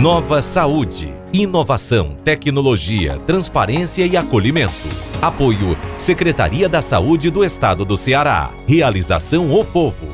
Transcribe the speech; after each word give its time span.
Nova 0.00 0.40
Saúde. 0.40 1.12
Inovação, 1.30 2.16
tecnologia, 2.24 3.18
transparência 3.26 4.06
e 4.06 4.16
acolhimento. 4.16 4.72
Apoio 5.20 5.76
Secretaria 5.98 6.70
da 6.70 6.80
Saúde 6.80 7.30
do 7.30 7.44
Estado 7.44 7.84
do 7.84 7.98
Ceará. 7.98 8.50
Realização 8.66 9.54
O 9.54 9.62
Povo. 9.62 10.06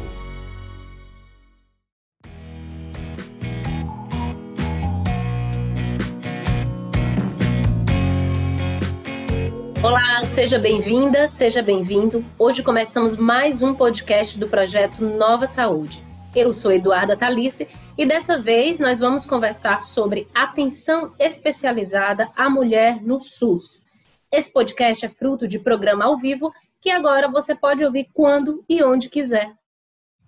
Olá, 9.80 10.24
seja 10.24 10.58
bem-vinda, 10.58 11.28
seja 11.28 11.62
bem-vindo. 11.62 12.24
Hoje 12.36 12.60
começamos 12.60 13.16
mais 13.16 13.62
um 13.62 13.72
podcast 13.72 14.36
do 14.36 14.48
projeto 14.48 15.04
Nova 15.04 15.46
Saúde. 15.46 16.05
Eu 16.36 16.52
sou 16.52 16.70
Eduarda 16.70 17.16
Talice 17.16 17.66
e 17.96 18.04
dessa 18.04 18.38
vez 18.38 18.78
nós 18.78 19.00
vamos 19.00 19.24
conversar 19.24 19.80
sobre 19.80 20.28
atenção 20.34 21.14
especializada 21.18 22.30
à 22.36 22.50
mulher 22.50 23.02
no 23.02 23.22
SUS. 23.22 23.86
Esse 24.30 24.52
podcast 24.52 25.06
é 25.06 25.08
fruto 25.08 25.48
de 25.48 25.58
programa 25.58 26.04
ao 26.04 26.18
vivo 26.18 26.52
que 26.78 26.90
agora 26.90 27.26
você 27.26 27.54
pode 27.54 27.82
ouvir 27.82 28.10
quando 28.12 28.62
e 28.68 28.84
onde 28.84 29.08
quiser. 29.08 29.50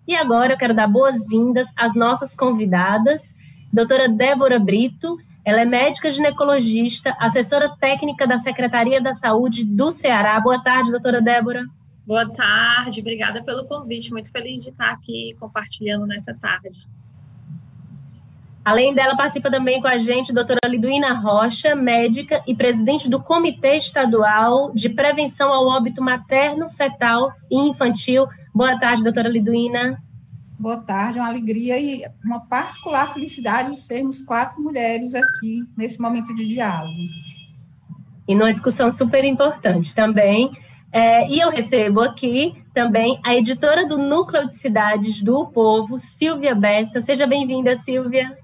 E 0.06 0.14
agora 0.14 0.54
eu 0.54 0.56
quero 0.56 0.72
dar 0.72 0.88
boas-vindas 0.88 1.68
às 1.76 1.94
nossas 1.94 2.34
convidadas, 2.34 3.34
doutora 3.70 4.08
Débora 4.08 4.58
Brito, 4.58 5.18
ela 5.44 5.60
é 5.60 5.66
médica 5.66 6.10
ginecologista, 6.10 7.14
assessora 7.20 7.76
técnica 7.78 8.26
da 8.26 8.38
Secretaria 8.38 8.98
da 8.98 9.12
Saúde 9.12 9.62
do 9.62 9.90
Ceará. 9.90 10.40
Boa 10.40 10.62
tarde, 10.62 10.90
doutora 10.90 11.20
Débora. 11.20 11.66
Boa 12.08 12.26
tarde, 12.26 13.00
obrigada 13.02 13.44
pelo 13.44 13.66
convite. 13.66 14.10
Muito 14.10 14.30
feliz 14.30 14.62
de 14.62 14.70
estar 14.70 14.92
aqui 14.92 15.36
compartilhando 15.38 16.06
nessa 16.06 16.32
tarde. 16.32 16.88
Além 18.64 18.94
dela, 18.94 19.14
participa 19.14 19.50
também 19.50 19.82
com 19.82 19.88
a 19.88 19.98
gente 19.98 20.30
a 20.30 20.34
doutora 20.34 20.66
Liduína 20.66 21.12
Rocha, 21.12 21.76
médica 21.76 22.42
e 22.46 22.56
presidente 22.56 23.10
do 23.10 23.22
Comitê 23.22 23.76
Estadual 23.76 24.72
de 24.72 24.88
Prevenção 24.88 25.52
ao 25.52 25.66
Óbito 25.66 26.00
Materno, 26.00 26.70
Fetal 26.70 27.30
e 27.50 27.68
Infantil. 27.68 28.26
Boa 28.54 28.80
tarde, 28.80 29.02
doutora 29.02 29.28
Liduína. 29.28 30.02
Boa 30.58 30.78
tarde, 30.78 31.18
uma 31.18 31.28
alegria 31.28 31.78
e 31.78 32.00
uma 32.24 32.40
particular 32.40 33.12
felicidade 33.12 33.72
de 33.72 33.80
sermos 33.80 34.22
quatro 34.22 34.62
mulheres 34.62 35.14
aqui 35.14 35.62
nesse 35.76 36.00
momento 36.00 36.34
de 36.34 36.46
diálogo. 36.46 37.02
E 38.26 38.34
numa 38.34 38.50
discussão 38.50 38.90
super 38.90 39.24
importante 39.24 39.94
também, 39.94 40.50
é, 40.92 41.28
e 41.28 41.38
eu 41.38 41.50
recebo 41.50 42.00
aqui 42.00 42.62
também 42.72 43.20
a 43.24 43.34
editora 43.34 43.86
do 43.86 43.98
Núcleo 43.98 44.48
de 44.48 44.56
Cidades 44.56 45.22
do 45.22 45.46
Povo, 45.46 45.98
Silvia 45.98 46.54
Bessa. 46.54 47.00
Seja 47.00 47.26
bem-vinda, 47.26 47.76
Silvia. 47.76 48.36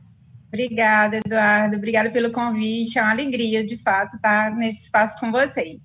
Obrigada, 0.48 1.16
Eduardo. 1.16 1.76
Obrigada 1.76 2.10
pelo 2.10 2.30
convite. 2.30 2.98
É 2.98 3.02
uma 3.02 3.10
alegria, 3.10 3.64
de 3.64 3.76
fato, 3.76 4.16
estar 4.16 4.54
nesse 4.54 4.84
espaço 4.84 5.18
com 5.18 5.32
vocês. 5.32 5.80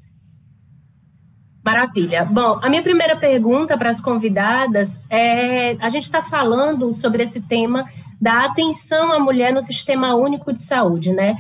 Maravilha. 1.64 2.26
Bom, 2.26 2.60
a 2.62 2.70
minha 2.70 2.84
primeira 2.84 3.16
pergunta 3.18 3.78
para 3.78 3.90
as 3.90 4.02
convidadas 4.02 5.00
é: 5.10 5.72
a 5.80 5.90
gente 5.90 6.04
está 6.04 6.22
falando 6.22 6.94
sobre 6.94 7.24
esse 7.24 7.42
tema 7.42 7.86
da 8.20 8.46
atenção 8.46 9.12
à 9.12 9.20
mulher 9.20 9.54
no 9.54 9.62
Sistema 9.62 10.14
Único 10.14 10.52
de 10.52 10.62
Saúde, 10.62 11.12
né? 11.12 11.36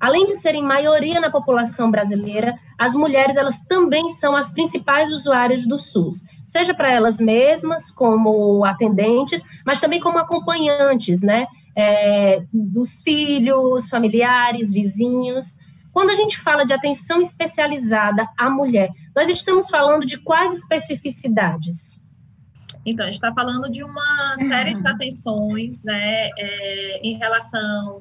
Além 0.00 0.24
de 0.26 0.36
serem 0.36 0.62
maioria 0.62 1.20
na 1.20 1.30
população 1.30 1.90
brasileira, 1.90 2.54
as 2.78 2.94
mulheres 2.94 3.36
elas 3.36 3.60
também 3.60 4.10
são 4.10 4.36
as 4.36 4.48
principais 4.48 5.12
usuárias 5.12 5.66
do 5.66 5.78
SUS, 5.78 6.22
seja 6.46 6.72
para 6.72 6.90
elas 6.90 7.18
mesmas 7.18 7.90
como 7.90 8.64
atendentes, 8.64 9.42
mas 9.66 9.80
também 9.80 10.00
como 10.00 10.18
acompanhantes, 10.18 11.20
né, 11.20 11.46
é, 11.76 12.44
dos 12.52 13.02
filhos, 13.02 13.88
familiares, 13.88 14.72
vizinhos. 14.72 15.56
Quando 15.92 16.10
a 16.10 16.14
gente 16.14 16.38
fala 16.38 16.64
de 16.64 16.72
atenção 16.72 17.20
especializada 17.20 18.24
à 18.38 18.48
mulher, 18.48 18.90
nós 19.16 19.28
estamos 19.28 19.68
falando 19.68 20.06
de 20.06 20.18
quais 20.18 20.52
especificidades? 20.52 22.00
Então, 22.86 23.04
a 23.04 23.06
gente 23.06 23.16
está 23.16 23.32
falando 23.34 23.68
de 23.68 23.82
uma 23.82 24.36
série 24.38 24.74
de 24.74 24.86
atenções, 24.86 25.82
né, 25.82 26.30
é, 26.38 27.00
em 27.02 27.18
relação 27.18 28.00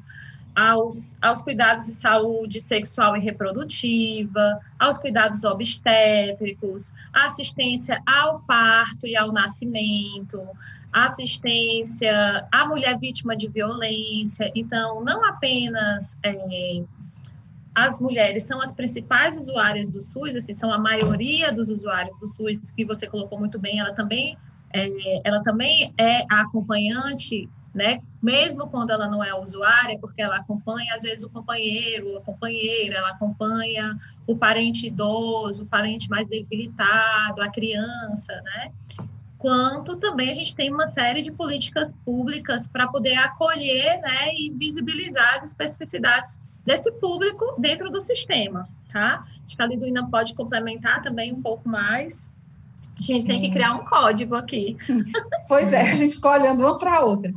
aos, 0.58 1.16
aos 1.22 1.44
cuidados 1.44 1.86
de 1.86 1.92
saúde 1.92 2.60
sexual 2.60 3.16
e 3.16 3.20
reprodutiva, 3.20 4.60
aos 4.80 4.98
cuidados 4.98 5.44
obstétricos, 5.44 6.92
assistência 7.14 8.02
ao 8.08 8.40
parto 8.40 9.06
e 9.06 9.16
ao 9.16 9.32
nascimento, 9.32 10.42
assistência 10.92 12.48
à 12.52 12.66
mulher 12.66 12.98
vítima 12.98 13.38
de 13.38 13.48
violência. 13.48 14.52
Então, 14.56 15.04
não 15.04 15.24
apenas 15.24 16.18
é, 16.24 16.82
as 17.76 18.02
mulheres 18.02 18.42
são 18.42 18.60
as 18.60 18.72
principais 18.72 19.38
usuárias 19.38 19.92
do 19.92 20.02
SUS, 20.02 20.36
assim, 20.36 20.54
são 20.54 20.74
a 20.74 20.80
maioria 20.80 21.52
dos 21.54 21.70
usuários 21.70 22.20
do 22.20 22.28
SUS, 22.28 22.72
que 22.72 22.84
você 22.84 23.06
colocou 23.06 23.38
muito 23.38 23.60
bem, 23.60 23.80
ela 23.80 23.94
também 23.94 24.36
é, 24.74 25.22
ela 25.24 25.42
também 25.44 25.94
é 25.98 26.26
a 26.30 26.42
acompanhante 26.42 27.48
né? 27.78 28.02
Mesmo 28.22 28.68
quando 28.68 28.90
ela 28.90 29.08
não 29.08 29.24
é 29.24 29.34
usuária, 29.40 29.98
porque 30.00 30.22
ela 30.22 30.38
acompanha, 30.38 30.96
às 30.96 31.04
vezes, 31.04 31.24
o 31.24 31.30
companheiro, 31.30 32.18
a 32.18 32.22
companheira, 32.22 32.98
ela 32.98 33.12
acompanha 33.12 33.96
o 34.26 34.36
parente 34.36 34.88
idoso, 34.88 35.64
o 35.64 35.68
parente 35.68 36.10
mais 36.10 36.28
debilitado, 36.28 37.42
a 37.42 37.50
criança, 37.50 38.34
né? 38.44 38.72
Quanto 39.38 39.96
também 39.98 40.32
a 40.32 40.34
gente 40.34 40.56
tem 40.56 40.74
uma 40.74 40.88
série 40.88 41.22
de 41.22 41.32
políticas 41.32 41.94
públicas 42.04 42.68
para 42.68 42.88
poder 42.88 43.16
acolher, 43.18 44.02
né, 44.02 44.34
e 44.34 44.50
visibilizar 44.50 45.36
as 45.36 45.52
especificidades 45.52 46.40
desse 46.66 46.92
público 46.94 47.54
dentro 47.60 47.92
do 47.92 48.02
sistema, 48.02 48.68
tá? 48.92 49.24
Acho 49.46 49.56
que 49.56 49.62
a 49.62 49.68
Liduína 49.68 50.10
pode 50.10 50.34
complementar 50.34 51.04
também 51.04 51.32
um 51.32 51.42
pouco 51.42 51.70
mais. 51.70 52.32
A 52.98 53.02
gente 53.02 53.28
tem 53.28 53.40
que 53.40 53.52
criar 53.52 53.76
um 53.76 53.86
código 53.86 54.36
aqui. 54.36 54.76
Pois 55.48 55.72
é, 55.72 55.82
a 55.82 55.96
gente 55.96 56.16
ficou 56.16 56.32
olhando 56.32 56.62
uma 56.62 56.78
para 56.78 56.98
a 56.98 57.06
outra. 57.06 57.32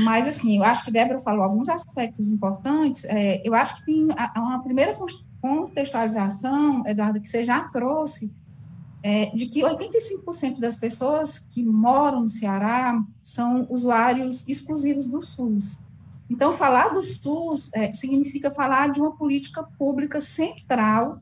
Mas, 0.00 0.26
assim, 0.26 0.56
eu 0.56 0.64
acho 0.64 0.84
que 0.84 0.90
Débora 0.90 1.20
falou 1.20 1.42
alguns 1.42 1.68
aspectos 1.68 2.32
importantes. 2.32 3.04
É, 3.04 3.46
eu 3.46 3.54
acho 3.54 3.76
que 3.76 3.86
tem 3.86 4.08
uma 4.36 4.62
primeira 4.62 4.96
contextualização, 5.40 6.82
Eduardo, 6.86 7.20
que 7.20 7.28
você 7.28 7.44
já 7.44 7.60
trouxe, 7.68 8.32
é, 9.02 9.26
de 9.26 9.46
que 9.46 9.60
85% 9.60 10.58
das 10.58 10.76
pessoas 10.76 11.38
que 11.38 11.62
moram 11.62 12.22
no 12.22 12.28
Ceará 12.28 13.00
são 13.20 13.66
usuários 13.70 14.48
exclusivos 14.48 15.06
do 15.06 15.22
SUS. 15.22 15.84
Então, 16.28 16.52
falar 16.52 16.88
do 16.88 17.02
SUS 17.02 17.70
é, 17.74 17.92
significa 17.92 18.50
falar 18.50 18.88
de 18.88 19.00
uma 19.00 19.12
política 19.12 19.62
pública 19.78 20.20
central 20.20 21.20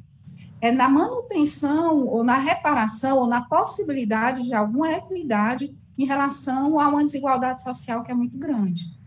é 0.64 0.72
na 0.72 0.88
manutenção 0.88 2.06
ou 2.06 2.24
na 2.24 2.38
reparação 2.38 3.18
ou 3.18 3.26
na 3.26 3.42
possibilidade 3.42 4.44
de 4.44 4.54
alguma 4.54 4.90
equidade 4.90 5.74
em 5.98 6.06
relação 6.06 6.80
a 6.80 6.88
uma 6.88 7.04
desigualdade 7.04 7.62
social 7.62 8.02
que 8.02 8.10
é 8.10 8.14
muito 8.14 8.38
grande. 8.38 8.98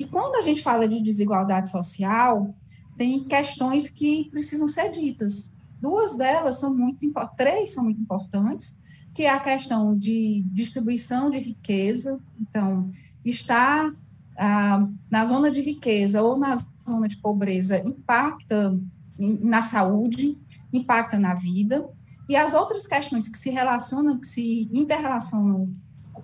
E 0.00 0.04
quando 0.04 0.34
a 0.34 0.42
gente 0.42 0.64
fala 0.64 0.88
de 0.88 1.00
desigualdade 1.00 1.70
social, 1.70 2.52
tem 2.96 3.22
questões 3.22 3.88
que 3.88 4.28
precisam 4.32 4.66
ser 4.66 4.90
ditas. 4.90 5.52
Duas 5.80 6.16
delas 6.16 6.58
são 6.58 6.74
muito 6.74 7.08
três 7.36 7.72
são 7.72 7.84
muito 7.84 8.00
importantes, 8.00 8.80
que 9.14 9.22
é 9.22 9.30
a 9.30 9.38
questão 9.38 9.96
de 9.96 10.44
distribuição 10.52 11.30
de 11.30 11.38
riqueza. 11.38 12.18
Então, 12.40 12.90
estar 13.24 13.94
ah, 14.36 14.88
na 15.08 15.24
zona 15.24 15.52
de 15.52 15.60
riqueza 15.60 16.20
ou 16.20 16.36
na 16.36 16.56
zona 16.84 17.06
de 17.06 17.16
pobreza 17.18 17.78
impacta 17.86 18.76
na 19.18 19.62
saúde, 19.62 20.36
impacta 20.72 21.18
na 21.18 21.34
vida, 21.34 21.88
e 22.28 22.36
as 22.36 22.54
outras 22.54 22.86
questões 22.86 23.28
que 23.28 23.38
se 23.38 23.50
relacionam, 23.50 24.18
que 24.18 24.26
se 24.26 24.68
interrelacionam 24.72 25.72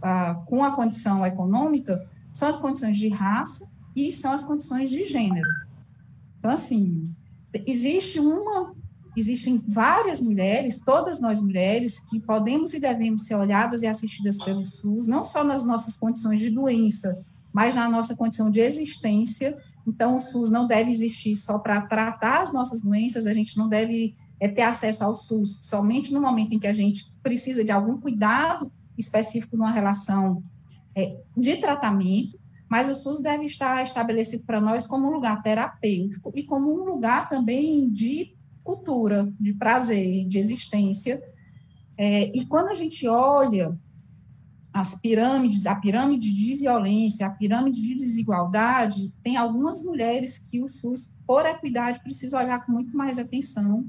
ah, 0.03 0.43
com 0.47 0.65
a 0.65 0.73
condição 0.73 1.25
econômica, 1.25 2.07
são 2.33 2.49
as 2.49 2.59
condições 2.59 2.97
de 2.97 3.09
raça 3.09 3.69
e 3.95 4.13
são 4.13 4.33
as 4.33 4.43
condições 4.43 4.91
de 4.91 5.05
gênero. 5.05 5.49
Então, 6.39 6.51
assim, 6.51 7.09
existe 7.67 8.19
uma, 8.19 8.75
existem 9.17 9.63
várias 9.69 10.21
mulheres, 10.21 10.81
todas 10.81 11.21
nós 11.21 11.41
mulheres, 11.41 12.01
que 12.01 12.19
podemos 12.19 12.75
e 12.75 12.81
devemos 12.81 13.27
ser 13.27 13.37
olhadas 13.37 13.83
e 13.83 13.87
assistidas 13.87 14.39
pelo 14.45 14.65
SUS, 14.65 15.07
não 15.07 15.23
só 15.23 15.45
nas 15.45 15.65
nossas 15.65 15.97
condições 15.97 16.41
de 16.41 16.51
doença, 16.51 17.25
mas 17.53 17.77
na 17.77 17.89
nossa 17.89 18.17
condição 18.17 18.51
de 18.51 18.61
existência 18.61 19.57
então, 19.87 20.17
o 20.17 20.21
SUS 20.21 20.51
não 20.51 20.67
deve 20.67 20.91
existir 20.91 21.35
só 21.35 21.59
para 21.59 21.83
tratar 21.83 22.43
as 22.43 22.53
nossas 22.53 22.83
doenças, 22.83 23.27
a 23.27 23.33
gente 23.33 23.57
não 23.57 23.69
deve 23.69 24.15
é, 24.39 24.49
ter 24.49 24.63
acesso 24.63 25.05
ao 25.05 25.15
SUS 25.15 25.59
somente 25.63 26.13
no 26.13 26.21
momento 26.21 26.55
em 26.55 26.59
que 26.59 26.67
a 26.67 26.73
gente 26.73 27.13
precisa 27.23 27.65
de 27.65 27.73
algum 27.73 27.99
cuidado 27.99 28.71
específico 28.97 29.57
numa 29.57 29.73
relação 29.73 30.43
é, 30.95 31.17
de 31.37 31.57
tratamento, 31.57 32.39
mas 32.69 32.89
o 32.89 32.95
SUS 32.95 33.21
deve 33.21 33.45
estar 33.45 33.83
estabelecido 33.83 34.45
para 34.45 34.61
nós 34.61 34.87
como 34.87 35.09
um 35.09 35.13
lugar 35.13 35.43
terapêutico 35.43 36.33
e 36.35 36.45
como 36.45 36.73
um 36.73 36.85
lugar 36.85 37.29
também 37.29 37.91
de 37.91 38.35
cultura, 38.65 39.31
de 39.39 39.53
prazer, 39.53 40.27
de 40.27 40.39
existência. 40.39 41.23
É, 41.99 42.31
e 42.35 42.47
quando 42.47 42.69
a 42.69 42.75
gente 42.75 43.07
olha 43.07 43.79
as 44.73 44.95
pirâmides, 44.95 45.67
a 45.67 45.75
pirâmide 45.75 46.33
de 46.33 46.55
violência, 46.55 47.27
a 47.27 47.31
pirâmide 47.31 47.81
de 47.81 47.95
desigualdade, 47.95 49.13
tem 49.23 49.37
algumas 49.37 49.83
mulheres 49.83 50.39
que 50.39 50.63
o 50.63 50.69
SUS, 50.69 51.17
por 51.27 51.45
equidade, 51.45 52.01
precisa 52.03 52.39
olhar 52.39 52.65
com 52.65 52.73
muito 52.73 52.97
mais 52.97 53.19
atenção, 53.19 53.87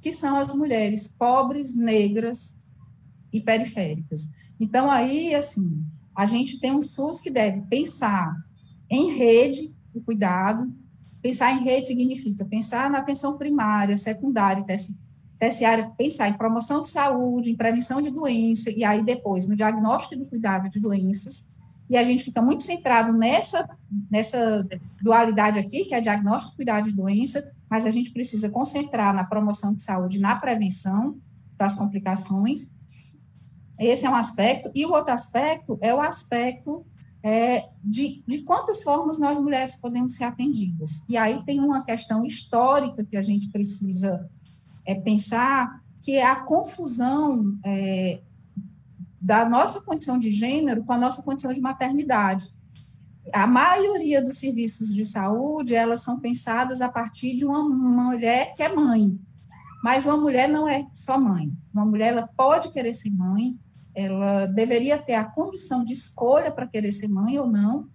que 0.00 0.12
são 0.12 0.36
as 0.36 0.54
mulheres 0.54 1.08
pobres, 1.08 1.74
negras 1.76 2.58
e 3.32 3.40
periféricas. 3.40 4.28
Então, 4.58 4.90
aí, 4.90 5.34
assim, 5.34 5.84
a 6.14 6.26
gente 6.26 6.58
tem 6.58 6.72
um 6.72 6.82
SUS 6.82 7.20
que 7.20 7.30
deve 7.30 7.62
pensar 7.62 8.34
em 8.90 9.12
rede, 9.12 9.72
o 9.94 10.00
cuidado, 10.00 10.72
pensar 11.22 11.52
em 11.52 11.62
rede 11.62 11.88
significa 11.88 12.44
pensar 12.44 12.90
na 12.90 12.98
atenção 12.98 13.38
primária, 13.38 13.96
secundária, 13.96 14.64
terciária, 14.64 15.07
pensar 15.38 16.28
em 16.28 16.36
promoção 16.36 16.82
de 16.82 16.90
saúde, 16.90 17.52
em 17.52 17.56
prevenção 17.56 18.00
de 18.00 18.10
doença, 18.10 18.70
e 18.70 18.84
aí 18.84 19.02
depois 19.02 19.46
no 19.46 19.54
diagnóstico 19.54 20.14
e 20.14 20.18
no 20.18 20.26
cuidado 20.26 20.68
de 20.68 20.80
doenças. 20.80 21.46
E 21.88 21.96
a 21.96 22.02
gente 22.02 22.22
fica 22.22 22.42
muito 22.42 22.62
centrado 22.62 23.12
nessa, 23.12 23.68
nessa 24.10 24.66
dualidade 25.02 25.58
aqui, 25.58 25.84
que 25.84 25.94
é 25.94 26.00
diagnóstico 26.00 26.54
e 26.54 26.56
cuidado 26.56 26.84
de 26.84 26.94
doença, 26.94 27.50
mas 27.70 27.86
a 27.86 27.90
gente 27.90 28.12
precisa 28.12 28.50
concentrar 28.50 29.14
na 29.14 29.24
promoção 29.24 29.74
de 29.74 29.82
saúde, 29.82 30.18
na 30.18 30.36
prevenção 30.36 31.16
das 31.56 31.74
complicações. 31.74 32.70
Esse 33.78 34.04
é 34.04 34.10
um 34.10 34.14
aspecto. 34.14 34.70
E 34.74 34.84
o 34.84 34.92
outro 34.92 35.14
aspecto 35.14 35.78
é 35.80 35.94
o 35.94 36.00
aspecto 36.00 36.84
é, 37.22 37.70
de, 37.82 38.22
de 38.26 38.42
quantas 38.42 38.82
formas 38.82 39.18
nós 39.18 39.40
mulheres 39.40 39.76
podemos 39.76 40.14
ser 40.14 40.24
atendidas. 40.24 41.04
E 41.08 41.16
aí 41.16 41.42
tem 41.44 41.58
uma 41.60 41.82
questão 41.82 42.24
histórica 42.24 43.04
que 43.04 43.16
a 43.16 43.22
gente 43.22 43.48
precisa 43.50 44.28
é 44.88 44.94
pensar 44.94 45.82
que 46.00 46.18
a 46.18 46.34
confusão 46.34 47.58
é, 47.62 48.22
da 49.20 49.46
nossa 49.46 49.82
condição 49.82 50.18
de 50.18 50.30
gênero 50.30 50.82
com 50.82 50.94
a 50.94 50.98
nossa 50.98 51.22
condição 51.22 51.52
de 51.52 51.60
maternidade. 51.60 52.48
A 53.34 53.46
maioria 53.46 54.22
dos 54.22 54.38
serviços 54.38 54.94
de 54.94 55.04
saúde, 55.04 55.74
elas 55.74 56.00
são 56.00 56.18
pensadas 56.18 56.80
a 56.80 56.88
partir 56.88 57.36
de 57.36 57.44
uma 57.44 57.62
mulher 57.62 58.50
que 58.56 58.62
é 58.62 58.74
mãe. 58.74 59.20
Mas 59.84 60.06
uma 60.06 60.16
mulher 60.16 60.48
não 60.48 60.66
é 60.66 60.88
só 60.94 61.20
mãe. 61.20 61.52
Uma 61.74 61.84
mulher 61.84 62.14
ela 62.14 62.26
pode 62.34 62.70
querer 62.70 62.94
ser 62.94 63.10
mãe, 63.10 63.60
ela 63.94 64.46
deveria 64.46 64.96
ter 64.96 65.16
a 65.16 65.24
condição 65.24 65.84
de 65.84 65.92
escolha 65.92 66.50
para 66.50 66.66
querer 66.66 66.92
ser 66.92 67.08
mãe 67.08 67.38
ou 67.38 67.46
não, 67.46 67.90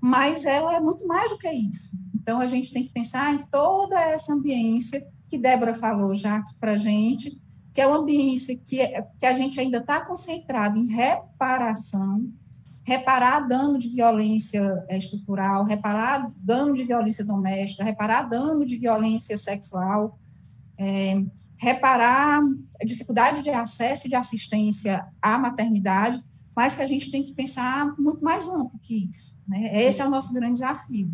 mas 0.00 0.46
ela 0.46 0.74
é 0.74 0.80
muito 0.80 1.06
mais 1.06 1.30
do 1.30 1.36
que 1.36 1.50
isso. 1.50 1.94
Então, 2.14 2.40
a 2.40 2.46
gente 2.46 2.72
tem 2.72 2.84
que 2.84 2.92
pensar 2.94 3.34
em 3.34 3.44
toda 3.50 4.00
essa 4.00 4.32
ambiência 4.32 5.06
que 5.30 5.38
Débora 5.38 5.72
falou 5.72 6.12
já 6.12 6.36
aqui 6.36 6.54
para 6.58 6.72
a 6.72 6.76
gente, 6.76 7.40
que 7.72 7.80
é 7.80 7.86
uma 7.86 7.98
ambiência 7.98 8.58
que, 8.58 8.80
é, 8.80 9.06
que 9.16 9.24
a 9.24 9.32
gente 9.32 9.60
ainda 9.60 9.78
está 9.78 10.04
concentrado 10.04 10.76
em 10.76 10.88
reparação, 10.88 12.28
reparar 12.84 13.46
dano 13.46 13.78
de 13.78 13.88
violência 13.88 14.84
estrutural, 14.90 15.64
reparar 15.64 16.32
dano 16.36 16.74
de 16.74 16.82
violência 16.82 17.24
doméstica, 17.24 17.84
reparar 17.84 18.22
dano 18.22 18.66
de 18.66 18.76
violência 18.76 19.36
sexual, 19.36 20.16
é, 20.76 21.22
reparar 21.56 22.40
a 22.82 22.84
dificuldade 22.84 23.42
de 23.42 23.50
acesso 23.50 24.08
e 24.08 24.10
de 24.10 24.16
assistência 24.16 25.06
à 25.22 25.38
maternidade, 25.38 26.20
mas 26.56 26.74
que 26.74 26.82
a 26.82 26.86
gente 26.86 27.08
tem 27.08 27.22
que 27.22 27.32
pensar 27.32 27.94
muito 27.96 28.24
mais 28.24 28.48
amplo 28.48 28.80
que 28.82 29.08
isso. 29.08 29.38
Né? 29.46 29.84
Esse 29.84 30.02
é 30.02 30.06
o 30.06 30.10
nosso 30.10 30.32
grande 30.32 30.54
desafio. 30.54 31.08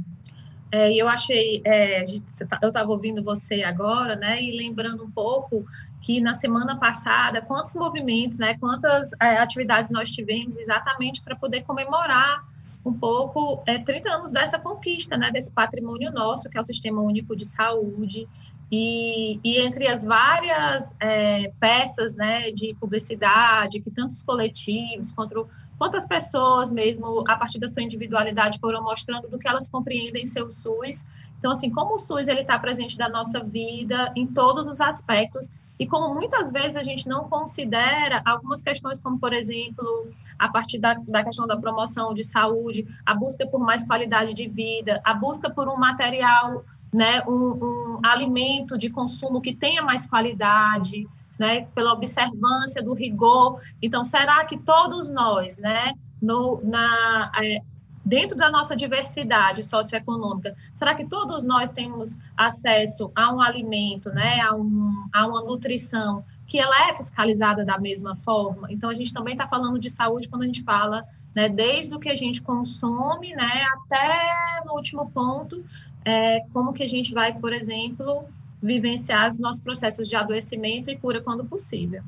É, 0.71 0.93
eu 0.93 1.09
achei, 1.09 1.63
é, 1.65 2.05
tá, 2.49 2.59
eu 2.61 2.69
estava 2.69 2.91
ouvindo 2.91 3.23
você 3.23 3.63
agora, 3.63 4.17
né, 4.17 4.43
e 4.43 4.57
lembrando 4.57 5.05
um 5.05 5.11
pouco 5.11 5.65
que 6.03 6.21
na 6.21 6.33
semana 6.33 6.77
passada, 6.77 7.41
quantos 7.41 7.75
movimentos, 7.75 8.37
né, 8.37 8.57
quantas 8.59 9.13
é, 9.21 9.39
atividades 9.39 9.91
nós 9.91 10.11
tivemos 10.11 10.57
exatamente 10.57 11.23
para 11.23 11.37
poder 11.37 11.63
comemorar 11.63 12.45
um 12.88 12.93
pouco 12.93 13.62
é, 13.67 13.79
30 13.79 14.09
anos 14.09 14.31
dessa 14.31 14.59
conquista, 14.59 15.17
né, 15.17 15.31
desse 15.33 15.53
patrimônio 15.53 16.12
nosso, 16.12 16.49
que 16.49 16.56
é 16.56 16.61
o 16.61 16.65
Sistema 16.65 17.03
Único 17.03 17.35
de 17.35 17.44
Saúde, 17.44 18.29
e, 18.71 19.41
e 19.43 19.59
entre 19.59 19.88
as 19.88 20.05
várias 20.05 20.93
é, 21.00 21.53
peças 21.61 22.15
né, 22.15 22.50
de 22.50 22.75
publicidade 22.75 23.81
que 23.81 23.91
tantos 23.91 24.23
coletivos 24.23 25.12
quanto 25.12 25.49
quantas 25.79 26.06
pessoas 26.06 26.71
mesmo, 26.71 27.23
a 27.29 27.37
partir 27.37 27.59
da 27.59 27.67
sua 27.67 27.83
individualidade, 27.83 28.59
foram 28.59 28.83
mostrando 28.83 29.29
do 29.29 29.38
que 29.38 29.47
elas 29.47 29.69
compreendem 29.69 30.25
seu 30.25 30.50
SUS. 30.50 31.05
Então, 31.38 31.53
assim, 31.53 31.71
como 31.71 31.97
o 31.97 31.99
SUS 31.99 32.29
está 32.29 32.59
presente 32.59 32.99
na 32.99 33.11
nossa 33.11 33.41
vida 33.41 34.11
em 34.17 34.27
todos 34.27 34.67
os 34.67 34.81
aspectos 34.81 35.50
e 35.78 35.87
como 35.87 36.14
muitas 36.14 36.50
vezes 36.50 36.76
a 36.76 36.82
gente 36.82 37.06
não 37.08 37.28
considera 37.28 38.23
algumas 38.25 38.62
questões, 38.62 38.99
como, 38.99 39.19
por 39.19 39.32
exemplo, 39.32 40.11
a 40.38 40.49
partir 40.49 40.78
da, 40.78 40.94
da 40.94 41.23
questão 41.23 41.46
da 41.46 41.56
promoção 41.56 42.14
de 42.14 42.25
saúde, 42.25 42.87
a 43.05 43.14
busca 43.14 43.46
por 43.46 43.61
mais 43.61 43.84
qualidade 43.84 44.32
de 44.32 44.49
vida, 44.49 45.00
a 45.05 45.12
busca 45.12 45.50
por 45.50 45.69
um 45.69 45.76
material, 45.76 46.64
né, 46.93 47.23
um, 47.26 47.32
um 47.32 48.00
alimento 48.05 48.78
de 48.78 48.88
consumo 48.88 49.40
que 49.40 49.55
tenha 49.55 49.82
mais 49.82 50.06
qualidade, 50.06 51.06
né, 51.38 51.67
pela 51.75 51.93
observância 51.93 52.82
do 52.82 52.94
rigor. 52.94 53.61
Então, 53.82 54.02
será 54.05 54.44
que 54.46 54.56
todos 54.56 55.08
nós, 55.08 55.58
né, 55.58 55.93
no, 56.20 56.61
na, 56.64 57.31
é, 57.43 57.61
dentro 58.06 58.37
da 58.37 58.49
nossa 58.49 58.76
diversidade 58.76 59.64
socioeconômica, 59.64 60.55
será 60.73 60.94
que 60.94 61.05
todos 61.05 61.43
nós 61.43 61.69
temos 61.69 62.17
acesso 62.37 63.11
a 63.17 63.35
um 63.35 63.43
alimento, 63.43 64.11
né, 64.11 64.41
a, 64.41 64.55
um, 64.55 65.08
a 65.12 65.26
uma 65.26 65.43
nutrição 65.43 66.25
que 66.47 66.61
ela 66.61 66.88
é 66.88 66.97
fiscalizada 66.97 67.64
da 67.64 67.76
mesma 67.76 68.14
forma? 68.19 68.70
Então, 68.70 68.88
a 68.88 68.94
gente 68.94 69.12
também 69.12 69.35
está 69.35 69.49
falando 69.49 69.81
de 69.81 69.91
saúde 69.91 70.29
quando 70.29 70.43
a 70.43 70.47
gente 70.47 70.62
fala, 70.62 71.05
né, 71.35 71.49
desde 71.49 71.97
o 71.97 71.99
que 71.99 72.08
a 72.08 72.14
gente 72.14 72.41
consome, 72.41 73.35
né, 73.35 73.64
até 73.75 74.64
no 74.64 74.75
último 74.75 75.11
ponto, 75.11 75.64
é, 76.05 76.44
como 76.52 76.73
que 76.73 76.85
a 76.85 76.88
gente 76.88 77.12
vai, 77.12 77.37
por 77.37 77.52
exemplo, 77.52 78.25
vivenciar 78.62 79.31
os 79.31 79.41
nossos 79.41 79.61
processos 79.61 80.09
de 80.09 80.14
adoecimento 80.14 80.88
e 80.91 80.97
cura 80.97 81.20
quando 81.20 81.44
possível. 81.44 82.05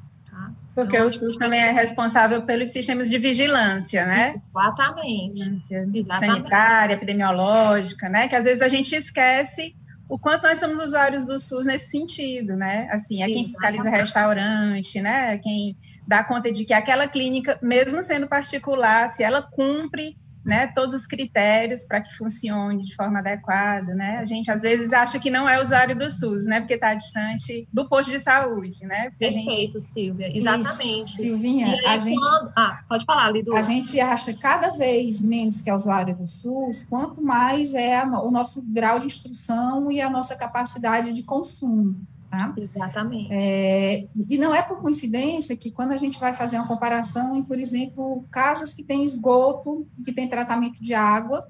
Porque 0.78 0.96
então, 0.96 1.08
o 1.08 1.10
SUS 1.10 1.34
também 1.34 1.58
é 1.58 1.72
responsável 1.72 2.42
pelos 2.42 2.69
sistemas 2.69 3.10
de 3.10 3.19
vigilância, 3.19 4.06
né? 4.06 4.40
Exatamente. 4.48 5.40
Exatamente. 5.40 6.19
Sanitária, 6.20 6.94
epidemiológica, 6.94 8.08
né? 8.08 8.28
Que 8.28 8.36
às 8.36 8.44
vezes 8.44 8.62
a 8.62 8.69
gente 8.69 8.94
esquece 8.94 9.75
o 10.08 10.16
quanto 10.16 10.44
nós 10.44 10.60
somos 10.60 10.78
usuários 10.78 11.25
do 11.25 11.36
SUS 11.36 11.66
nesse 11.66 11.90
sentido, 11.90 12.54
né? 12.54 12.88
Assim, 12.92 13.25
é 13.25 13.26
quem 13.26 13.44
fiscaliza 13.44 13.90
restaurante, 13.90 15.00
né? 15.00 15.38
Quem 15.38 15.76
dá 16.06 16.22
conta 16.22 16.52
de 16.52 16.64
que 16.64 16.72
aquela 16.72 17.08
clínica, 17.08 17.58
mesmo 17.60 18.00
sendo 18.00 18.28
particular, 18.28 19.10
se 19.10 19.25
ela 19.25 19.42
cumpre 19.42 20.16
né, 20.44 20.67
todos 20.69 20.94
os 20.94 21.06
critérios 21.06 21.85
para 21.85 22.00
que 22.00 22.17
funcione 22.17 22.85
de 22.85 22.94
forma 22.94 23.19
adequada, 23.19 23.94
né? 23.94 24.19
A 24.19 24.25
gente 24.25 24.50
às 24.50 24.62
vezes 24.62 24.93
acha 24.93 25.19
que 25.19 25.30
não 25.30 25.49
é 25.49 25.62
usuário 25.62 25.97
do 25.99 26.11
SUS, 26.11 26.47
né, 26.47 26.61
porque 26.61 26.75
está 26.75 26.95
distante 26.95 27.68
do 27.73 27.88
posto 27.88 28.11
de 28.11 28.21
saúde, 28.21 28.85
né? 28.87 29.11
Perfeito, 29.18 29.80
gente... 29.80 29.85
Silvia, 29.85 30.37
exatamente. 30.37 31.11
Isso, 31.11 31.23
Silvinha, 31.23 31.66
aí, 31.66 31.87
a 31.87 31.99
gente, 31.99 32.21
quando... 32.21 32.52
ah, 32.57 32.80
pode 32.88 33.04
falar, 33.04 33.30
Lidu. 33.30 33.54
A 33.54 33.62
gente 33.62 34.00
acha 34.00 34.33
cada 34.35 34.71
vez 34.71 35.23
menos 35.23 35.61
que 35.61 35.71
é 35.71 35.75
usuário 35.75 36.16
do 36.16 36.26
SUS, 36.26 36.85
quanto 36.88 37.23
mais 37.23 37.75
é 37.75 38.02
o 38.04 38.30
nosso 38.30 38.62
grau 38.62 38.99
de 38.99 39.07
instrução 39.07 39.90
e 39.90 40.00
a 40.00 40.09
nossa 40.09 40.37
capacidade 40.37 41.12
de 41.12 41.23
consumo. 41.23 41.97
Tá? 42.30 42.52
Exatamente. 42.56 43.28
É, 43.32 44.06
e 44.28 44.37
não 44.37 44.54
é 44.54 44.61
por 44.61 44.80
coincidência 44.80 45.56
que 45.56 45.70
quando 45.70 45.92
a 45.92 45.97
gente 45.97 46.20
vai 46.20 46.35
fazer 46.35 46.58
uma 46.58 46.68
comparação 46.68 47.35
em, 47.37 47.42
por 47.42 47.58
exemplo, 47.58 48.25
casas 48.30 48.75
que 48.75 48.82
têm 48.82 49.02
esgoto 49.02 49.87
e 49.97 50.02
que 50.02 50.12
têm 50.12 50.28
tratamento 50.28 50.82
de 50.82 50.92
água, 50.92 51.49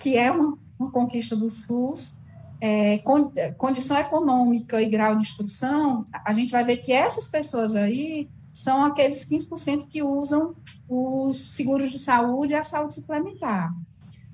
que 0.00 0.16
é 0.16 0.30
uma, 0.30 0.56
uma 0.78 0.90
conquista 0.90 1.36
do 1.36 1.50
SUS, 1.50 2.16
é, 2.60 2.98
con, 2.98 3.30
condição 3.58 3.96
econômica 3.98 4.80
e 4.80 4.88
grau 4.88 5.14
de 5.16 5.22
instrução, 5.22 6.04
a 6.24 6.32
gente 6.32 6.52
vai 6.52 6.64
ver 6.64 6.78
que 6.78 6.92
essas 6.92 7.28
pessoas 7.28 7.76
aí 7.76 8.28
são 8.52 8.84
aqueles 8.84 9.26
15% 9.26 9.86
que 9.88 10.02
usam 10.02 10.54
os 10.88 11.54
seguros 11.54 11.90
de 11.90 11.98
saúde 11.98 12.52
e 12.52 12.56
a 12.56 12.64
saúde 12.64 12.94
suplementar. 12.94 13.72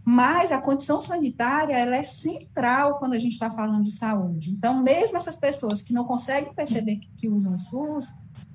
Mas 0.08 0.52
a 0.52 0.58
condição 0.58 1.00
sanitária 1.00 1.75
ela 1.75 1.96
é 1.96 2.04
central 2.04 3.00
quando 3.00 3.14
a 3.14 3.18
gente 3.18 3.32
está 3.32 3.50
falando 3.50 3.82
de 3.82 3.90
saúde. 3.90 4.52
Então, 4.52 4.80
mesmo 4.80 5.16
essas 5.16 5.34
pessoas 5.34 5.82
que 5.82 5.92
não 5.92 6.04
conseguem 6.04 6.54
perceber 6.54 7.00
que, 7.16 7.28
usam 7.28 7.56
o 7.56 7.58
SUS, 7.58 8.14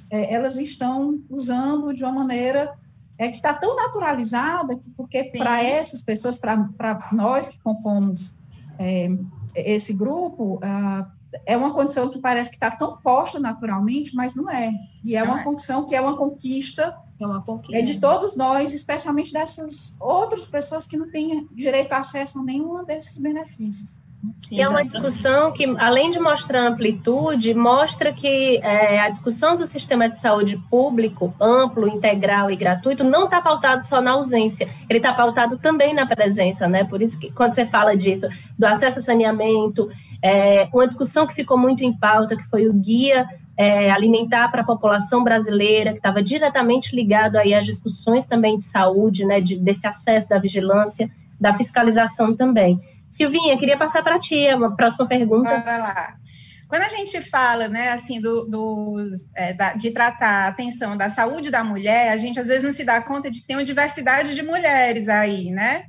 é, 0.10 0.34
elas 0.34 0.55
estão 0.55 1.22
usando 1.29 1.93
de 1.93 2.05
uma 2.05 2.13
maneira 2.13 2.74
é, 3.17 3.27
que 3.27 3.36
está 3.36 3.53
tão 3.53 3.75
naturalizada 3.75 4.77
que, 4.77 4.91
porque 4.91 5.25
para 5.25 5.62
essas 5.62 6.01
pessoas, 6.01 6.39
para 6.39 7.10
nós 7.12 7.50
que 7.50 7.60
compomos 7.60 8.34
é, 8.79 9.10
esse 9.53 9.91
grupo, 9.91 10.58
é 11.46 11.58
uma 11.58 11.74
condição 11.74 12.10
que 12.10 12.20
parece 12.20 12.50
que 12.50 12.55
está 12.55 12.72
tão 12.72 12.96
posta 13.01 13.41
naturalmente, 13.41 14.15
mas 14.15 14.36
não 14.36 14.50
é. 14.50 14.74
E 15.03 15.17
é 15.17 15.24
uma 15.24 15.41
é. 15.41 15.43
condição 15.43 15.86
que 15.86 15.93
é 15.93 16.00
uma 16.00 16.15
conquista 16.15 16.98
conquista. 17.42 17.78
É 17.78 17.82
de 17.82 18.00
todos 18.00 18.36
nós, 18.36 18.74
especialmente 18.74 19.32
dessas 19.34 19.96
outras 20.00 20.50
pessoas 20.50 20.88
que 20.88 20.98
não 20.98 21.10
têm 21.10 21.48
direito 21.51 21.94
a 21.94 21.98
acesso 21.98 22.40
a 22.40 22.44
nenhum 22.44 22.84
desses 22.84 23.20
benefícios. 23.20 24.01
Sim, 24.38 24.56
que 24.56 24.62
é 24.62 24.70
uma 24.70 24.84
discussão 24.84 25.51
que, 25.51 25.66
além 25.80 26.12
de 26.12 26.20
mostrar 26.20 26.68
amplitude, 26.68 27.54
mostra 27.56 28.13
que 28.13 28.60
é, 28.62 29.00
a 29.00 29.10
discussão 29.10 29.56
do 29.56 29.66
sistema 29.66 30.08
de 30.08 30.20
saúde 30.20 30.58
público, 30.70 31.34
amplo, 31.42 31.88
integral 31.88 32.51
e 32.51 32.56
gratuito, 32.56 33.04
não 33.04 33.25
está 33.25 33.42
pautado 33.42 33.84
só 33.84 34.00
na 34.00 34.12
ausência, 34.12 34.70
ele 34.88 35.00
está 35.00 35.12
pautado 35.12 35.58
também 35.58 35.94
na 35.96 36.06
presença, 36.06 36.68
né? 36.68 36.84
Por 36.84 37.01
isso 37.01 37.20
que 37.20 37.32
quando 37.32 37.54
você 37.54 37.66
fala 37.66 37.98
disso, 37.98 38.28
do 38.58 38.66
acesso 38.66 39.00
a 39.00 39.01
saneamento, 39.01 39.90
é, 40.22 40.70
uma 40.72 40.86
discussão 40.86 41.25
que 41.25 41.34
ficou 41.34 41.58
muito 41.58 41.84
em 41.84 41.98
pauta, 41.98 42.36
que 42.36 42.48
foi 42.48 42.68
o 42.68 42.74
guia 42.74 43.25
é, 43.58 43.90
alimentar 43.90 44.50
para 44.50 44.62
a 44.62 44.66
população 44.66 45.24
brasileira, 45.24 45.92
que 45.94 45.98
estava 45.98 46.22
diretamente 46.22 46.96
ligado 46.96 47.38
aí 47.38 47.56
às 47.56 47.66
discussões 47.66 48.28
também 48.28 48.58
de 48.58 48.66
saúde, 48.66 49.25
né? 49.25 49.42
De, 49.42 49.58
desse 49.58 49.88
acesso 49.88 50.30
da 50.30 50.38
vigilância, 50.38 51.10
da 51.40 51.58
fiscalização 51.58 52.36
também. 52.36 52.80
Silvinha, 53.12 53.58
queria 53.60 53.77
passar 53.77 54.01
para 54.01 54.18
ti 54.18 54.48
uma 54.56 54.75
próxima 54.75 55.06
pergunta. 55.06 55.51
Lá. 55.51 56.15
Quando 56.70 56.84
a 56.84 56.89
gente 56.89 57.20
fala, 57.20 57.68
né, 57.68 57.89
assim, 57.89 58.22
do, 58.22 58.46
do 58.46 59.10
é, 59.36 59.53
da, 59.53 59.74
de 59.74 59.91
tratar 59.91 60.46
a 60.46 60.48
atenção 60.48 60.96
da 60.96 61.10
saúde 61.10 61.51
da 61.51 61.62
mulher, 61.62 62.10
a 62.10 62.18
gente 62.18 62.39
às 62.39 62.48
vezes 62.48 62.63
não 62.63 62.72
se 62.72 62.86
dá 62.86 63.01
conta 63.01 63.30
de 63.30 63.41
que 63.41 63.48
tem 63.48 63.58
uma 63.58 63.65
diversidade 63.65 64.34
de 64.34 64.41
mulheres 64.41 65.10
aí, 65.10 65.51
né? 65.51 65.88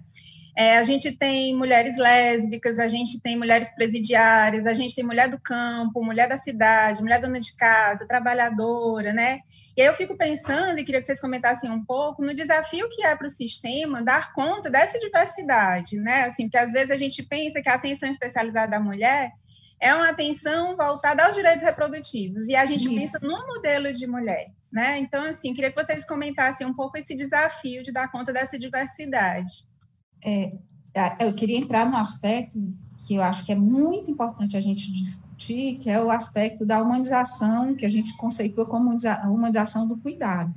É, 0.56 0.76
a 0.76 0.82
gente 0.82 1.12
tem 1.12 1.54
mulheres 1.54 1.96
lésbicas, 1.96 2.80
a 2.80 2.88
gente 2.88 3.22
tem 3.22 3.38
mulheres 3.38 3.72
presidiárias, 3.74 4.66
a 4.66 4.74
gente 4.74 4.94
tem 4.94 5.04
mulher 5.04 5.28
do 5.28 5.38
campo, 5.38 6.04
mulher 6.04 6.28
da 6.28 6.36
cidade, 6.36 7.00
mulher 7.00 7.20
dona 7.20 7.38
de 7.38 7.56
casa, 7.56 8.06
trabalhadora, 8.06 9.12
né? 9.12 9.38
E 9.76 9.80
aí 9.80 9.88
eu 9.88 9.94
fico 9.94 10.16
pensando, 10.16 10.78
e 10.78 10.84
queria 10.84 11.00
que 11.00 11.06
vocês 11.06 11.20
comentassem 11.20 11.70
um 11.70 11.82
pouco, 11.84 12.22
no 12.22 12.34
desafio 12.34 12.88
que 12.90 13.04
é 13.04 13.16
para 13.16 13.26
o 13.26 13.30
sistema 13.30 14.02
dar 14.02 14.32
conta 14.34 14.68
dessa 14.68 14.98
diversidade, 14.98 15.96
né? 15.96 16.24
Assim, 16.24 16.44
porque 16.44 16.58
às 16.58 16.72
vezes 16.72 16.90
a 16.90 16.96
gente 16.98 17.22
pensa 17.22 17.62
que 17.62 17.68
a 17.68 17.74
atenção 17.74 18.08
especializada 18.08 18.72
da 18.72 18.80
mulher 18.80 19.32
é 19.80 19.94
uma 19.94 20.10
atenção 20.10 20.76
voltada 20.76 21.24
aos 21.24 21.34
direitos 21.34 21.64
reprodutivos, 21.64 22.46
e 22.48 22.54
a 22.54 22.64
gente 22.66 22.86
Isso. 22.86 22.94
pensa 22.94 23.26
num 23.26 23.46
modelo 23.46 23.92
de 23.92 24.06
mulher, 24.06 24.52
né? 24.70 24.98
Então, 24.98 25.24
assim, 25.24 25.54
queria 25.54 25.72
que 25.72 25.82
vocês 25.82 26.04
comentassem 26.04 26.66
um 26.66 26.74
pouco 26.74 26.98
esse 26.98 27.16
desafio 27.16 27.82
de 27.82 27.90
dar 27.90 28.12
conta 28.12 28.32
dessa 28.32 28.58
diversidade. 28.58 29.66
É, 30.24 30.52
eu 31.18 31.34
queria 31.34 31.58
entrar 31.58 31.84
no 31.84 31.96
aspecto 31.96 32.58
que 33.06 33.14
eu 33.16 33.22
acho 33.22 33.44
que 33.44 33.50
é 33.50 33.56
muito 33.56 34.10
importante 34.10 34.56
a 34.56 34.60
gente 34.60 34.92
discutir, 34.92 35.31
que 35.46 35.88
é 35.88 36.02
o 36.02 36.10
aspecto 36.10 36.64
da 36.64 36.82
humanização, 36.82 37.74
que 37.74 37.86
a 37.86 37.88
gente 37.88 38.16
conceitua 38.16 38.66
como 38.66 38.96
humanização 39.26 39.86
do 39.86 39.96
cuidado. 39.96 40.54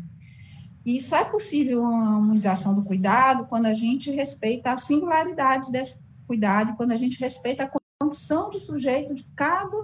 E 0.86 1.02
só 1.02 1.18
é 1.18 1.26
possível 1.26 1.82
uma 1.82 2.20
humanização 2.20 2.74
do 2.74 2.84
cuidado 2.84 3.46
quando 3.46 3.66
a 3.66 3.74
gente 3.74 4.12
respeita 4.12 4.72
as 4.72 4.82
singularidades 4.82 5.72
desse 5.72 6.06
cuidado, 6.28 6.76
quando 6.76 6.92
a 6.92 6.98
gente 6.98 7.20
respeita 7.20 7.64
a 7.64 7.72
condição 8.00 8.50
de 8.50 8.60
sujeito 8.60 9.16
de 9.16 9.24
cada 9.36 9.76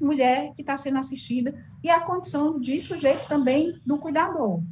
mulher 0.00 0.52
que 0.52 0.60
está 0.60 0.76
sendo 0.76 0.98
assistida 0.98 1.54
e 1.82 1.90
a 1.90 2.00
condição 2.00 2.60
de 2.60 2.80
sujeito 2.80 3.26
também 3.26 3.80
do 3.84 3.98
cuidador. 3.98 4.62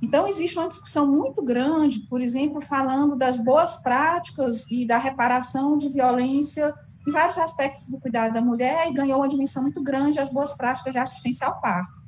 Então, 0.00 0.28
existe 0.28 0.58
uma 0.58 0.68
discussão 0.68 1.06
muito 1.06 1.42
grande, 1.42 2.00
por 2.00 2.20
exemplo, 2.20 2.60
falando 2.60 3.16
das 3.16 3.40
boas 3.40 3.78
práticas 3.78 4.70
e 4.70 4.86
da 4.86 4.98
reparação 4.98 5.76
de 5.76 5.88
violência 5.88 6.74
em 7.08 7.10
vários 7.10 7.38
aspectos 7.38 7.88
do 7.88 7.98
cuidado 7.98 8.34
da 8.34 8.42
mulher, 8.42 8.86
e 8.86 8.92
ganhou 8.92 9.18
uma 9.18 9.28
dimensão 9.28 9.62
muito 9.62 9.82
grande 9.82 10.20
as 10.20 10.30
boas 10.30 10.54
práticas 10.54 10.92
de 10.92 10.98
assistência 10.98 11.46
ao 11.46 11.60
parto. 11.60 11.98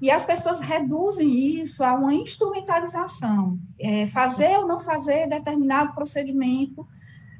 E 0.00 0.10
as 0.10 0.24
pessoas 0.24 0.60
reduzem 0.60 1.28
isso 1.60 1.84
a 1.84 1.94
uma 1.94 2.14
instrumentalização, 2.14 3.58
é, 3.78 4.06
fazer 4.06 4.56
ou 4.58 4.66
não 4.66 4.80
fazer 4.80 5.28
determinado 5.28 5.94
procedimento, 5.94 6.86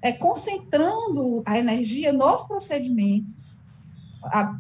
é, 0.03 0.13
concentrando 0.13 1.43
a 1.47 1.59
energia 1.59 2.13
nos 2.13 2.45
procedimentos, 2.45 3.63
a, 4.25 4.55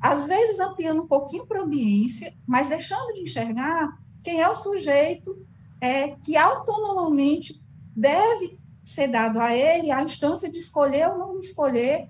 às 0.00 0.26
vezes 0.26 0.60
ampliando 0.60 1.02
um 1.02 1.06
pouquinho 1.06 1.46
para 1.46 1.60
a 1.60 1.64
ambiência, 1.64 2.34
mas 2.46 2.68
deixando 2.68 3.14
de 3.14 3.22
enxergar 3.22 3.96
quem 4.22 4.40
é 4.40 4.48
o 4.48 4.54
sujeito 4.54 5.36
é, 5.80 6.10
que 6.10 6.36
autonomamente 6.36 7.60
deve 7.96 8.58
ser 8.84 9.08
dado 9.08 9.40
a 9.40 9.56
ele 9.56 9.90
a 9.90 10.02
instância 10.02 10.50
de 10.50 10.58
escolher 10.58 11.08
ou 11.08 11.18
não 11.18 11.40
escolher 11.40 12.08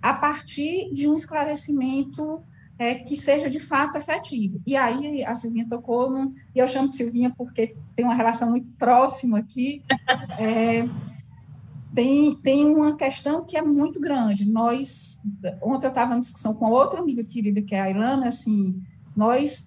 a 0.00 0.14
partir 0.14 0.92
de 0.94 1.08
um 1.08 1.14
esclarecimento 1.14 2.42
é, 2.78 2.94
que 2.94 3.16
seja 3.16 3.48
de 3.48 3.58
fato 3.58 3.96
efetivo. 3.96 4.60
E 4.66 4.76
aí 4.76 5.24
a 5.24 5.34
Silvinha 5.34 5.66
tocou, 5.68 6.10
no, 6.10 6.34
e 6.54 6.58
eu 6.58 6.68
chamo 6.68 6.88
de 6.88 6.96
Silvinha 6.96 7.32
porque 7.36 7.74
tem 7.94 8.04
uma 8.04 8.14
relação 8.14 8.50
muito 8.50 8.70
próxima 8.72 9.38
aqui, 9.38 9.82
é, 10.38 10.88
tem, 11.94 12.34
tem 12.36 12.66
uma 12.66 12.96
questão 12.96 13.44
que 13.44 13.56
é 13.56 13.62
muito 13.62 13.98
grande. 13.98 14.44
Nós, 14.44 15.20
ontem 15.62 15.86
eu 15.86 15.90
estava 15.90 16.14
em 16.14 16.20
discussão 16.20 16.54
com 16.54 16.66
outra 16.70 17.00
amiga 17.00 17.24
querida, 17.24 17.62
que 17.62 17.74
é 17.74 17.80
a 17.80 17.90
Ilana, 17.90 18.28
assim, 18.28 18.82
nós 19.16 19.66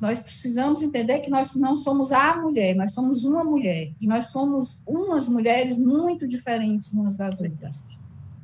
nós 0.00 0.20
precisamos 0.20 0.82
entender 0.82 1.20
que 1.20 1.30
nós 1.30 1.54
não 1.54 1.76
somos 1.76 2.12
a 2.12 2.36
mulher, 2.36 2.74
nós 2.74 2.92
somos 2.92 3.24
uma 3.24 3.44
mulher. 3.44 3.92
E 4.00 4.06
nós 4.06 4.26
somos 4.26 4.82
umas 4.86 5.28
mulheres 5.28 5.78
muito 5.78 6.26
diferentes 6.26 6.92
umas 6.92 7.16
das 7.16 7.40
outras. 7.40 7.84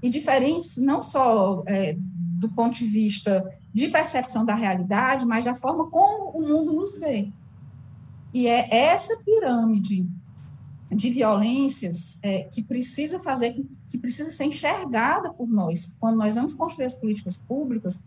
E 0.03 0.11
diferentes 0.11 0.77
não 0.77 1.01
só 1.01 1.63
é, 1.67 1.97
do 2.39 2.49
ponto 2.51 2.75
de 2.75 2.85
vista 2.85 3.51
de 3.73 3.89
percepção 3.89 4.45
da 4.45 4.55
realidade, 4.55 5.25
mas 5.25 5.45
da 5.45 5.55
forma 5.55 5.89
como 5.91 6.31
o 6.31 6.47
mundo 6.47 6.73
nos 6.75 6.99
vê. 6.99 7.31
E 8.33 8.47
é 8.47 8.69
essa 8.75 9.17
pirâmide 9.25 10.07
de 10.91 11.11
violências 11.11 12.19
é, 12.23 12.45
que 12.45 12.63
precisa 12.63 13.19
fazer, 13.19 13.55
que 13.87 13.99
precisa 13.99 14.31
ser 14.31 14.45
enxergada 14.45 15.33
por 15.33 15.49
nós, 15.49 15.97
quando 15.99 16.17
nós 16.17 16.35
vamos 16.35 16.55
construir 16.55 16.87
as 16.87 16.95
políticas 16.95 17.39
públicas, 17.39 18.05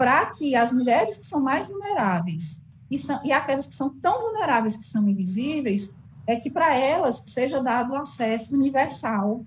para 0.00 0.24
que 0.30 0.56
as 0.56 0.72
mulheres 0.72 1.18
que 1.18 1.26
são 1.26 1.42
mais 1.42 1.68
vulneráveis 1.68 2.64
e, 2.90 2.96
são, 2.96 3.20
e 3.22 3.30
aquelas 3.30 3.66
que 3.66 3.74
são 3.74 3.90
tão 4.00 4.18
vulneráveis 4.22 4.74
que 4.74 4.84
são 4.86 5.06
invisíveis, 5.06 5.94
é 6.26 6.36
que 6.36 6.48
para 6.48 6.74
elas 6.74 7.22
seja 7.26 7.62
dado 7.62 7.94
acesso 7.94 8.54
universal 8.54 9.42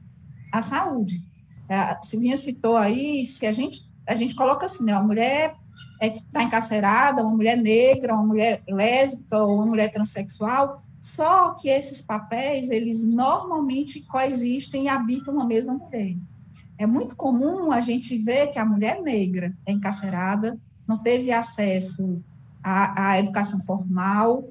à 0.51 0.61
saúde. 0.61 1.23
É, 1.67 1.75
a 1.75 1.99
Silvinha 2.03 2.37
citou 2.37 2.77
aí, 2.77 3.25
se 3.25 3.47
a 3.47 3.51
gente, 3.51 3.83
a 4.05 4.13
gente 4.13 4.35
coloca 4.35 4.67
assim, 4.67 4.83
né, 4.83 4.93
uma 4.93 5.07
mulher 5.07 5.55
é 5.99 6.11
que 6.11 6.19
está 6.19 6.43
encarcerada, 6.43 7.23
uma 7.23 7.35
mulher 7.35 7.57
negra, 7.57 8.13
uma 8.13 8.23
mulher 8.23 8.61
lésbica 8.69 9.39
ou 9.39 9.55
uma 9.55 9.65
mulher 9.65 9.91
transexual, 9.91 10.83
só 11.01 11.55
que 11.55 11.67
esses 11.67 11.99
papéis, 11.99 12.69
eles 12.69 13.03
normalmente 13.03 14.01
coexistem 14.01 14.83
e 14.83 14.87
habitam 14.87 15.39
a 15.39 15.45
mesma 15.45 15.73
mulher. 15.73 16.15
É 16.83 16.85
muito 16.85 17.15
comum 17.15 17.71
a 17.71 17.79
gente 17.79 18.17
ver 18.17 18.47
que 18.47 18.59
a 18.59 18.65
mulher 18.65 19.01
negra 19.01 19.55
é 19.65 19.71
encarcerada, 19.71 20.59
não 20.85 20.97
teve 20.97 21.31
acesso 21.31 22.21
à, 22.61 23.11
à 23.11 23.19
educação 23.19 23.61
formal. 23.61 24.49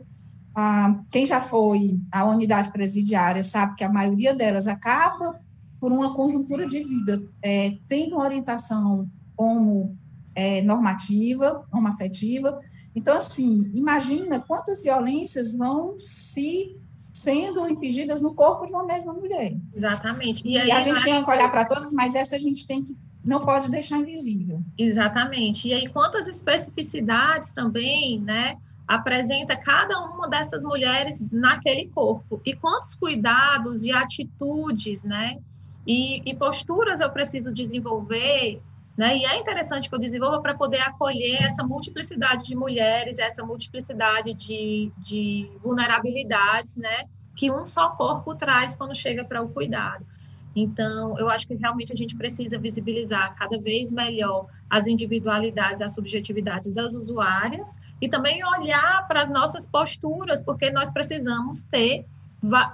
Ah, 0.55 0.99
quem 1.11 1.27
já 1.27 1.43
foi 1.43 2.01
à 2.11 2.25
unidade 2.25 2.73
presidiária 2.73 3.43
sabe 3.45 3.75
que 3.75 3.85
a 3.85 3.93
maioria 3.93 4.35
delas 4.35 4.67
acaba 4.67 5.39
por 5.79 5.93
uma 5.93 6.15
conjuntura 6.15 6.67
de 6.67 6.81
vida, 6.81 7.23
é, 7.43 7.77
tendo 7.87 8.15
uma 8.15 8.25
orientação 8.25 9.11
como 9.37 9.95
é, 10.35 10.63
normativa, 10.63 11.67
homoafetiva. 11.71 12.59
Então, 12.97 13.19
assim, 13.19 13.71
imagina 13.75 14.41
quantas 14.41 14.83
violências 14.83 15.55
vão 15.55 15.99
se 15.99 16.79
sendo 17.23 17.69
impedidas 17.69 18.21
no 18.21 18.35
corpo 18.35 18.67
de 18.67 18.73
uma 18.73 18.85
mesma 18.85 19.13
mulher. 19.13 19.55
Exatamente. 19.73 20.43
E, 20.45 20.55
e 20.55 20.73
a 20.73 20.81
gente 20.81 21.03
tem 21.05 21.23
que 21.23 21.31
olhar 21.31 21.51
para 21.51 21.65
todas, 21.65 21.93
mas 21.93 22.15
essa 22.15 22.35
a 22.35 22.39
gente 22.39 22.67
tem 22.67 22.83
que 22.83 22.97
não 23.25 23.45
pode 23.45 23.71
deixar 23.71 23.99
invisível. 23.99 24.61
Exatamente. 24.77 25.69
E 25.69 25.73
aí 25.73 25.89
quantas 25.89 26.27
especificidades 26.27 27.53
também, 27.53 28.21
né, 28.21 28.59
apresenta 28.89 29.55
cada 29.55 30.01
uma 30.07 30.29
dessas 30.29 30.65
mulheres 30.65 31.23
naquele 31.31 31.87
corpo 31.89 32.41
e 32.45 32.57
quantos 32.57 32.97
cuidados 32.97 33.85
e 33.85 33.93
atitudes, 33.93 35.05
né, 35.05 35.39
e, 35.87 36.29
e 36.29 36.35
posturas 36.35 37.01
eu 37.01 37.11
preciso 37.11 37.53
desenvolver 37.53 38.61
né? 39.03 39.19
E 39.19 39.27
é 39.27 39.37
interessante 39.37 39.89
que 39.89 39.95
eu 39.97 39.99
desenvolva 39.99 40.41
para 40.41 40.55
poder 40.55 40.81
acolher 40.81 41.43
essa 41.43 41.65
multiplicidade 41.65 42.47
de 42.47 42.55
mulheres, 42.55 43.19
essa 43.19 43.45
multiplicidade 43.45 44.33
de, 44.33 44.93
de 44.99 45.51
vulnerabilidades, 45.61 46.77
né? 46.77 47.07
Que 47.37 47.51
um 47.51 47.67
só 47.67 47.91
corpo 47.97 48.33
traz 48.37 48.77
quando 48.77 48.95
chega 48.95 49.25
para 49.25 49.43
o 49.43 49.49
cuidado. 49.49 50.07
Então, 50.55 51.19
eu 51.19 51.29
acho 51.29 51.49
que 51.49 51.55
realmente 51.55 51.93
a 51.93 51.97
gente 51.97 52.15
precisa 52.17 52.57
visibilizar 52.57 53.35
cada 53.37 53.59
vez 53.59 53.91
melhor 53.91 54.47
as 54.71 54.87
individualidades, 54.87 55.83
as 55.83 55.93
subjetividades 55.95 56.73
das 56.73 56.95
usuárias 56.95 57.81
e 58.01 58.09
também 58.09 58.41
olhar 58.45 59.09
para 59.09 59.23
as 59.23 59.31
nossas 59.31 59.67
posturas, 59.67 60.41
porque 60.41 60.71
nós 60.71 60.89
precisamos 60.91 61.65
ter 61.65 62.07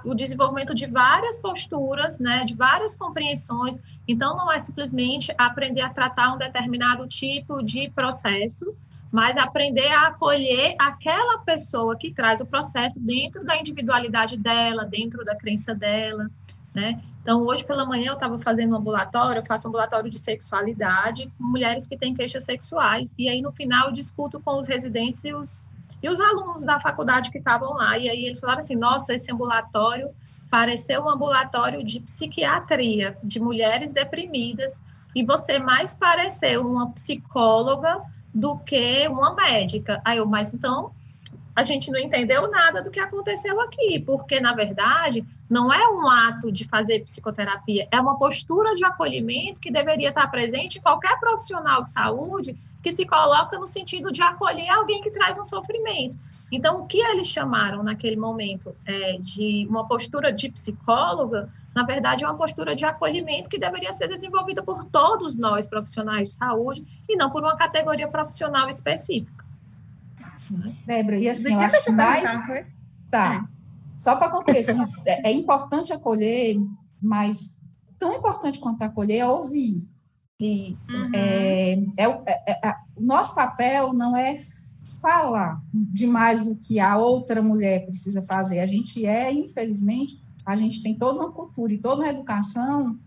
o 0.03 0.15
desenvolvimento 0.15 0.73
de 0.73 0.87
várias 0.87 1.37
posturas, 1.37 2.17
né, 2.17 2.43
de 2.43 2.55
várias 2.55 2.95
compreensões. 2.95 3.77
Então, 4.07 4.35
não 4.35 4.51
é 4.51 4.57
simplesmente 4.57 5.33
aprender 5.37 5.81
a 5.81 5.89
tratar 5.89 6.33
um 6.33 6.37
determinado 6.37 7.07
tipo 7.07 7.61
de 7.61 7.89
processo, 7.91 8.75
mas 9.11 9.37
aprender 9.37 9.87
a 9.91 10.07
acolher 10.07 10.75
aquela 10.79 11.39
pessoa 11.39 11.95
que 11.95 12.11
traz 12.11 12.41
o 12.41 12.45
processo 12.45 12.99
dentro 12.99 13.43
da 13.43 13.57
individualidade 13.57 14.37
dela, 14.37 14.85
dentro 14.85 15.23
da 15.23 15.35
crença 15.35 15.73
dela. 15.75 16.29
Né? 16.73 16.99
Então, 17.21 17.41
hoje 17.45 17.63
pela 17.63 17.85
manhã 17.85 18.11
eu 18.11 18.13
estava 18.13 18.37
fazendo 18.37 18.73
um 18.73 18.77
ambulatório, 18.77 19.39
eu 19.39 19.45
faço 19.45 19.67
um 19.67 19.69
ambulatório 19.69 20.09
de 20.09 20.19
sexualidade 20.19 21.31
com 21.37 21.43
mulheres 21.43 21.87
que 21.87 21.97
têm 21.97 22.13
queixas 22.13 22.43
sexuais, 22.43 23.13
e 23.17 23.27
aí 23.27 23.41
no 23.41 23.51
final 23.51 23.87
eu 23.87 23.93
discuto 23.93 24.39
com 24.39 24.59
os 24.59 24.67
residentes 24.67 25.23
e 25.25 25.33
os, 25.33 25.65
e 26.01 26.09
os 26.09 26.19
alunos 26.19 26.63
da 26.63 26.79
faculdade 26.79 27.31
que 27.31 27.37
estavam 27.37 27.73
lá, 27.73 27.97
e 27.97 28.09
aí 28.09 28.25
eles 28.25 28.39
falaram 28.39 28.59
assim, 28.59 28.75
nossa, 28.75 29.13
esse 29.13 29.31
ambulatório 29.31 30.09
pareceu 30.49 31.03
um 31.03 31.09
ambulatório 31.09 31.83
de 31.83 31.99
psiquiatria, 31.99 33.17
de 33.23 33.39
mulheres 33.39 33.91
deprimidas, 33.91 34.81
e 35.15 35.23
você 35.23 35.59
mais 35.59 35.95
pareceu 35.95 36.65
uma 36.65 36.91
psicóloga 36.91 38.01
do 38.33 38.57
que 38.59 39.07
uma 39.07 39.33
médica. 39.33 40.01
Aí 40.05 40.17
eu, 40.17 40.25
mas 40.25 40.53
então 40.53 40.91
a 41.59 41.63
gente 41.63 41.91
não 41.91 41.99
entendeu 41.99 42.49
nada 42.49 42.81
do 42.81 42.89
que 42.89 43.01
aconteceu 43.01 43.59
aqui, 43.59 43.99
porque 43.99 44.39
na 44.39 44.53
verdade 44.53 45.25
não 45.49 45.73
é 45.73 45.89
um 45.89 46.07
ato 46.07 46.49
de 46.53 46.65
fazer 46.65 47.01
psicoterapia, 47.01 47.85
é 47.91 47.99
uma 47.99 48.17
postura 48.17 48.73
de 48.75 48.85
acolhimento 48.85 49.59
que 49.59 49.69
deveria 49.69 50.07
estar 50.07 50.31
presente 50.31 50.77
em 50.77 50.81
qualquer 50.81 51.19
profissional 51.19 51.83
de 51.83 51.91
saúde 51.91 52.55
que 52.81 52.93
se 52.93 53.05
coloca 53.05 53.59
no 53.59 53.67
sentido 53.67 54.09
de 54.09 54.21
acolher 54.21 54.69
alguém 54.69 55.01
que 55.01 55.11
traz 55.11 55.37
um 55.37 55.43
sofrimento. 55.43 56.15
Então, 56.49 56.81
o 56.81 56.87
que 56.87 56.97
eles 56.97 57.27
chamaram 57.27 57.83
naquele 57.83 58.15
momento 58.15 58.73
é, 58.85 59.17
de 59.19 59.67
uma 59.69 59.85
postura 59.85 60.31
de 60.31 60.49
psicóloga, 60.49 61.49
na 61.75 61.83
verdade, 61.83 62.23
é 62.23 62.27
uma 62.27 62.37
postura 62.37 62.73
de 62.73 62.85
acolhimento 62.85 63.49
que 63.49 63.59
deveria 63.59 63.91
ser 63.91 64.07
desenvolvida 64.07 64.63
por 64.63 64.85
todos 64.85 65.35
nós, 65.35 65.67
profissionais 65.67 66.29
de 66.29 66.35
saúde, 66.35 66.85
e 67.07 67.17
não 67.17 67.29
por 67.29 67.43
uma 67.43 67.57
categoria 67.57 68.07
profissional 68.07 68.69
específica. 68.69 69.48
Débora, 70.85 71.17
e 71.17 71.29
assim, 71.29 71.53
eu 71.53 71.59
acho 71.59 71.83
que 71.83 71.91
mais... 71.91 72.29
Tá, 73.09 73.49
só 73.97 74.15
para 74.15 74.29
concluir, 74.29 74.59
assim, 74.59 74.79
é, 75.05 75.29
é 75.29 75.31
importante 75.31 75.91
acolher, 75.91 76.55
mas 77.01 77.59
tão 77.97 78.13
importante 78.13 78.59
quanto 78.59 78.81
acolher 78.81 79.17
é 79.17 79.27
ouvir. 79.27 79.83
Isso. 80.39 80.95
É, 81.13 81.73
é, 81.73 82.05
é, 82.05 82.67
é, 82.67 82.75
o 82.95 83.03
nosso 83.03 83.35
papel 83.35 83.93
não 83.93 84.15
é 84.15 84.35
falar 85.01 85.61
demais 85.73 86.47
o 86.47 86.55
que 86.55 86.79
a 86.79 86.97
outra 86.97 87.41
mulher 87.41 87.85
precisa 87.85 88.21
fazer. 88.21 88.59
A 88.59 88.65
gente 88.65 89.05
é, 89.05 89.31
infelizmente, 89.33 90.17
a 90.45 90.55
gente 90.55 90.81
tem 90.81 90.97
toda 90.97 91.19
uma 91.19 91.31
cultura 91.31 91.73
e 91.73 91.77
toda 91.77 92.03
uma 92.03 92.09
educação 92.09 92.97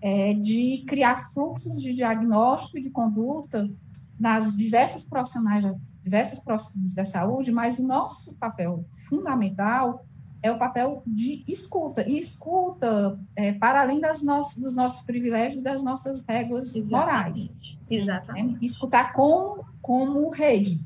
é, 0.00 0.34
de 0.34 0.84
criar 0.86 1.16
fluxos 1.32 1.80
de 1.80 1.94
diagnóstico 1.94 2.76
e 2.76 2.80
de 2.80 2.90
conduta 2.90 3.70
nas 4.18 4.56
diversas 4.56 5.04
profissionais, 5.04 5.64
diversas 6.04 6.38
profissionais 6.40 6.94
da 6.94 7.04
saúde, 7.04 7.50
mas 7.50 7.78
o 7.78 7.86
nosso 7.86 8.36
papel 8.36 8.84
fundamental 9.08 10.04
é 10.42 10.52
o 10.52 10.58
papel 10.58 11.02
de 11.06 11.42
escuta, 11.48 12.06
e 12.06 12.18
escuta 12.18 13.18
é, 13.34 13.54
para 13.54 13.80
além 13.80 13.98
das 13.98 14.22
nossas, 14.22 14.62
dos 14.62 14.76
nossos 14.76 15.02
privilégios, 15.06 15.62
das 15.62 15.82
nossas 15.82 16.22
regras 16.28 16.76
Exatamente. 16.76 16.90
morais. 16.90 17.50
Exatamente. 17.90 18.52
Né? 18.52 18.58
Escutar 18.60 19.14
como, 19.14 19.64
como 19.80 20.28
rede, 20.28 20.78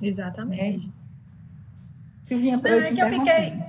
Exatamente. 0.00 0.90
Silvinha, 2.22 2.56
Não, 2.56 2.70
eu 2.70 2.80
é 2.80 2.82
te 2.82 2.94
que 2.94 3.00
eu 3.02 3.08
interromper. 3.08 3.44
fiquei. 3.44 3.62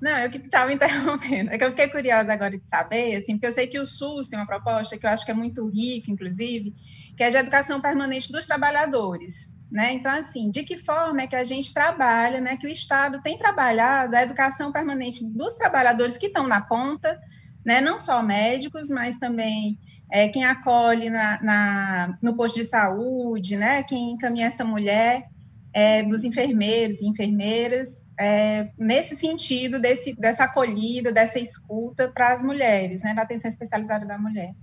Não, 0.00 0.18
eu 0.18 0.30
que 0.30 0.38
estava 0.38 0.72
interrompendo. 0.74 1.50
É 1.50 1.58
que 1.58 1.64
eu 1.64 1.70
fiquei 1.70 1.88
curiosa 1.88 2.32
agora 2.32 2.58
de 2.58 2.68
saber, 2.68 3.16
assim, 3.16 3.34
porque 3.34 3.46
eu 3.46 3.52
sei 3.52 3.66
que 3.66 3.78
o 3.78 3.86
SUS 3.86 4.28
tem 4.28 4.38
uma 4.38 4.46
proposta 4.46 4.98
que 4.98 5.06
eu 5.06 5.10
acho 5.10 5.24
que 5.24 5.30
é 5.30 5.34
muito 5.34 5.66
rica, 5.68 6.10
inclusive, 6.10 6.74
que 7.16 7.22
é 7.22 7.30
de 7.30 7.36
educação 7.36 7.80
permanente 7.80 8.32
dos 8.32 8.46
trabalhadores. 8.46 9.53
Né? 9.74 9.94
Então, 9.94 10.12
assim, 10.12 10.52
de 10.52 10.62
que 10.62 10.78
forma 10.78 11.22
é 11.22 11.26
que 11.26 11.34
a 11.34 11.42
gente 11.42 11.74
trabalha, 11.74 12.40
né, 12.40 12.56
que 12.56 12.64
o 12.64 12.70
Estado 12.70 13.20
tem 13.20 13.36
trabalhado 13.36 14.14
a 14.14 14.22
educação 14.22 14.70
permanente 14.70 15.24
dos 15.24 15.56
trabalhadores 15.56 16.16
que 16.16 16.26
estão 16.26 16.46
na 16.46 16.60
ponta, 16.60 17.20
né, 17.66 17.80
não 17.80 17.98
só 17.98 18.22
médicos, 18.22 18.88
mas 18.88 19.16
também 19.16 19.76
é, 20.08 20.28
quem 20.28 20.44
acolhe 20.44 21.10
na, 21.10 21.42
na, 21.42 22.18
no 22.22 22.36
posto 22.36 22.54
de 22.54 22.64
saúde, 22.64 23.56
né, 23.56 23.82
quem 23.82 24.12
encaminha 24.12 24.46
essa 24.46 24.64
mulher, 24.64 25.28
é, 25.72 26.04
dos 26.04 26.22
enfermeiros 26.22 27.00
e 27.00 27.08
enfermeiras, 27.08 28.06
é, 28.16 28.70
nesse 28.78 29.16
sentido 29.16 29.80
desse, 29.80 30.14
dessa 30.14 30.44
acolhida, 30.44 31.10
dessa 31.10 31.40
escuta 31.40 32.06
para 32.14 32.32
as 32.32 32.44
mulheres, 32.44 33.02
né, 33.02 33.12
da 33.12 33.22
atenção 33.22 33.50
especializada 33.50 34.06
da 34.06 34.18
mulher. 34.18 34.54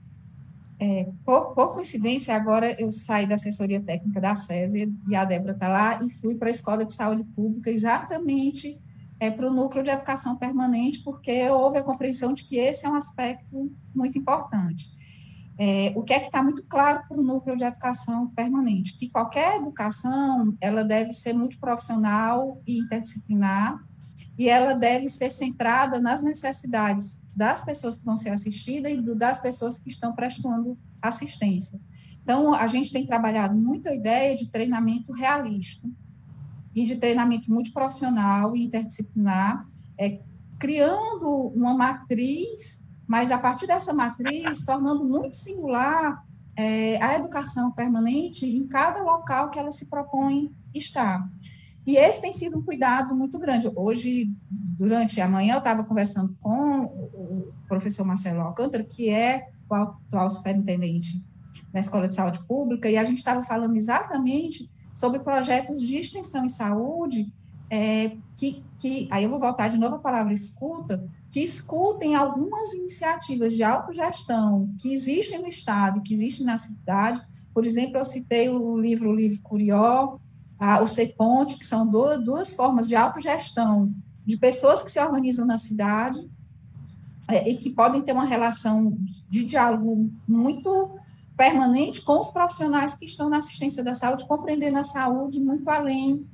É, 0.83 1.07
por, 1.23 1.53
por, 1.53 1.75
coincidência, 1.75 2.35
agora 2.35 2.75
eu 2.81 2.89
saí 2.89 3.27
da 3.27 3.35
assessoria 3.35 3.79
técnica 3.79 4.19
da 4.19 4.33
César 4.33 4.89
e 5.07 5.15
a 5.15 5.23
Débora 5.23 5.51
está 5.51 5.67
lá 5.67 5.99
e 6.03 6.09
fui 6.09 6.33
para 6.33 6.47
a 6.47 6.49
Escola 6.49 6.83
de 6.83 6.91
Saúde 6.91 7.23
Pública 7.23 7.69
exatamente 7.69 8.81
é, 9.19 9.29
para 9.29 9.47
o 9.47 9.53
núcleo 9.53 9.83
de 9.83 9.91
educação 9.91 10.35
permanente, 10.35 11.03
porque 11.03 11.47
houve 11.51 11.77
a 11.77 11.83
compreensão 11.83 12.33
de 12.33 12.43
que 12.43 12.57
esse 12.57 12.87
é 12.87 12.89
um 12.89 12.95
aspecto 12.95 13.71
muito 13.93 14.17
importante. 14.17 14.89
É, 15.55 15.93
o 15.95 16.01
que 16.01 16.13
é 16.13 16.19
que 16.19 16.25
está 16.25 16.41
muito 16.41 16.63
claro 16.63 17.03
para 17.07 17.19
o 17.19 17.23
núcleo 17.23 17.55
de 17.55 17.63
educação 17.63 18.29
permanente? 18.29 18.95
Que 18.95 19.07
qualquer 19.07 19.57
educação, 19.57 20.57
ela 20.59 20.83
deve 20.83 21.13
ser 21.13 21.33
multiprofissional 21.33 22.59
e 22.65 22.79
interdisciplinar, 22.79 23.79
e 24.37 24.49
ela 24.49 24.73
deve 24.73 25.09
ser 25.09 25.29
centrada 25.29 25.99
nas 25.99 26.23
necessidades 26.23 27.21
das 27.35 27.63
pessoas 27.63 27.97
que 27.97 28.05
vão 28.05 28.17
ser 28.17 28.29
assistidas 28.29 28.91
e 28.91 29.15
das 29.15 29.39
pessoas 29.39 29.79
que 29.79 29.89
estão 29.89 30.13
prestando 30.13 30.77
assistência. 31.01 31.79
Então, 32.23 32.53
a 32.53 32.67
gente 32.67 32.91
tem 32.91 33.05
trabalhado 33.05 33.55
muito 33.55 33.89
a 33.89 33.95
ideia 33.95 34.35
de 34.35 34.47
treinamento 34.47 35.11
realista 35.11 35.87
e 36.73 36.85
de 36.85 36.95
treinamento 36.95 37.51
multiprofissional 37.51 38.55
e 38.55 38.63
interdisciplinar, 38.63 39.65
é, 39.99 40.19
criando 40.59 41.51
uma 41.55 41.73
matriz, 41.73 42.85
mas 43.07 43.31
a 43.31 43.37
partir 43.37 43.67
dessa 43.67 43.93
matriz, 43.93 44.63
tornando 44.63 45.03
muito 45.03 45.35
singular 45.35 46.23
é, 46.55 47.01
a 47.01 47.15
educação 47.15 47.71
permanente 47.71 48.45
em 48.45 48.67
cada 48.67 49.01
local 49.01 49.49
que 49.49 49.59
ela 49.59 49.71
se 49.71 49.87
propõe 49.87 50.53
estar. 50.73 51.27
E 51.85 51.97
esse 51.97 52.21
tem 52.21 52.31
sido 52.31 52.59
um 52.59 52.61
cuidado 52.61 53.15
muito 53.15 53.39
grande. 53.39 53.71
Hoje, 53.75 54.31
durante 54.77 55.19
a 55.19 55.27
manhã, 55.27 55.55
eu 55.55 55.59
estava 55.59 55.83
conversando 55.83 56.35
com 56.39 56.83
o 56.83 57.51
professor 57.67 58.05
Marcelo 58.05 58.41
Alcântara, 58.41 58.83
que 58.83 59.09
é 59.09 59.47
o 59.69 59.73
atual 59.73 60.29
superintendente 60.29 61.23
da 61.73 61.79
Escola 61.79 62.07
de 62.07 62.15
Saúde 62.15 62.43
Pública, 62.45 62.89
e 62.89 62.97
a 62.97 63.03
gente 63.03 63.17
estava 63.17 63.41
falando 63.41 63.75
exatamente 63.75 64.69
sobre 64.93 65.19
projetos 65.19 65.81
de 65.81 65.97
extensão 65.97 66.45
em 66.45 66.49
saúde, 66.49 67.31
é, 67.69 68.17
que, 68.37 68.61
que, 68.77 69.07
aí 69.09 69.23
eu 69.23 69.29
vou 69.29 69.39
voltar 69.39 69.69
de 69.69 69.77
novo 69.77 69.95
à 69.95 69.99
palavra 69.99 70.33
escuta, 70.33 71.03
que 71.29 71.39
escutem 71.39 72.15
algumas 72.15 72.73
iniciativas 72.73 73.53
de 73.53 73.63
autogestão 73.63 74.67
que 74.77 74.93
existem 74.93 75.39
no 75.39 75.47
Estado, 75.47 76.01
que 76.01 76.13
existem 76.13 76.45
na 76.45 76.57
cidade. 76.57 77.21
Por 77.53 77.65
exemplo, 77.65 77.97
eu 77.97 78.03
citei 78.03 78.49
o 78.49 78.77
livro 78.77 79.09
o 79.09 79.15
Livro 79.15 79.41
Curió, 79.41 80.15
a, 80.61 80.79
o 80.79 80.87
CEPONTE, 80.87 81.57
que 81.57 81.65
são 81.65 81.87
duas, 81.87 82.23
duas 82.23 82.55
formas 82.55 82.87
de 82.87 82.95
autogestão 82.95 83.91
de 84.23 84.37
pessoas 84.37 84.83
que 84.83 84.91
se 84.91 85.01
organizam 85.03 85.43
na 85.43 85.57
cidade 85.57 86.19
é, 87.27 87.49
e 87.49 87.55
que 87.55 87.71
podem 87.71 88.03
ter 88.03 88.11
uma 88.11 88.25
relação 88.25 88.95
de 89.27 89.43
diálogo 89.43 90.11
muito 90.27 90.91
permanente 91.35 92.01
com 92.01 92.19
os 92.19 92.29
profissionais 92.29 92.93
que 92.93 93.05
estão 93.05 93.27
na 93.27 93.37
assistência 93.37 93.83
da 93.83 93.95
saúde, 93.95 94.27
compreendendo 94.27 94.77
a 94.77 94.83
saúde 94.83 95.39
muito 95.39 95.67
além 95.67 96.27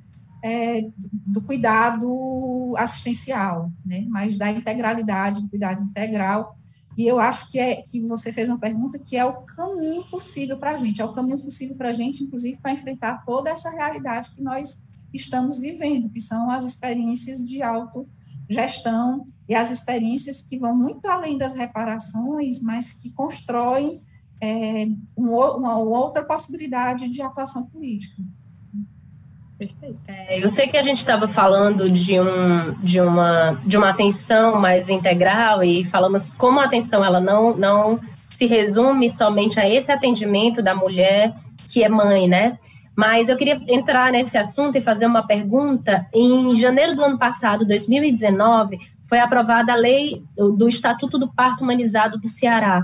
é, 0.44 0.86
do 1.26 1.40
cuidado 1.40 2.74
assistencial, 2.76 3.72
né? 3.84 4.04
mas 4.10 4.36
da 4.36 4.50
integralidade, 4.50 5.40
do 5.40 5.48
cuidado 5.48 5.82
integral. 5.82 6.54
E 6.98 7.06
eu 7.06 7.20
acho 7.20 7.48
que, 7.48 7.60
é, 7.60 7.80
que 7.80 8.00
você 8.00 8.32
fez 8.32 8.48
uma 8.48 8.58
pergunta 8.58 8.98
que 8.98 9.16
é 9.16 9.24
o 9.24 9.42
caminho 9.42 10.02
possível 10.06 10.58
para 10.58 10.72
a 10.72 10.76
gente, 10.76 11.00
é 11.00 11.04
o 11.04 11.12
caminho 11.12 11.38
possível 11.38 11.76
para 11.76 11.90
a 11.90 11.92
gente, 11.92 12.24
inclusive, 12.24 12.58
para 12.60 12.72
enfrentar 12.72 13.24
toda 13.24 13.50
essa 13.50 13.70
realidade 13.70 14.32
que 14.32 14.42
nós 14.42 14.82
estamos 15.14 15.60
vivendo, 15.60 16.10
que 16.10 16.20
são 16.20 16.50
as 16.50 16.64
experiências 16.64 17.46
de 17.46 17.62
autogestão 17.62 19.24
e 19.48 19.54
as 19.54 19.70
experiências 19.70 20.42
que 20.42 20.58
vão 20.58 20.76
muito 20.76 21.06
além 21.06 21.38
das 21.38 21.54
reparações, 21.54 22.60
mas 22.60 22.94
que 22.94 23.12
constroem 23.12 24.02
é, 24.40 24.88
uma 25.16 25.78
outra 25.78 26.24
possibilidade 26.24 27.08
de 27.08 27.22
atuação 27.22 27.66
política. 27.66 28.20
É, 30.06 30.42
eu 30.42 30.48
sei 30.48 30.68
que 30.68 30.76
a 30.76 30.82
gente 30.82 30.98
estava 30.98 31.26
falando 31.26 31.90
de, 31.90 32.20
um, 32.20 32.74
de, 32.80 33.00
uma, 33.00 33.60
de 33.66 33.76
uma 33.76 33.90
atenção 33.90 34.60
mais 34.60 34.88
integral 34.88 35.64
e 35.64 35.84
falamos 35.84 36.30
como 36.30 36.60
a 36.60 36.64
atenção 36.64 37.04
ela 37.04 37.20
não, 37.20 37.56
não 37.56 38.00
se 38.30 38.46
resume 38.46 39.10
somente 39.10 39.58
a 39.58 39.68
esse 39.68 39.90
atendimento 39.90 40.62
da 40.62 40.76
mulher 40.76 41.34
que 41.66 41.82
é 41.82 41.88
mãe, 41.88 42.28
né? 42.28 42.56
Mas 42.96 43.28
eu 43.28 43.36
queria 43.36 43.60
entrar 43.68 44.12
nesse 44.12 44.38
assunto 44.38 44.76
e 44.76 44.80
fazer 44.80 45.06
uma 45.06 45.26
pergunta. 45.26 46.06
Em 46.14 46.54
janeiro 46.54 46.94
do 46.96 47.04
ano 47.04 47.18
passado, 47.18 47.66
2019, 47.66 48.78
foi 49.08 49.18
aprovada 49.18 49.72
a 49.72 49.76
lei 49.76 50.22
do 50.36 50.68
Estatuto 50.68 51.18
do 51.18 51.32
Parto 51.32 51.62
Humanizado 51.62 52.18
do 52.18 52.28
Ceará. 52.28 52.82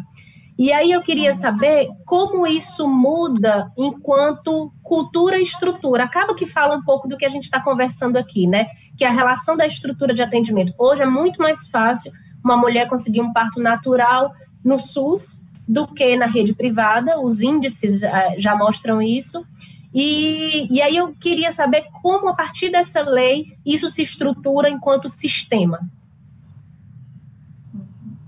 E 0.57 0.73
aí 0.73 0.93
eu 0.93 1.03
queria 1.03 1.35
saber 1.35 1.89
como 2.07 2.47
isso 2.47 2.87
muda 2.87 3.73
enquanto 3.77 4.73
cultura 4.85 5.39
e 5.39 5.43
estrutura. 5.43 6.05
Acaba 6.05 6.35
que 6.35 6.47
fala 6.47 6.77
um 6.77 6.85
pouco 6.85 7.09
do 7.09 7.17
que 7.17 7.25
a 7.25 7.29
gente 7.29 7.45
está 7.45 7.61
conversando 7.61 8.17
aqui, 8.17 8.47
né? 8.47 8.67
Que 8.97 9.05
a 9.05 9.11
relação 9.11 9.57
da 9.57 9.67
estrutura 9.67 10.15
de 10.15 10.23
atendimento. 10.23 10.75
Hoje 10.79 11.03
é 11.03 11.07
muito 11.07 11.39
mais 11.39 11.67
fácil 11.67 12.13
uma 12.45 12.57
mulher 12.57 12.89
conseguir 12.89 13.23
um 13.23 13.33
parto 13.33 13.61
natural 13.61 14.33
no 14.63 14.79
SUS 14.79 15.43
do 15.67 15.89
que 15.89 16.17
na 16.17 16.27
rede 16.27 16.55
privada. 16.55 17.19
Os 17.19 17.41
índices 17.41 18.03
uh, 18.03 18.39
já 18.39 18.55
mostram 18.55 19.01
isso. 19.01 19.45
E, 19.93 20.69
e 20.71 20.83
aí 20.83 20.97
eu 20.97 21.15
queria 21.15 21.51
saber 21.51 21.87
como, 22.03 22.29
a 22.29 22.35
partir 22.35 22.71
dessa 22.71 23.01
lei, 23.01 23.57
isso 23.65 23.89
se 23.89 24.03
estrutura 24.03 24.69
enquanto 24.69 25.09
sistema. 25.09 25.81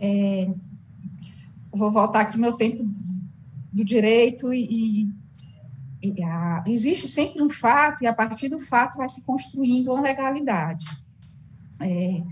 É, 0.00 0.48
vou 1.70 1.90
voltar 1.90 2.20
aqui 2.20 2.38
meu 2.38 2.52
tempo 2.52 2.82
do 3.72 3.84
direito 3.84 4.54
e 4.54 5.08
a, 6.22 6.64
existe 6.66 7.08
sempre 7.08 7.42
um 7.42 7.48
fato 7.48 8.02
e 8.02 8.06
a 8.06 8.12
partir 8.12 8.48
do 8.48 8.58
fato 8.58 8.96
vai 8.96 9.08
se 9.08 9.22
construindo 9.22 9.92
uma 9.92 10.02
legalidade. 10.02 10.86
É, 11.80 12.22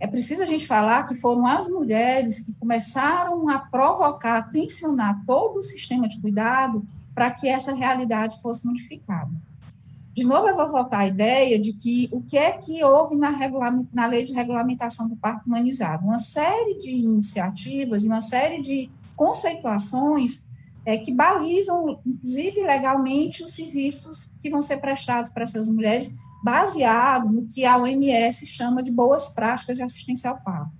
é 0.00 0.06
preciso 0.06 0.42
a 0.42 0.46
gente 0.46 0.66
falar 0.66 1.04
que 1.04 1.14
foram 1.14 1.46
as 1.46 1.68
mulheres 1.68 2.40
que 2.40 2.52
começaram 2.54 3.48
a 3.48 3.58
provocar, 3.58 4.38
a 4.38 4.42
tensionar 4.42 5.24
todo 5.24 5.58
o 5.58 5.62
sistema 5.62 6.08
de 6.08 6.20
cuidado 6.20 6.86
para 7.14 7.30
que 7.30 7.48
essa 7.48 7.74
realidade 7.74 8.40
fosse 8.40 8.66
modificada. 8.66 9.30
De 10.12 10.24
novo, 10.24 10.46
eu 10.46 10.56
vou 10.56 10.70
voltar 10.70 10.98
à 10.98 11.06
ideia 11.06 11.58
de 11.58 11.72
que 11.72 12.08
o 12.12 12.20
que 12.20 12.36
é 12.36 12.52
que 12.52 12.84
houve 12.84 13.16
na, 13.16 13.32
na 13.92 14.06
lei 14.06 14.24
de 14.24 14.34
regulamentação 14.34 15.08
do 15.08 15.16
parque 15.16 15.46
humanizado? 15.46 16.04
Uma 16.04 16.18
série 16.18 16.76
de 16.76 16.90
iniciativas 16.90 18.04
e 18.04 18.08
uma 18.08 18.20
série 18.20 18.60
de 18.60 18.90
conceituações 19.16 20.46
é, 20.84 20.96
que 20.96 21.12
balizam, 21.12 22.00
inclusive 22.04 22.62
legalmente, 22.62 23.44
os 23.44 23.52
serviços 23.52 24.32
que 24.40 24.50
vão 24.50 24.60
ser 24.60 24.78
prestados 24.78 25.32
para 25.32 25.44
essas 25.44 25.68
mulheres, 25.68 26.12
baseado 26.44 27.30
no 27.30 27.46
que 27.46 27.64
a 27.64 27.78
OMS 27.78 28.46
chama 28.46 28.82
de 28.82 28.90
boas 28.90 29.28
práticas 29.28 29.76
de 29.76 29.82
assistência 29.82 30.30
ao 30.30 30.42
parto. 30.42 30.72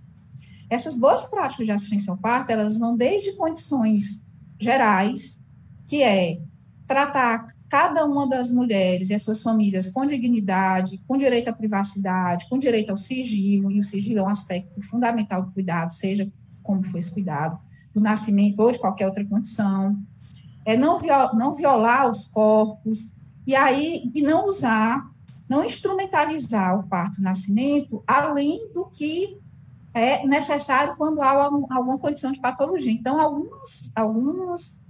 Essas 0.69 0.97
boas 0.97 1.25
práticas 1.27 1.67
de 1.67 1.73
assistência 1.73 2.11
ao 2.11 2.19
parto, 2.19 2.51
elas 2.51 2.79
vão 2.79 2.97
desde 2.97 3.37
condições 3.37 4.25
gerais, 4.59 5.43
que 5.87 6.03
é 6.03 6.41
tratar 6.87 7.47
cada 7.69 8.05
uma 8.05 8.27
das 8.27 8.51
mulheres 8.51 9.11
e 9.11 9.15
as 9.15 9.23
suas 9.23 9.43
famílias 9.43 9.91
com 9.91 10.05
dignidade, 10.05 11.01
com 11.07 11.17
direito 11.17 11.49
à 11.49 11.53
privacidade, 11.53 12.49
com 12.49 12.59
direito 12.59 12.91
ao 12.91 12.97
sigilo, 12.97 13.71
e 13.71 13.79
o 13.79 13.83
sigilo 13.83 14.21
é 14.21 14.23
um 14.23 14.29
aspecto 14.29 14.81
fundamental 14.83 15.43
do 15.43 15.53
cuidado, 15.53 15.93
seja 15.93 16.31
como 16.63 16.83
foi 16.83 17.01
esse 17.01 17.11
cuidado, 17.11 17.59
do 17.95 18.01
nascimento 18.01 18.61
ou 18.61 18.71
de 18.71 18.79
qualquer 18.79 19.07
outra 19.07 19.25
condição, 19.25 19.97
é 20.65 20.77
não, 20.77 20.99
viol, 20.99 21.35
não 21.35 21.55
violar 21.55 22.09
os 22.09 22.27
corpos, 22.27 23.17
e 23.47 23.55
aí, 23.55 24.11
e 24.15 24.23
não 24.23 24.47
usar, 24.47 25.11
não 25.49 25.65
instrumentalizar 25.65 26.79
o 26.79 26.89
parto-nascimento 26.89 28.03
além 28.07 28.71
do 28.73 28.87
que 28.87 29.39
é 29.93 30.27
necessário 30.27 30.97
quando 30.97 31.21
há 31.21 31.31
alguma 31.31 31.99
condição 31.99 32.33
de 32.33 32.41
patologia. 32.41 32.93
Então, 32.93 33.21
alguns, 33.21 33.93
alguns 33.95 34.83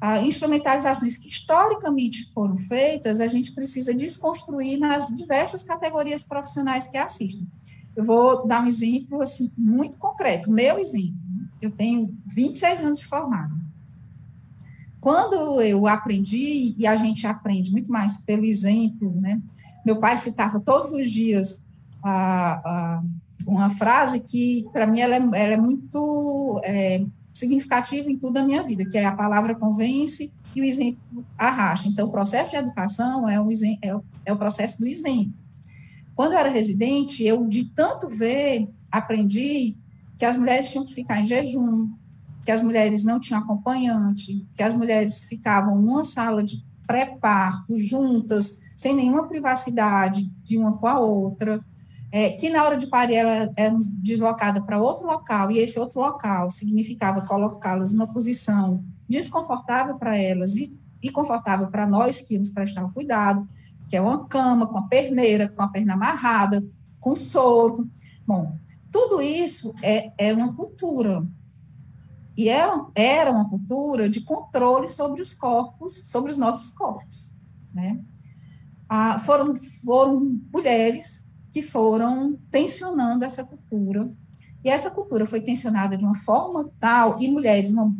ah, 0.00 0.18
instrumentalizações 0.20 1.16
que 1.16 1.28
historicamente 1.28 2.30
foram 2.32 2.56
feitas, 2.56 3.20
a 3.20 3.26
gente 3.26 3.52
precisa 3.52 3.94
desconstruir 3.94 4.78
nas 4.78 5.08
diversas 5.08 5.62
categorias 5.62 6.24
profissionais 6.24 6.88
que 6.88 6.98
assistem. 6.98 7.46
Eu 7.96 8.04
vou 8.04 8.46
dar 8.46 8.62
um 8.62 8.66
exemplo 8.66 9.22
assim, 9.22 9.50
muito 9.56 9.98
concreto, 9.98 10.50
meu 10.50 10.78
exemplo. 10.78 11.29
Eu 11.60 11.70
tenho 11.70 12.14
26 12.26 12.82
anos 12.82 12.98
de 12.98 13.06
formada. 13.06 13.54
Quando 15.00 15.62
eu 15.62 15.86
aprendi, 15.86 16.74
e 16.76 16.86
a 16.86 16.94
gente 16.94 17.26
aprende 17.26 17.72
muito 17.72 17.90
mais 17.90 18.18
pelo 18.18 18.44
exemplo, 18.44 19.14
né? 19.20 19.40
Meu 19.84 19.96
pai 19.96 20.16
citava 20.16 20.60
todos 20.60 20.92
os 20.92 21.10
dias 21.10 21.62
uma 23.46 23.70
frase 23.70 24.20
que, 24.20 24.66
para 24.72 24.86
mim, 24.86 25.00
ela 25.00 25.16
é, 25.16 25.18
ela 25.18 25.54
é 25.54 25.56
muito 25.56 26.60
é, 26.64 27.04
significativo 27.32 28.10
em 28.10 28.18
tudo 28.18 28.38
a 28.38 28.44
minha 28.44 28.62
vida, 28.62 28.84
que 28.84 28.98
é 28.98 29.04
a 29.04 29.12
palavra 29.12 29.54
convence 29.54 30.32
e 30.54 30.60
o 30.60 30.64
exemplo 30.64 31.24
arrasta. 31.38 31.88
Então, 31.88 32.08
o 32.08 32.10
processo 32.10 32.50
de 32.50 32.56
educação 32.56 33.28
é, 33.28 33.36
é, 33.82 33.94
o, 33.94 34.04
é 34.24 34.32
o 34.32 34.36
processo 34.36 34.78
do 34.78 34.86
exemplo. 34.86 35.32
Quando 36.14 36.32
eu 36.32 36.38
era 36.38 36.50
residente, 36.50 37.24
eu, 37.24 37.46
de 37.46 37.66
tanto 37.66 38.08
ver, 38.08 38.68
aprendi 38.90 39.76
que 40.20 40.26
as 40.26 40.36
mulheres 40.36 40.68
tinham 40.68 40.84
que 40.84 40.92
ficar 40.92 41.18
em 41.18 41.24
jejum, 41.24 41.88
que 42.44 42.52
as 42.52 42.62
mulheres 42.62 43.04
não 43.04 43.18
tinham 43.18 43.40
acompanhante, 43.40 44.46
que 44.54 44.62
as 44.62 44.76
mulheres 44.76 45.24
ficavam 45.24 45.80
numa 45.80 46.04
sala 46.04 46.44
de 46.44 46.62
pré-parto, 46.86 47.78
juntas, 47.78 48.60
sem 48.76 48.94
nenhuma 48.94 49.26
privacidade 49.26 50.30
de 50.42 50.58
uma 50.58 50.76
com 50.76 50.86
a 50.86 51.00
outra, 51.00 51.64
é, 52.12 52.32
que 52.32 52.50
na 52.50 52.62
hora 52.62 52.76
de 52.76 52.88
parir 52.88 53.14
ela 53.14 53.50
era 53.56 53.74
deslocada 54.02 54.60
para 54.60 54.78
outro 54.78 55.06
local, 55.06 55.50
e 55.50 55.56
esse 55.56 55.80
outro 55.80 56.00
local 56.02 56.50
significava 56.50 57.22
colocá-las 57.22 57.94
numa 57.94 58.06
posição 58.06 58.84
desconfortável 59.08 59.96
para 59.96 60.18
elas 60.18 60.54
e, 60.54 60.68
e 61.02 61.10
confortável 61.10 61.68
para 61.68 61.86
nós 61.86 62.20
que 62.20 62.38
nos 62.38 62.50
prestar 62.50 62.84
o 62.84 62.92
cuidado, 62.92 63.48
que 63.88 63.96
é 63.96 64.02
uma 64.02 64.26
cama 64.26 64.66
com 64.66 64.76
a 64.76 64.86
perneira, 64.86 65.48
com 65.48 65.62
a 65.62 65.68
perna 65.68 65.94
amarrada, 65.94 66.62
com 66.98 67.16
solto. 67.16 67.88
Bom, 68.26 68.54
tudo 68.90 69.20
isso 69.20 69.74
é, 69.82 70.12
é 70.18 70.32
uma 70.32 70.54
cultura. 70.54 71.26
E 72.36 72.48
era, 72.48 72.86
é 72.94 73.04
era 73.04 73.30
uma 73.30 73.48
cultura 73.48 74.08
de 74.08 74.22
controle 74.22 74.88
sobre 74.88 75.20
os 75.20 75.34
corpos, 75.34 76.10
sobre 76.10 76.30
os 76.30 76.38
nossos 76.38 76.72
corpos. 76.72 77.38
Né? 77.72 78.00
Ah, 78.88 79.18
foram, 79.18 79.54
foram 79.84 80.40
mulheres 80.52 81.28
que 81.50 81.62
foram 81.62 82.38
tensionando 82.48 83.24
essa 83.24 83.44
cultura. 83.44 84.10
E 84.64 84.68
essa 84.68 84.90
cultura 84.90 85.26
foi 85.26 85.40
tensionada 85.40 85.96
de 85.96 86.04
uma 86.04 86.14
forma 86.14 86.70
tal, 86.78 87.20
e 87.20 87.30
mulheres, 87.30 87.72
uma 87.72 87.94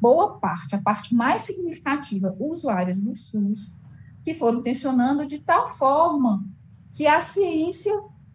boa 0.00 0.38
parte, 0.38 0.74
a 0.74 0.82
parte 0.82 1.14
mais 1.14 1.42
significativa, 1.42 2.34
usuárias 2.38 3.00
do 3.00 3.14
SUS, 3.14 3.78
que 4.24 4.34
foram 4.34 4.62
tensionando 4.62 5.26
de 5.26 5.38
tal 5.38 5.68
forma 5.68 6.44
que 6.92 7.06
a 7.06 7.20
ciência 7.20 7.92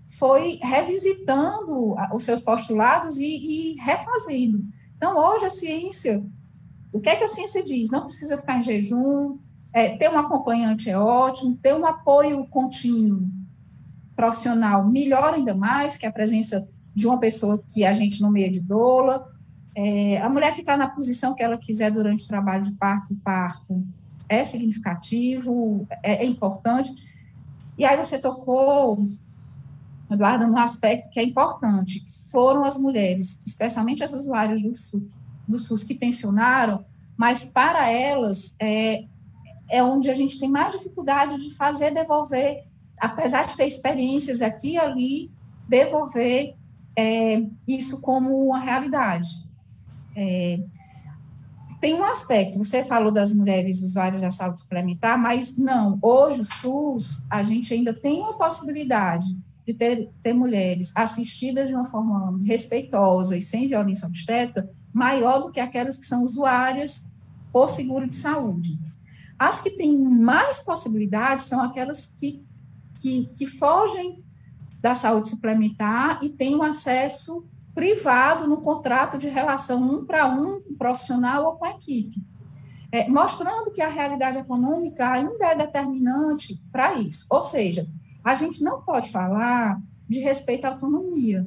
foi 0.08 0.60
revisitando 0.62 1.96
os 2.14 2.24
seus 2.24 2.42
postulados 2.42 3.20
e, 3.20 3.26
e 3.26 3.76
refazendo. 3.82 4.64
Então, 4.96 5.18
hoje, 5.18 5.46
a 5.46 5.50
ciência, 5.50 6.24
o 6.94 7.00
que 7.00 7.10
é 7.10 7.16
que 7.16 7.24
a 7.24 7.28
ciência 7.28 7.64
diz? 7.64 7.90
Não 7.90 8.06
precisa 8.06 8.38
ficar 8.38 8.58
em 8.58 8.62
jejum, 8.62 9.38
é, 9.74 9.98
ter 9.98 10.10
um 10.10 10.18
acompanhante 10.18 10.90
é 10.90 10.98
ótimo, 10.98 11.58
ter 11.58 11.76
um 11.76 11.86
apoio 11.86 12.48
contínuo 12.48 13.28
profissional 14.16 14.88
melhor 14.88 15.34
ainda 15.34 15.54
mais, 15.54 15.98
que 15.98 16.06
a 16.06 16.12
presença 16.12 16.66
de 16.96 17.06
uma 17.06 17.20
pessoa 17.20 17.62
que 17.68 17.84
a 17.84 17.92
gente 17.92 18.22
nomeia 18.22 18.50
de 18.50 18.62
doula, 18.62 19.28
é, 19.76 20.18
a 20.22 20.30
mulher 20.30 20.54
ficar 20.54 20.78
na 20.78 20.88
posição 20.88 21.36
que 21.36 21.44
ela 21.44 21.58
quiser 21.58 21.92
durante 21.92 22.24
o 22.24 22.28
trabalho 22.28 22.64
de 22.64 22.72
parto 22.72 23.12
e 23.12 23.16
parto 23.18 23.86
é 24.30 24.46
significativo, 24.46 25.86
é, 26.02 26.24
é 26.24 26.26
importante. 26.26 26.94
E 27.78 27.84
aí 27.84 27.98
você 27.98 28.18
tocou, 28.18 29.06
Eduardo, 30.10 30.48
num 30.48 30.58
aspecto 30.58 31.10
que 31.10 31.20
é 31.20 31.24
importante. 31.24 32.04
Foram 32.32 32.64
as 32.64 32.78
mulheres, 32.78 33.40
especialmente 33.46 34.04
as 34.04 34.14
usuárias 34.14 34.62
do 34.62 34.76
SUS, 34.76 35.16
do 35.48 35.58
SUS 35.58 35.84
que 35.84 35.96
tensionaram, 35.96 36.86
mas 37.18 37.46
para 37.46 37.90
elas 37.90 38.56
é, 38.60 39.06
é 39.70 39.84
onde 39.84 40.10
a 40.10 40.14
gente 40.14 40.40
tem 40.40 40.50
mais 40.50 40.74
dificuldade 40.74 41.38
de 41.38 41.56
fazer 41.56 41.92
devolver 41.92 42.62
apesar 43.00 43.46
de 43.46 43.56
ter 43.56 43.66
experiências 43.66 44.42
aqui 44.42 44.74
e 44.74 44.78
ali, 44.78 45.32
devolver 45.68 46.56
é, 46.98 47.44
isso 47.68 48.02
como 48.02 48.46
uma 48.48 48.60
realidade. 48.60 49.30
É, 50.16 50.60
tem 51.82 51.94
um 51.94 52.06
aspecto, 52.06 52.58
você 52.58 52.84
falou 52.84 53.12
das 53.12 53.34
mulheres 53.34 53.82
usuárias 53.82 54.22
da 54.22 54.32
saúde 54.32 54.62
suplementar, 54.62 55.20
mas 55.20 55.58
não, 55.58 56.00
hoje 56.02 56.42
o 56.42 56.46
SUS, 56.46 57.26
a 57.30 57.44
gente 57.44 57.74
ainda 57.74 57.94
tem 57.94 58.22
uma 58.22 58.38
possibilidade 58.38 59.36
de 59.66 59.74
ter, 59.74 60.10
ter 60.22 60.34
mulheres 60.34 60.92
assistidas 60.96 61.68
de 61.68 61.76
uma 61.76 61.86
forma 61.86 62.40
respeitosa 62.46 63.36
e 63.36 63.42
sem 63.42 63.68
violência 63.68 64.08
obstétrica, 64.08 64.70
maior 64.94 65.40
do 65.40 65.52
que 65.52 65.60
aquelas 65.60 65.98
que 65.98 66.06
são 66.06 66.24
usuárias 66.24 67.10
por 67.52 67.70
seguro 67.70 68.08
de 68.08 68.16
saúde. 68.16 68.78
As 69.38 69.62
que 69.62 69.72
têm 69.72 69.98
mais 69.98 70.62
possibilidades 70.62 71.46
são 71.46 71.62
aquelas 71.62 72.08
que 72.08 72.46
que, 72.96 73.30
que 73.36 73.46
fogem 73.46 74.24
da 74.82 74.96
saúde 74.96 75.30
suplementar 75.30 76.20
e 76.22 76.30
têm 76.30 76.56
um 76.56 76.64
acesso 76.64 77.46
privado 77.74 78.48
no 78.48 78.62
contrato 78.62 79.18
de 79.18 79.28
relação 79.28 79.82
um 79.82 80.06
para 80.06 80.28
um 80.28 80.62
com 80.62 80.74
o 80.74 80.78
profissional 80.78 81.46
ou 81.46 81.56
com 81.56 81.66
a 81.66 81.72
equipe. 81.72 82.24
É, 82.92 83.10
mostrando 83.10 83.72
que 83.72 83.82
a 83.82 83.90
realidade 83.90 84.38
econômica 84.38 85.12
ainda 85.12 85.48
é 85.48 85.56
determinante 85.56 86.62
para 86.72 86.94
isso. 86.94 87.26
Ou 87.30 87.44
seja, 87.44 87.88
a 88.26 88.34
gente 88.34 88.64
não 88.64 88.82
pode 88.82 89.12
falar 89.12 89.80
de 90.10 90.20
respeito 90.20 90.66
à 90.66 90.70
autonomia, 90.70 91.46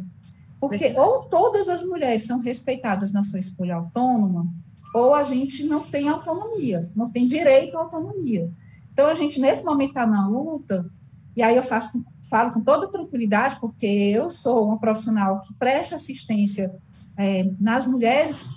porque 0.60 0.94
ou 0.96 1.24
todas 1.24 1.68
as 1.68 1.84
mulheres 1.84 2.24
são 2.24 2.38
respeitadas 2.38 3.12
na 3.12 3.24
sua 3.24 3.40
escolha 3.40 3.74
autônoma, 3.74 4.48
ou 4.94 5.12
a 5.12 5.24
gente 5.24 5.64
não 5.64 5.82
tem 5.82 6.08
autonomia, 6.08 6.88
não 6.94 7.10
tem 7.10 7.26
direito 7.26 7.76
à 7.76 7.80
autonomia. 7.80 8.48
Então, 8.92 9.08
a 9.08 9.14
gente, 9.14 9.40
nesse 9.40 9.64
momento, 9.64 9.90
está 9.90 10.06
na 10.06 10.28
luta, 10.28 10.88
e 11.36 11.42
aí 11.42 11.56
eu 11.56 11.62
faço, 11.64 12.04
falo 12.28 12.52
com 12.52 12.60
toda 12.60 12.90
tranquilidade, 12.90 13.58
porque 13.60 13.86
eu 13.86 14.30
sou 14.30 14.66
uma 14.66 14.78
profissional 14.78 15.40
que 15.40 15.52
presta 15.54 15.96
assistência 15.96 16.72
é, 17.16 17.50
nas 17.60 17.88
mulheres, 17.88 18.50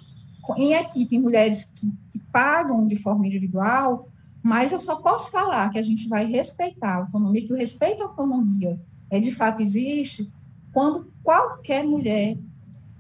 em 0.58 0.74
equipe, 0.74 1.16
em 1.16 1.22
mulheres 1.22 1.66
que, 1.66 1.92
que 2.12 2.20
pagam 2.32 2.86
de 2.86 2.96
forma 2.96 3.26
individual, 3.26 4.08
mas 4.44 4.72
eu 4.72 4.80
só 4.80 4.96
posso 4.96 5.32
falar 5.32 5.70
que 5.70 5.80
a 5.80 5.82
gente 5.82 6.08
vai 6.08 6.26
respeitar 6.26 6.94
a 6.94 6.98
autonomia, 6.98 7.46
que 7.46 7.54
o 7.54 7.58
respeito 7.58 8.04
à 8.04 8.08
autonomia 8.08 8.80
é, 9.10 9.20
de 9.20 9.32
fato 9.32 9.62
existe, 9.62 10.32
quando 10.74 11.12
qualquer 11.24 11.84
mulher 11.84 12.38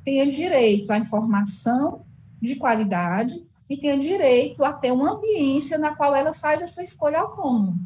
tenha 0.03 0.29
direito 0.29 0.91
à 0.91 0.97
informação 0.97 2.05
de 2.41 2.55
qualidade 2.55 3.43
e 3.69 3.77
tenha 3.77 3.97
direito 3.97 4.63
a 4.63 4.73
ter 4.73 4.91
uma 4.91 5.13
ambiência 5.13 5.77
na 5.77 5.95
qual 5.95 6.13
ela 6.13 6.33
faz 6.33 6.61
a 6.61 6.67
sua 6.67 6.83
escolha 6.83 7.19
autônoma. 7.19 7.79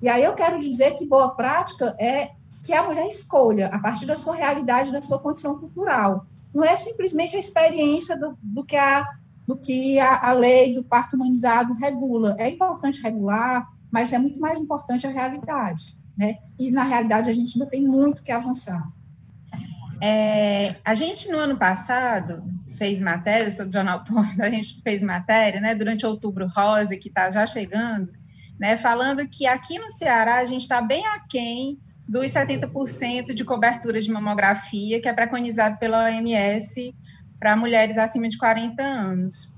E 0.00 0.08
aí 0.08 0.24
eu 0.24 0.34
quero 0.34 0.58
dizer 0.58 0.94
que 0.94 1.06
boa 1.06 1.30
prática 1.30 1.94
é 1.98 2.30
que 2.62 2.72
a 2.72 2.82
mulher 2.82 3.06
escolha 3.06 3.68
a 3.68 3.78
partir 3.78 4.06
da 4.06 4.16
sua 4.16 4.34
realidade, 4.34 4.92
da 4.92 5.02
sua 5.02 5.18
condição 5.18 5.58
cultural. 5.58 6.26
Não 6.54 6.64
é 6.64 6.74
simplesmente 6.74 7.36
a 7.36 7.38
experiência 7.38 8.16
do, 8.18 8.36
do 8.42 8.64
que, 8.64 8.76
a, 8.76 9.06
do 9.46 9.56
que 9.56 9.98
a, 10.00 10.28
a 10.28 10.32
lei 10.32 10.74
do 10.74 10.82
parto 10.82 11.16
humanizado 11.16 11.72
regula. 11.74 12.34
É 12.38 12.48
importante 12.48 13.02
regular, 13.02 13.68
mas 13.90 14.12
é 14.12 14.18
muito 14.18 14.40
mais 14.40 14.60
importante 14.60 15.06
a 15.06 15.10
realidade. 15.10 15.96
Né? 16.18 16.36
E, 16.58 16.70
na 16.70 16.82
realidade, 16.82 17.30
a 17.30 17.32
gente 17.32 17.56
ainda 17.56 17.70
tem 17.70 17.82
muito 17.82 18.22
que 18.22 18.32
avançar. 18.32 18.86
É, 20.00 20.76
a 20.84 20.94
gente, 20.94 21.30
no 21.30 21.38
ano 21.38 21.56
passado, 21.56 22.42
fez 22.76 23.00
matéria 23.00 23.50
sobre 23.50 23.70
o 23.70 23.72
Jornal 23.72 24.04
Ponto, 24.04 24.42
a 24.42 24.50
gente 24.50 24.82
fez 24.82 25.02
matéria, 25.02 25.60
né, 25.60 25.74
durante 25.74 26.04
outubro 26.04 26.46
rosa, 26.48 26.96
que 26.96 27.08
está 27.08 27.30
já 27.30 27.46
chegando, 27.46 28.12
né, 28.58 28.76
falando 28.76 29.26
que 29.26 29.46
aqui 29.46 29.78
no 29.78 29.90
Ceará 29.90 30.36
a 30.36 30.44
gente 30.44 30.62
está 30.62 30.82
bem 30.82 31.06
aquém 31.06 31.78
dos 32.08 32.26
70% 32.26 33.34
de 33.34 33.44
cobertura 33.44 34.00
de 34.00 34.10
mamografia, 34.10 35.00
que 35.00 35.08
é 35.08 35.12
preconizado 35.12 35.78
pela 35.78 36.04
OMS 36.04 36.94
para 37.38 37.56
mulheres 37.56 37.98
acima 37.98 38.28
de 38.28 38.38
40 38.38 38.82
anos. 38.82 39.54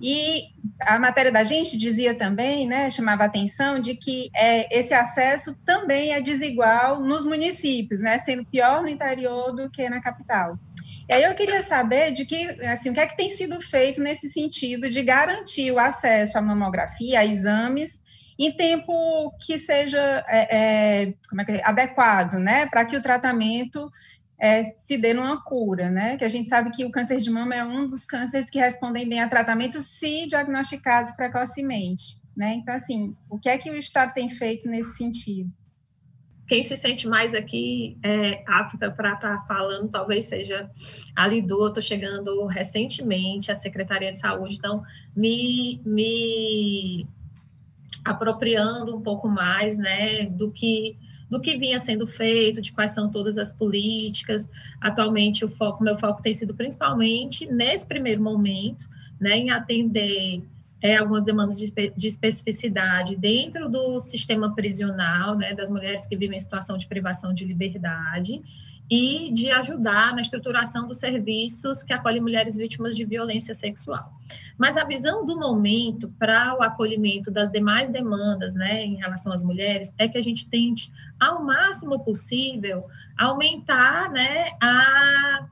E 0.00 0.48
a 0.80 0.98
matéria 0.98 1.30
da 1.30 1.44
gente 1.44 1.78
dizia 1.78 2.12
também, 2.12 2.66
né, 2.66 2.90
chamava 2.90 3.22
a 3.22 3.26
atenção 3.26 3.80
de 3.80 3.94
que 3.94 4.30
é, 4.34 4.76
esse 4.76 4.92
acesso 4.92 5.56
também 5.64 6.12
é 6.12 6.20
desigual 6.20 7.00
nos 7.00 7.24
municípios, 7.24 8.00
né, 8.00 8.18
sendo 8.18 8.44
pior 8.44 8.82
no 8.82 8.88
interior 8.88 9.54
do 9.54 9.70
que 9.70 9.88
na 9.88 10.00
capital. 10.00 10.58
E 11.08 11.12
aí 11.12 11.22
eu 11.22 11.34
queria 11.36 11.62
saber 11.62 12.10
de 12.10 12.24
que, 12.24 12.48
assim, 12.64 12.90
o 12.90 12.94
que 12.94 13.00
é 13.00 13.06
que 13.06 13.16
tem 13.16 13.30
sido 13.30 13.60
feito 13.60 14.00
nesse 14.00 14.28
sentido 14.28 14.90
de 14.90 15.02
garantir 15.02 15.70
o 15.70 15.78
acesso 15.78 16.36
à 16.36 16.42
mamografia, 16.42 17.20
a 17.20 17.24
exames, 17.24 18.02
em 18.36 18.50
tempo 18.50 19.32
que 19.46 19.56
seja 19.56 20.24
é, 20.26 20.56
é, 20.56 21.14
é 21.38 21.44
que 21.44 21.52
é, 21.52 21.62
adequado, 21.64 22.34
né, 22.40 22.66
para 22.66 22.84
que 22.84 22.96
o 22.96 23.02
tratamento 23.02 23.88
é, 24.42 24.64
se 24.76 24.98
dê 24.98 25.14
numa 25.14 25.40
cura, 25.40 25.88
né? 25.88 26.16
Que 26.16 26.24
a 26.24 26.28
gente 26.28 26.48
sabe 26.48 26.72
que 26.72 26.84
o 26.84 26.90
câncer 26.90 27.18
de 27.18 27.30
mama 27.30 27.54
é 27.54 27.64
um 27.64 27.86
dos 27.86 28.04
cânceres 28.04 28.50
que 28.50 28.58
respondem 28.58 29.08
bem 29.08 29.20
a 29.20 29.28
tratamento 29.28 29.80
se 29.80 30.26
diagnosticados 30.26 31.12
precocemente, 31.12 32.20
né? 32.36 32.54
Então, 32.54 32.74
assim, 32.74 33.16
o 33.30 33.38
que 33.38 33.48
é 33.48 33.56
que 33.56 33.70
o 33.70 33.76
Estado 33.76 34.12
tem 34.12 34.28
feito 34.28 34.68
nesse 34.68 34.96
sentido? 34.96 35.48
Quem 36.48 36.60
se 36.64 36.76
sente 36.76 37.06
mais 37.06 37.34
aqui 37.34 37.96
é, 38.02 38.42
apta 38.48 38.90
para 38.90 39.14
estar 39.14 39.38
tá 39.38 39.44
falando, 39.46 39.88
talvez 39.88 40.24
seja 40.24 40.68
a 41.14 41.24
Lidu, 41.28 41.62
eu 41.62 41.68
estou 41.68 41.82
chegando 41.82 42.44
recentemente 42.46 43.52
à 43.52 43.54
Secretaria 43.54 44.10
de 44.10 44.18
Saúde, 44.18 44.56
então 44.56 44.82
me, 45.14 45.80
me 45.86 47.06
apropriando 48.04 48.96
um 48.96 49.00
pouco 49.00 49.28
mais, 49.28 49.78
né, 49.78 50.26
do 50.26 50.50
que 50.50 50.98
do 51.32 51.40
que 51.40 51.56
vinha 51.56 51.78
sendo 51.78 52.06
feito, 52.06 52.60
de 52.60 52.70
quais 52.70 52.90
são 52.90 53.10
todas 53.10 53.38
as 53.38 53.54
políticas. 53.54 54.46
Atualmente, 54.78 55.46
o 55.46 55.48
foco, 55.48 55.82
meu 55.82 55.96
foco 55.96 56.20
tem 56.20 56.34
sido 56.34 56.52
principalmente 56.52 57.46
nesse 57.46 57.86
primeiro 57.86 58.22
momento, 58.22 58.86
né, 59.18 59.38
em 59.38 59.50
atender 59.50 60.42
é, 60.82 60.98
algumas 60.98 61.24
demandas 61.24 61.56
de, 61.56 61.72
de, 61.96 62.06
especificidade 62.06 63.16
dentro 63.16 63.70
do 63.70 63.98
sistema 63.98 64.54
prisional, 64.54 65.34
né, 65.34 65.54
das 65.54 65.70
mulheres 65.70 66.06
que 66.06 66.14
vivem 66.14 66.36
em 66.36 66.40
situação 66.40 66.76
de 66.76 66.86
privação 66.86 67.32
de 67.32 67.46
liberdade, 67.46 68.42
e 68.90 69.32
de 69.32 69.50
ajudar 69.50 70.14
na 70.14 70.20
estruturação 70.20 70.86
dos 70.86 70.98
serviços 70.98 71.82
que 71.82 71.92
acolhem 71.92 72.20
mulheres 72.20 72.56
vítimas 72.56 72.94
de 72.94 73.04
violência 73.04 73.54
sexual. 73.54 74.12
Mas 74.58 74.76
a 74.76 74.84
visão 74.84 75.24
do 75.24 75.38
momento 75.38 76.12
para 76.18 76.56
o 76.58 76.62
acolhimento 76.62 77.30
das 77.30 77.50
demais 77.50 77.88
demandas, 77.88 78.54
né, 78.54 78.84
em 78.84 78.96
relação 78.96 79.32
às 79.32 79.42
mulheres, 79.42 79.94
é 79.98 80.08
que 80.08 80.18
a 80.18 80.22
gente 80.22 80.48
tente, 80.48 80.92
ao 81.18 81.44
máximo 81.44 82.04
possível, 82.04 82.86
aumentar, 83.18 84.10
né, 84.10 84.50
a, 84.60 85.46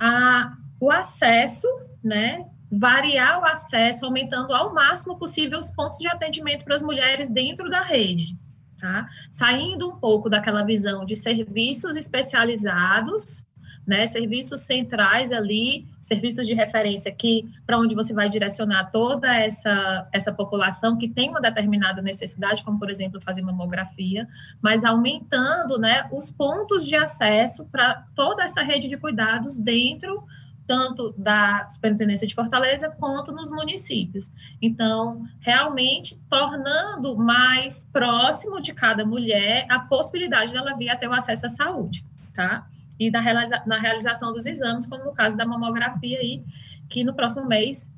a, 0.00 0.56
o 0.80 0.90
acesso, 0.90 1.68
né, 2.02 2.44
variar 2.70 3.40
o 3.40 3.44
acesso, 3.44 4.04
aumentando 4.04 4.54
ao 4.54 4.74
máximo 4.74 5.16
possível 5.16 5.58
os 5.58 5.70
pontos 5.72 5.98
de 5.98 6.08
atendimento 6.08 6.64
para 6.64 6.76
as 6.76 6.82
mulheres 6.82 7.30
dentro 7.30 7.70
da 7.70 7.82
rede. 7.82 8.36
Tá? 8.80 9.06
Saindo 9.30 9.90
um 9.90 9.96
pouco 9.96 10.30
daquela 10.30 10.62
visão 10.62 11.04
de 11.04 11.16
serviços 11.16 11.96
especializados, 11.96 13.44
né, 13.86 14.06
serviços 14.06 14.60
centrais 14.60 15.32
ali, 15.32 15.86
serviços 16.04 16.46
de 16.46 16.54
referência 16.54 17.10
que 17.10 17.48
para 17.66 17.78
onde 17.78 17.94
você 17.94 18.12
vai 18.12 18.28
direcionar 18.28 18.90
toda 18.90 19.34
essa 19.34 20.08
essa 20.12 20.32
população 20.32 20.96
que 20.96 21.08
tem 21.08 21.30
uma 21.30 21.40
determinada 21.40 22.00
necessidade, 22.02 22.62
como 22.62 22.78
por 22.78 22.90
exemplo 22.90 23.20
fazer 23.20 23.42
mamografia, 23.42 24.28
mas 24.62 24.84
aumentando, 24.84 25.78
né, 25.78 26.08
os 26.12 26.30
pontos 26.30 26.86
de 26.86 26.96
acesso 26.96 27.64
para 27.66 28.06
toda 28.14 28.44
essa 28.44 28.62
rede 28.62 28.88
de 28.88 28.96
cuidados 28.96 29.58
dentro 29.58 30.22
tanto 30.68 31.14
da 31.16 31.66
Superintendência 31.66 32.26
de 32.26 32.34
Fortaleza 32.34 32.90
quanto 32.90 33.32
nos 33.32 33.50
municípios. 33.50 34.30
Então, 34.60 35.26
realmente 35.40 36.20
tornando 36.28 37.16
mais 37.16 37.86
próximo 37.86 38.60
de 38.60 38.74
cada 38.74 39.04
mulher 39.04 39.66
a 39.70 39.80
possibilidade 39.80 40.52
dela 40.52 40.76
vir 40.76 40.90
a 40.90 40.96
ter 40.96 41.08
o 41.08 41.14
acesso 41.14 41.46
à 41.46 41.48
saúde, 41.48 42.04
tá? 42.34 42.68
E 43.00 43.10
na, 43.10 43.20
realiza 43.20 43.62
na 43.66 43.78
realização 43.78 44.32
dos 44.32 44.44
exames, 44.44 44.86
como 44.86 45.04
no 45.04 45.14
caso 45.14 45.36
da 45.36 45.46
mamografia 45.46 46.18
aí, 46.18 46.44
que 46.90 47.02
no 47.02 47.14
próximo 47.14 47.46
mês 47.46 47.90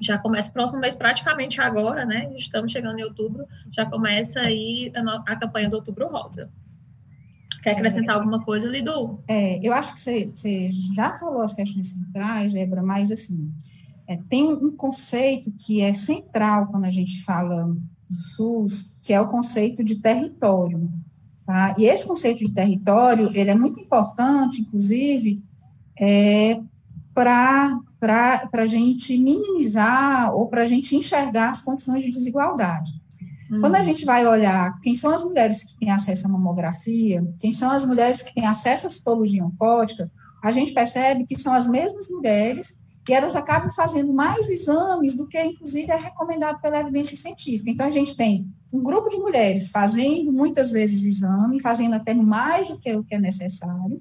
já 0.00 0.16
começa 0.16 0.52
próximo 0.52 0.80
mês 0.80 0.96
praticamente 0.96 1.60
agora, 1.60 2.06
né? 2.06 2.32
Estamos 2.36 2.70
chegando 2.70 3.00
em 3.00 3.02
outubro, 3.02 3.46
já 3.72 3.84
começa 3.84 4.40
aí 4.40 4.92
a, 4.94 5.32
a 5.32 5.36
campanha 5.36 5.68
do 5.68 5.76
Outubro 5.76 6.06
Rosa. 6.08 6.48
Quer 7.62 7.72
acrescentar 7.72 8.16
é, 8.16 8.18
alguma 8.18 8.42
coisa, 8.42 8.68
Lidu? 8.68 9.20
É, 9.28 9.64
eu 9.66 9.72
acho 9.72 9.92
que 9.94 10.00
você, 10.00 10.30
você, 10.34 10.70
já 10.94 11.12
falou 11.14 11.42
as 11.42 11.54
questões 11.54 11.88
centrais, 11.88 12.54
Débora, 12.54 12.82
mas 12.82 13.12
assim, 13.12 13.52
é, 14.06 14.16
tem 14.16 14.44
um 14.44 14.74
conceito 14.74 15.52
que 15.52 15.82
é 15.82 15.92
central 15.92 16.68
quando 16.68 16.86
a 16.86 16.90
gente 16.90 17.22
fala 17.22 17.66
do 17.66 18.16
SUS, 18.16 18.98
que 19.02 19.12
é 19.12 19.20
o 19.20 19.28
conceito 19.28 19.84
de 19.84 19.96
território. 19.96 20.90
Tá? 21.46 21.74
E 21.78 21.84
esse 21.84 22.06
conceito 22.06 22.44
de 22.44 22.52
território, 22.52 23.30
ele 23.34 23.50
é 23.50 23.54
muito 23.54 23.80
importante, 23.80 24.62
inclusive, 24.62 25.42
é, 26.00 26.60
para 27.12 27.78
a 28.52 28.66
gente 28.66 29.16
minimizar 29.18 30.34
ou 30.34 30.48
para 30.48 30.62
a 30.62 30.64
gente 30.64 30.96
enxergar 30.96 31.50
as 31.50 31.60
condições 31.60 32.02
de 32.02 32.10
desigualdade. 32.10 32.99
Quando 33.58 33.74
a 33.74 33.78
uhum. 33.78 33.84
gente 33.84 34.04
vai 34.04 34.24
olhar 34.24 34.78
quem 34.80 34.94
são 34.94 35.12
as 35.12 35.24
mulheres 35.24 35.64
que 35.64 35.76
têm 35.76 35.90
acesso 35.90 36.26
à 36.26 36.30
mamografia, 36.30 37.20
quem 37.40 37.50
são 37.50 37.72
as 37.72 37.84
mulheres 37.84 38.22
que 38.22 38.32
têm 38.32 38.46
acesso 38.46 38.86
à 38.86 38.90
citologia 38.90 39.44
oncótica, 39.44 40.08
a 40.40 40.52
gente 40.52 40.72
percebe 40.72 41.24
que 41.24 41.36
são 41.36 41.52
as 41.52 41.66
mesmas 41.66 42.08
mulheres 42.10 42.76
e 43.08 43.12
elas 43.12 43.34
acabam 43.34 43.68
fazendo 43.68 44.12
mais 44.12 44.48
exames 44.48 45.16
do 45.16 45.26
que, 45.26 45.42
inclusive, 45.42 45.90
é 45.90 45.96
recomendado 45.96 46.60
pela 46.60 46.78
evidência 46.78 47.16
científica. 47.16 47.68
Então, 47.68 47.86
a 47.86 47.90
gente 47.90 48.16
tem 48.16 48.46
um 48.72 48.80
grupo 48.80 49.08
de 49.08 49.16
mulheres 49.16 49.72
fazendo 49.72 50.32
muitas 50.32 50.70
vezes 50.70 51.02
exame, 51.02 51.60
fazendo 51.60 51.94
até 51.94 52.14
mais 52.14 52.68
do 52.68 52.78
que 52.78 52.94
o 52.94 53.02
que 53.02 53.16
é 53.16 53.18
necessário, 53.18 54.00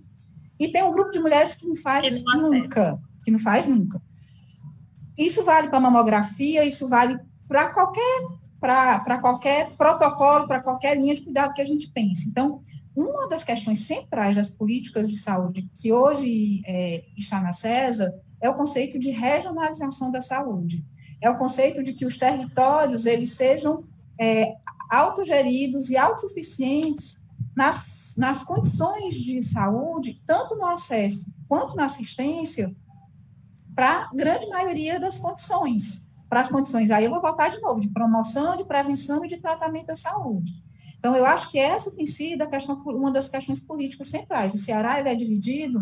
e 0.60 0.68
tem 0.68 0.84
um 0.84 0.92
grupo 0.92 1.10
de 1.10 1.20
mulheres 1.20 1.56
que 1.56 1.66
não 1.66 1.76
faz 1.76 2.18
que 2.18 2.24
não 2.24 2.52
nunca, 2.52 3.00
que 3.24 3.32
não 3.32 3.40
faz 3.40 3.68
nunca. 3.68 4.00
Isso 5.18 5.44
vale 5.44 5.70
para 5.70 5.80
a 5.80 5.82
mamografia, 5.82 6.64
isso 6.64 6.88
vale 6.88 7.18
para 7.48 7.74
qualquer 7.74 8.28
para 8.60 9.20
qualquer 9.20 9.72
protocolo, 9.78 10.48
para 10.48 10.62
qualquer 10.62 10.98
linha 10.98 11.16
de 11.16 11.24
cuidado 11.24 11.54
que 11.54 11.62
a 11.62 11.66
gente 11.66 11.90
pense. 11.92 12.28
Então, 12.28 12.62
uma 12.96 13.28
das 13.28 13.44
questões 13.44 13.80
centrais 13.80 14.36
das 14.36 14.50
políticas 14.50 15.10
de 15.10 15.18
saúde 15.18 15.70
que 15.74 15.92
hoje 15.92 16.62
é, 16.66 17.04
está 17.18 17.42
na 17.42 17.54
CESA 17.54 18.14
é 18.42 18.50
o 18.50 18.56
conceito 18.56 19.00
de 19.00 19.12
regionalização 19.12 20.12
da 20.12 20.22
saúde. 20.22 20.84
É 21.22 21.30
o 21.30 21.38
conceito 21.38 21.82
de 21.82 21.94
que 21.94 22.06
os 22.06 22.18
territórios 22.18 23.06
eles 23.06 23.32
sejam 23.32 23.84
é, 24.20 24.56
autogeridos 24.90 25.90
e 25.90 25.98
autossuficientes 25.98 27.18
nas, 27.56 28.16
nas 28.18 28.44
condições 28.44 29.16
de 29.16 29.42
saúde, 29.44 30.22
tanto 30.26 30.56
no 30.56 30.66
acesso 30.66 31.32
quanto 31.48 31.76
na 31.76 31.86
assistência, 31.86 32.74
para 33.76 34.04
a 34.04 34.10
grande 34.14 34.48
maioria 34.48 35.00
das 35.00 35.18
condições. 35.18 36.09
Para 36.30 36.42
as 36.42 36.50
condições, 36.50 36.92
aí 36.92 37.06
eu 37.06 37.12
vou 37.12 37.22
voltar 37.22 37.50
de 37.50 37.60
novo, 37.60 37.80
de 37.80 37.88
promoção, 37.90 38.56
de 38.56 38.64
prevenção 38.64 39.26
e 39.26 39.28
de 39.28 39.38
tratamento 39.38 39.88
da 39.88 39.96
saúde. 39.96 40.54
Então, 41.00 41.16
eu 41.16 41.26
acho 41.26 41.50
que 41.50 41.58
essa 41.58 41.90
tem 41.96 42.06
sido 42.06 42.48
questão, 42.50 42.76
uma 42.86 43.10
das 43.10 43.28
questões 43.28 43.62
políticas 43.62 44.10
centrais. 44.10 44.54
O 44.54 44.60
Ceará 44.60 45.00
ele 45.00 45.10
é 45.10 45.16
dividido 45.16 45.82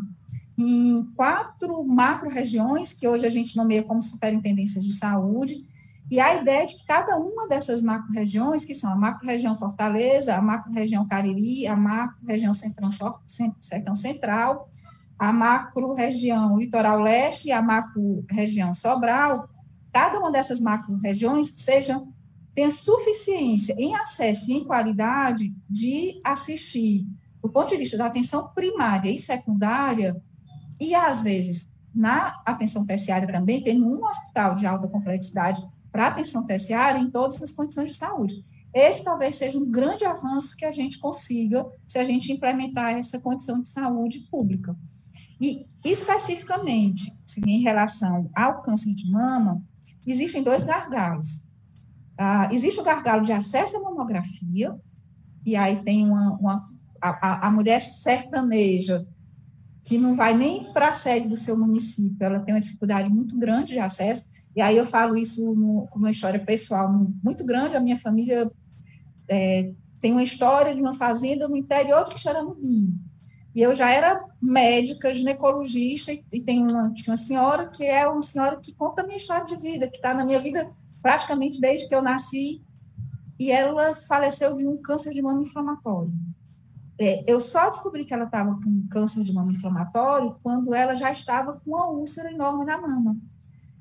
em 0.58 1.04
quatro 1.16 1.84
macro-regiões, 1.84 2.94
que 2.94 3.08
hoje 3.08 3.26
a 3.26 3.30
gente 3.30 3.58
nomeia 3.58 3.84
como 3.84 4.02
superintendências 4.02 4.86
de 4.86 4.94
saúde, 4.94 5.66
e 6.10 6.20
a 6.20 6.36
ideia 6.36 6.64
é 6.64 6.66
de 6.66 6.76
que 6.76 6.86
cada 6.86 7.18
uma 7.18 7.48
dessas 7.48 7.82
macro-regiões, 7.82 8.64
que 8.64 8.74
são 8.74 8.92
a 8.92 8.96
macro-região 8.96 9.54
Fortaleza, 9.54 10.36
a 10.36 10.42
macro-região 10.42 11.06
Cariri, 11.06 11.68
a 11.68 11.76
macro-região 11.76 12.54
Sertão 12.54 13.96
Central, 13.96 14.66
a 15.20 15.34
macro-região 15.34 16.58
Litoral 16.58 17.00
Leste 17.02 17.50
e 17.50 17.52
a 17.52 17.62
macro-região 17.62 18.74
Sobral, 18.74 19.50
cada 19.98 20.20
uma 20.20 20.32
dessas 20.32 20.62
macro-regiões 20.62 21.52
sejam 21.58 22.14
tenha 22.54 22.70
suficiência 22.70 23.76
em 23.80 23.96
acesso 23.96 24.52
e 24.52 24.54
em 24.54 24.64
qualidade 24.64 25.52
de 25.68 26.20
assistir, 26.24 27.04
do 27.42 27.50
ponto 27.50 27.70
de 27.70 27.78
vista 27.78 27.98
da 27.98 28.06
atenção 28.06 28.48
primária 28.54 29.10
e 29.10 29.18
secundária, 29.18 30.22
e 30.80 30.94
às 30.94 31.24
vezes 31.24 31.74
na 31.96 32.40
atenção 32.46 32.86
terciária 32.86 33.28
também, 33.32 33.64
tendo 33.64 33.88
um 33.88 34.06
hospital 34.06 34.54
de 34.54 34.68
alta 34.68 34.88
complexidade 34.88 35.68
para 35.92 36.10
atenção 36.10 36.46
terciária 36.46 37.00
em 37.00 37.10
todas 37.10 37.42
as 37.42 37.52
condições 37.52 37.90
de 37.90 37.96
saúde. 37.96 38.36
Esse 38.72 39.04
talvez 39.04 39.36
seja 39.36 39.58
um 39.58 39.66
grande 39.66 40.06
avanço 40.06 40.56
que 40.56 40.66
a 40.66 40.72
gente 40.72 41.00
consiga 41.00 41.66
se 41.88 41.98
a 41.98 42.04
gente 42.04 42.32
implementar 42.32 42.92
essa 42.92 43.20
condição 43.20 43.60
de 43.60 43.68
saúde 43.68 44.20
pública. 44.30 44.78
E, 45.42 45.66
especificamente, 45.84 47.12
em 47.46 47.62
relação 47.62 48.30
ao 48.36 48.62
câncer 48.62 48.94
de 48.94 49.10
mama, 49.10 49.64
existem 50.12 50.42
dois 50.42 50.64
gargalos. 50.64 51.48
Ah, 52.18 52.50
existe 52.52 52.80
o 52.80 52.84
gargalo 52.84 53.24
de 53.24 53.32
acesso 53.32 53.78
à 53.78 53.82
mamografia, 53.82 54.76
e 55.46 55.56
aí 55.56 55.84
tem 55.84 56.06
uma, 56.06 56.38
uma 56.40 56.68
a, 57.02 57.48
a, 57.48 57.52
mulher 57.52 57.80
sertaneja 57.80 59.06
que 59.84 59.98
não 59.98 60.16
vai 60.16 60.36
nem 60.36 60.66
para 60.74 60.90
a 60.90 60.94
sede 60.94 61.28
do 61.28 61.38
seu 61.38 61.58
município, 61.58 62.18
ela 62.20 62.40
tem 62.40 62.54
uma 62.54 62.60
dificuldade 62.60 63.10
muito 63.10 63.38
grande 63.38 63.74
de 63.74 63.80
acesso, 63.80 64.30
e 64.56 64.62
aí 64.62 64.76
eu 64.76 64.86
falo 64.86 65.16
isso 65.16 65.54
no, 65.54 65.88
com 65.92 66.00
uma 66.00 66.12
história 66.12 66.44
pessoal 66.44 66.92
muito 67.24 67.46
grande, 67.46 67.78
a 67.78 67.80
minha 67.80 67.98
família 67.98 68.52
é, 69.30 69.72
tem 70.00 70.12
uma 70.12 70.24
história 70.24 70.74
de 70.74 70.82
uma 70.82 70.94
fazenda 70.94 71.48
no 71.48 71.56
interior 71.56 72.04
de 72.10 72.20
Xaramubim, 72.20 73.00
e 73.56 73.62
eu 73.62 73.74
já 73.74 73.90
era 73.90 74.18
médica, 74.42 75.14
ginecologista, 75.14 76.12
e, 76.12 76.24
e 76.32 76.42
tem 76.42 76.62
uma, 76.62 76.94
uma 77.08 77.18
senhora 77.18 77.68
que 77.68 77.84
é 77.84 78.08
uma 78.08 78.22
senhora 78.22 78.60
que 78.62 78.74
conta 78.74 79.02
a 79.02 79.06
minha 79.06 79.18
história 79.18 79.46
de 79.46 79.56
vida, 79.58 79.88
que 79.88 79.98
está 79.98 80.14
na 80.14 80.26
minha 80.26 80.40
vida 80.40 80.70
praticamente 81.02 81.60
desde 81.60 81.88
que 81.88 81.96
eu 81.96 82.02
nasci, 82.02 82.62
e 83.40 83.52
ela 83.52 83.94
faleceu 83.94 84.56
de 84.56 84.68
um 84.68 84.78
câncer 84.78 85.14
de 85.14 85.22
mama 85.22 85.42
inflamatório. 85.42 86.12
É, 87.00 87.24
eu 87.32 87.40
só 87.40 87.70
descobri 87.70 88.04
que 88.06 88.14
ela 88.14 88.26
estava 88.26 88.56
com 88.56 88.88
câncer 88.90 89.24
de 89.24 89.32
mama 89.32 89.52
inflamatório 89.52 90.36
quando 90.42 90.74
ela 90.74 90.96
já 90.96 91.12
estava 91.12 91.60
com 91.60 91.72
uma 91.72 91.88
úlcera 91.90 92.32
enorme 92.32 92.66
na 92.66 92.82
mama. 92.82 93.16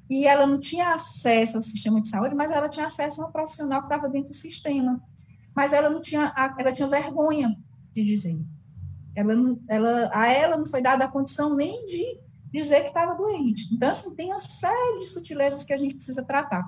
E 0.09 0.27
ela 0.27 0.47
não 0.47 0.61
tinha 0.61 0.95
acesso 0.95 1.57
ao 1.57 1.63
sistema 1.63 2.01
de 2.01 2.09
saúde, 2.09 2.35
mas 2.35 2.51
ela 2.51 2.69
tinha 2.69 2.87
acesso 2.87 3.23
a 3.23 3.27
um 3.27 3.33
profissional 3.33 3.81
que 3.81 3.87
estava 3.87 4.09
dentro 4.09 4.31
do 4.31 4.35
sistema. 4.35 5.03
Mas 5.55 5.73
ela 5.73 5.89
não 5.89 6.01
tinha, 6.01 6.33
ela 6.59 6.71
tinha 6.71 6.87
vergonha 6.87 7.57
de 7.93 8.05
dizer. 8.05 8.39
Ela, 9.17 9.35
ela, 9.69 10.11
a 10.13 10.29
ela 10.29 10.57
não 10.57 10.67
foi 10.67 10.81
dada 10.81 11.05
a 11.05 11.11
condição 11.11 11.57
nem 11.57 11.87
de 11.87 12.21
dizer 12.53 12.83
que 12.83 12.89
estava 12.89 13.15
doente. 13.15 13.69
Então, 13.73 13.89
assim, 13.89 14.15
tem 14.15 14.27
uma 14.27 14.41
série 14.41 15.01
de 15.01 15.07
sutilezas 15.07 15.65
que 15.65 15.73
a 15.73 15.77
gente 15.77 15.95
precisa 15.95 16.23
tratar. 16.23 16.65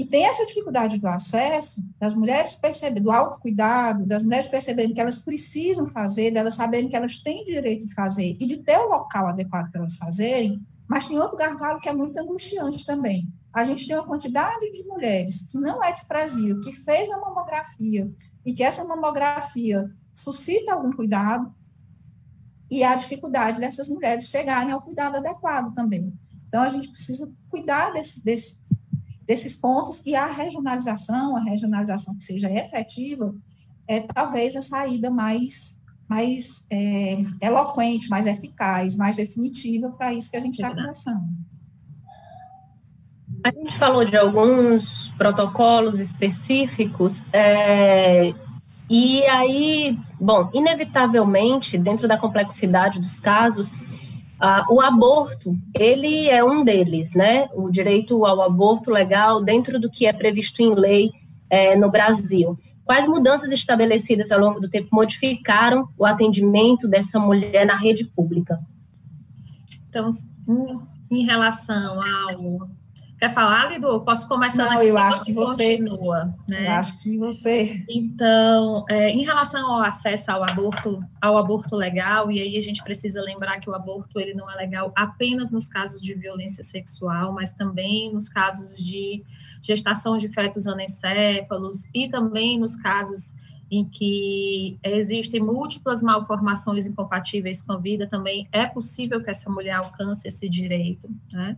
E 0.00 0.06
tem 0.06 0.24
essa 0.24 0.46
dificuldade 0.46 0.98
do 0.98 1.06
acesso, 1.06 1.84
das 1.98 2.14
mulheres 2.14 2.56
perceberem, 2.56 3.02
do 3.02 3.10
autocuidado, 3.10 4.06
das 4.06 4.22
mulheres 4.22 4.48
perceberem 4.48 4.94
que 4.94 5.00
elas 5.00 5.18
precisam 5.18 5.86
fazer, 5.88 6.30
delas 6.30 6.54
saberem 6.54 6.88
que 6.88 6.96
elas 6.96 7.18
têm 7.18 7.44
direito 7.44 7.84
de 7.84 7.92
fazer 7.92 8.36
e 8.40 8.46
de 8.46 8.58
ter 8.58 8.78
o 8.78 8.88
local 8.88 9.28
adequado 9.28 9.70
para 9.70 9.80
elas 9.80 9.98
fazerem, 9.98 10.58
mas 10.88 11.06
tem 11.06 11.18
outro 11.18 11.36
gargalo 11.36 11.80
que 11.80 11.88
é 11.88 11.92
muito 11.92 12.18
angustiante 12.18 12.84
também. 12.86 13.28
A 13.52 13.62
gente 13.62 13.86
tem 13.86 13.94
uma 13.94 14.06
quantidade 14.06 14.72
de 14.72 14.82
mulheres 14.84 15.42
que 15.50 15.58
não 15.58 15.84
é 15.84 15.92
desprezível, 15.92 16.58
que 16.60 16.72
fez 16.72 17.10
a 17.10 17.18
mamografia 17.18 18.10
e 18.46 18.54
que 18.54 18.62
essa 18.62 18.84
mamografia 18.84 19.90
suscita 20.12 20.72
algum 20.72 20.90
cuidado, 20.92 21.52
e 22.70 22.84
a 22.84 22.94
dificuldade 22.94 23.60
dessas 23.60 23.88
mulheres 23.88 24.28
chegarem 24.28 24.70
ao 24.70 24.80
cuidado 24.80 25.16
adequado 25.16 25.74
também. 25.74 26.12
Então, 26.46 26.62
a 26.62 26.68
gente 26.68 26.88
precisa 26.88 27.30
cuidar 27.48 27.90
desse, 27.92 28.24
desse, 28.24 28.58
desses 29.26 29.56
pontos 29.56 30.02
e 30.06 30.14
a 30.14 30.26
regionalização, 30.26 31.36
a 31.36 31.42
regionalização 31.42 32.16
que 32.16 32.22
seja 32.22 32.50
efetiva, 32.50 33.34
é 33.88 34.00
talvez 34.00 34.54
a 34.54 34.62
saída 34.62 35.10
mais, 35.10 35.80
mais 36.08 36.64
é, 36.70 37.24
eloquente, 37.40 38.08
mais 38.08 38.24
eficaz, 38.26 38.96
mais 38.96 39.16
definitiva 39.16 39.90
para 39.90 40.14
isso 40.14 40.30
que 40.30 40.36
a 40.36 40.40
gente 40.40 40.54
está 40.54 40.70
conversando. 40.70 41.24
A 43.42 43.50
gente 43.50 43.78
falou 43.78 44.04
de 44.04 44.16
alguns 44.16 45.08
protocolos 45.16 45.98
específicos, 45.98 47.24
é, 47.32 48.32
e 48.90 49.22
aí, 49.26 49.96
bom, 50.20 50.50
inevitavelmente, 50.52 51.78
dentro 51.78 52.08
da 52.08 52.18
complexidade 52.18 52.98
dos 52.98 53.20
casos, 53.20 53.72
ah, 54.40 54.66
o 54.68 54.80
aborto, 54.80 55.56
ele 55.78 56.28
é 56.28 56.42
um 56.42 56.64
deles, 56.64 57.14
né? 57.14 57.48
O 57.54 57.70
direito 57.70 58.26
ao 58.26 58.42
aborto 58.42 58.90
legal 58.90 59.44
dentro 59.44 59.78
do 59.78 59.88
que 59.88 60.06
é 60.06 60.12
previsto 60.12 60.60
em 60.60 60.74
lei 60.74 61.12
é, 61.48 61.76
no 61.76 61.88
Brasil. 61.88 62.58
Quais 62.84 63.06
mudanças 63.06 63.52
estabelecidas 63.52 64.32
ao 64.32 64.40
longo 64.40 64.58
do 64.58 64.68
tempo 64.68 64.88
modificaram 64.90 65.88
o 65.96 66.04
atendimento 66.04 66.88
dessa 66.88 67.20
mulher 67.20 67.64
na 67.64 67.76
rede 67.76 68.04
pública? 68.04 68.58
Então, 69.88 70.10
em 71.08 71.24
relação 71.24 72.02
ao 72.02 72.68
Quer 73.20 73.34
falar, 73.34 73.70
Lidu? 73.70 74.00
Posso 74.00 74.26
começar? 74.26 74.64
Não, 74.64 74.82
eu 74.82 74.96
acho 74.96 75.22
que 75.26 75.32
você 75.34 75.76
continua. 75.76 76.34
Né? 76.48 76.68
Eu 76.68 76.72
acho 76.72 77.02
que 77.02 77.18
você. 77.18 77.84
Então, 77.86 78.86
é, 78.88 79.10
em 79.10 79.22
relação 79.22 79.74
ao 79.74 79.82
acesso 79.82 80.30
ao 80.30 80.42
aborto, 80.42 81.04
ao 81.20 81.36
aborto 81.36 81.76
legal, 81.76 82.32
e 82.32 82.40
aí 82.40 82.56
a 82.56 82.62
gente 82.62 82.82
precisa 82.82 83.20
lembrar 83.20 83.60
que 83.60 83.68
o 83.68 83.74
aborto 83.74 84.18
ele 84.18 84.32
não 84.32 84.50
é 84.50 84.54
legal 84.54 84.90
apenas 84.96 85.52
nos 85.52 85.68
casos 85.68 86.00
de 86.00 86.14
violência 86.14 86.64
sexual, 86.64 87.34
mas 87.34 87.52
também 87.52 88.10
nos 88.10 88.30
casos 88.30 88.74
de 88.74 89.22
gestação 89.60 90.16
de 90.16 90.30
fetos 90.30 90.66
anencéfalos 90.66 91.84
e 91.92 92.08
também 92.08 92.58
nos 92.58 92.74
casos 92.74 93.34
em 93.70 93.84
que 93.84 94.78
existem 94.82 95.40
múltiplas 95.40 96.02
malformações 96.02 96.86
incompatíveis 96.86 97.62
com 97.62 97.72
a 97.72 97.76
vida, 97.76 98.06
também 98.06 98.48
é 98.50 98.66
possível 98.66 99.22
que 99.22 99.30
essa 99.30 99.48
mulher 99.48 99.74
alcance 99.74 100.26
esse 100.26 100.48
direito. 100.48 101.08
Né? 101.32 101.56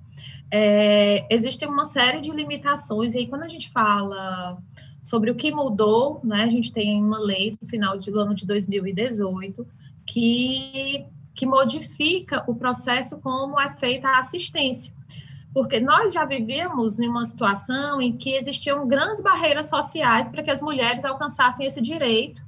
É, 0.50 1.26
existem 1.34 1.66
uma 1.66 1.84
série 1.84 2.20
de 2.20 2.30
limitações, 2.30 3.14
e 3.14 3.18
aí 3.18 3.26
quando 3.26 3.44
a 3.44 3.48
gente 3.48 3.70
fala 3.70 4.58
sobre 5.02 5.30
o 5.30 5.34
que 5.34 5.50
mudou, 5.50 6.20
né, 6.22 6.42
a 6.42 6.48
gente 6.48 6.70
tem 6.70 7.02
uma 7.02 7.18
lei 7.18 7.56
no 7.60 7.66
final 7.66 7.98
do 7.98 8.20
ano 8.20 8.34
de 8.34 8.46
2018 8.46 9.66
que, 10.06 11.06
que 11.34 11.46
modifica 11.46 12.44
o 12.46 12.54
processo 12.54 13.18
como 13.18 13.58
é 13.58 13.70
feita 13.70 14.08
a 14.08 14.18
assistência 14.18 14.92
porque 15.52 15.80
nós 15.80 16.12
já 16.12 16.24
vivíamos 16.24 16.98
em 16.98 17.08
uma 17.08 17.24
situação 17.24 18.00
em 18.00 18.16
que 18.16 18.34
existiam 18.34 18.86
grandes 18.88 19.20
barreiras 19.20 19.68
sociais 19.68 20.26
para 20.28 20.42
que 20.42 20.50
as 20.50 20.62
mulheres 20.62 21.04
alcançassem 21.04 21.66
esse 21.66 21.80
direito, 21.80 22.42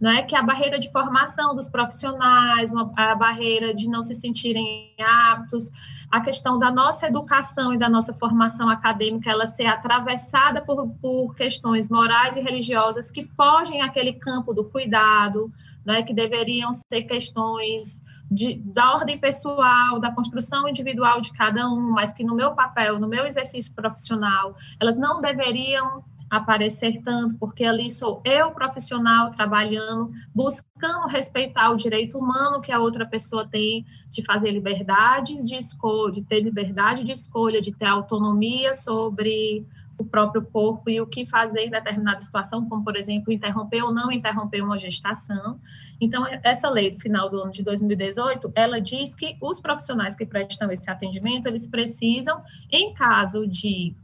né? 0.00 0.22
que 0.22 0.34
é 0.34 0.38
a 0.38 0.42
barreira 0.42 0.78
de 0.78 0.90
formação 0.90 1.54
dos 1.54 1.68
profissionais, 1.68 2.72
uma, 2.72 2.92
a 2.96 3.14
barreira 3.14 3.72
de 3.72 3.88
não 3.88 4.02
se 4.02 4.14
sentirem 4.14 4.92
aptos, 5.00 5.70
a 6.10 6.20
questão 6.20 6.58
da 6.58 6.70
nossa 6.70 7.06
educação 7.06 7.72
e 7.72 7.78
da 7.78 7.88
nossa 7.88 8.12
formação 8.14 8.68
acadêmica, 8.68 9.30
ela 9.30 9.46
ser 9.46 9.66
atravessada 9.66 10.60
por, 10.60 10.88
por 11.00 11.34
questões 11.34 11.88
morais 11.88 12.36
e 12.36 12.40
religiosas 12.40 13.10
que 13.10 13.24
fogem 13.36 13.82
àquele 13.82 14.12
campo 14.14 14.52
do 14.52 14.64
cuidado, 14.64 15.52
né? 15.84 16.02
que 16.02 16.14
deveriam 16.14 16.72
ser 16.72 17.02
questões 17.02 18.00
de, 18.30 18.56
da 18.64 18.94
ordem 18.94 19.18
pessoal, 19.18 19.98
da 19.98 20.10
construção 20.10 20.68
individual 20.68 21.20
de 21.20 21.32
cada 21.32 21.68
um, 21.68 21.92
mas 21.92 22.12
que 22.12 22.24
no 22.24 22.34
meu 22.34 22.52
papel, 22.52 22.98
no 22.98 23.08
meu 23.08 23.26
exercício 23.26 23.72
profissional, 23.74 24.54
elas 24.80 24.96
não 24.96 25.20
deveriam 25.20 26.04
aparecer 26.30 27.00
tanto, 27.02 27.36
porque 27.36 27.64
ali 27.64 27.90
sou 27.90 28.20
eu 28.24 28.50
profissional 28.50 29.30
trabalhando, 29.30 30.10
buscando 30.34 31.06
respeitar 31.08 31.70
o 31.70 31.76
direito 31.76 32.18
humano 32.18 32.60
que 32.60 32.70
a 32.70 32.78
outra 32.78 33.06
pessoa 33.06 33.48
tem 33.48 33.84
de 34.10 34.22
fazer 34.22 34.50
liberdades 34.50 35.48
de 35.48 35.56
escolha, 35.56 36.12
de 36.12 36.22
ter 36.22 36.40
liberdade 36.40 37.02
de 37.02 37.12
escolha, 37.12 37.60
de 37.60 37.72
ter 37.72 37.86
autonomia 37.86 38.74
sobre 38.74 39.66
o 39.98 40.04
próprio 40.04 40.42
corpo 40.42 40.88
e 40.88 41.00
o 41.00 41.06
que 41.06 41.26
fazer 41.26 41.66
em 41.66 41.70
determinada 41.70 42.20
situação, 42.20 42.68
como, 42.68 42.84
por 42.84 42.96
exemplo, 42.96 43.32
interromper 43.32 43.82
ou 43.82 43.92
não 43.92 44.10
interromper 44.12 44.62
uma 44.62 44.78
gestação. 44.78 45.60
Então, 46.00 46.24
essa 46.42 46.70
lei 46.70 46.90
do 46.90 46.98
final 46.98 47.28
do 47.28 47.40
ano 47.42 47.50
de 47.50 47.62
2018, 47.62 48.52
ela 48.54 48.80
diz 48.80 49.14
que 49.14 49.36
os 49.40 49.60
profissionais 49.60 50.14
que 50.14 50.24
prestam 50.24 50.70
esse 50.70 50.88
atendimento, 50.88 51.46
eles 51.46 51.66
precisam, 51.66 52.42
em 52.70 52.94
caso 52.94 53.46
de 53.46 53.94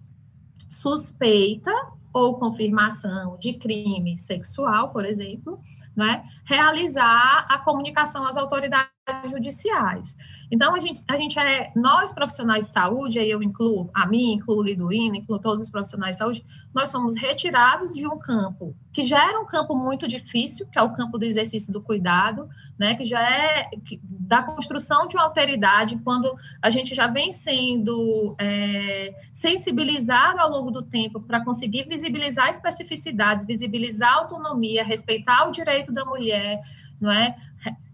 suspeita 0.68 1.72
ou 2.12 2.34
confirmação 2.34 3.36
de 3.38 3.55
crime 3.55 4.18
sexual, 4.18 4.90
por 4.90 5.05
exemplo, 5.05 5.61
né, 5.97 6.24
realizar 6.45 7.47
a 7.49 7.59
comunicação 7.59 8.26
às 8.26 8.36
autoridades 8.36 8.93
judiciais. 9.28 10.16
Então, 10.50 10.74
a 10.74 10.78
gente, 10.78 11.00
a 11.09 11.16
gente 11.16 11.38
é, 11.38 11.70
nós 11.76 12.12
profissionais 12.12 12.66
de 12.66 12.72
saúde, 12.72 13.18
aí 13.18 13.30
eu 13.30 13.42
incluo 13.42 13.90
a 13.94 14.07
mim, 14.07 14.32
incluo 14.32 14.59
o 14.59 14.62
Liduína, 14.62 15.18
incluo 15.18 15.38
todos 15.38 15.61
os 15.61 15.70
profissionais 15.70 16.16
de 16.16 16.18
saúde, 16.18 16.44
nós 16.74 16.88
somos 16.88 17.14
retirados 17.16 17.92
de 17.92 18.07
um 18.07 18.18
campo 18.18 18.74
que 18.92 19.05
já 19.05 19.28
era 19.28 19.40
um 19.40 19.44
campo 19.44 19.74
muito 19.74 20.07
difícil, 20.07 20.66
que 20.70 20.78
é 20.78 20.82
o 20.82 20.92
campo 20.92 21.18
do 21.18 21.24
exercício 21.24 21.72
do 21.72 21.82
cuidado, 21.82 22.48
né, 22.78 22.94
que 22.94 23.05
já 23.05 23.20
é 23.20 23.68
que, 23.84 24.00
da 24.02 24.42
construção 24.42 25.07
de 25.07 25.16
uma 25.16 25.24
alteridade, 25.24 25.98
quando 26.05 26.32
a 26.62 26.70
gente 26.70 26.94
já 26.94 27.09
vem 27.09 27.32
sendo 27.32 28.34
é, 28.38 29.12
sensibilizado 29.32 30.40
ao 30.40 30.48
longo 30.48 30.70
do 30.70 30.82
tempo 30.82 31.20
para 31.20 31.44
conseguir 31.44 31.88
visibilizar 31.88 32.48
especificidades, 32.48 33.44
visibilizar 33.44 34.12
a 34.12 34.18
autonomia, 34.20 34.84
respeitar 34.84 35.48
o 35.48 35.50
direito 35.50 35.92
da 35.92 36.05
mulher, 36.05 36.61
não 37.05 37.12
é? 37.12 37.36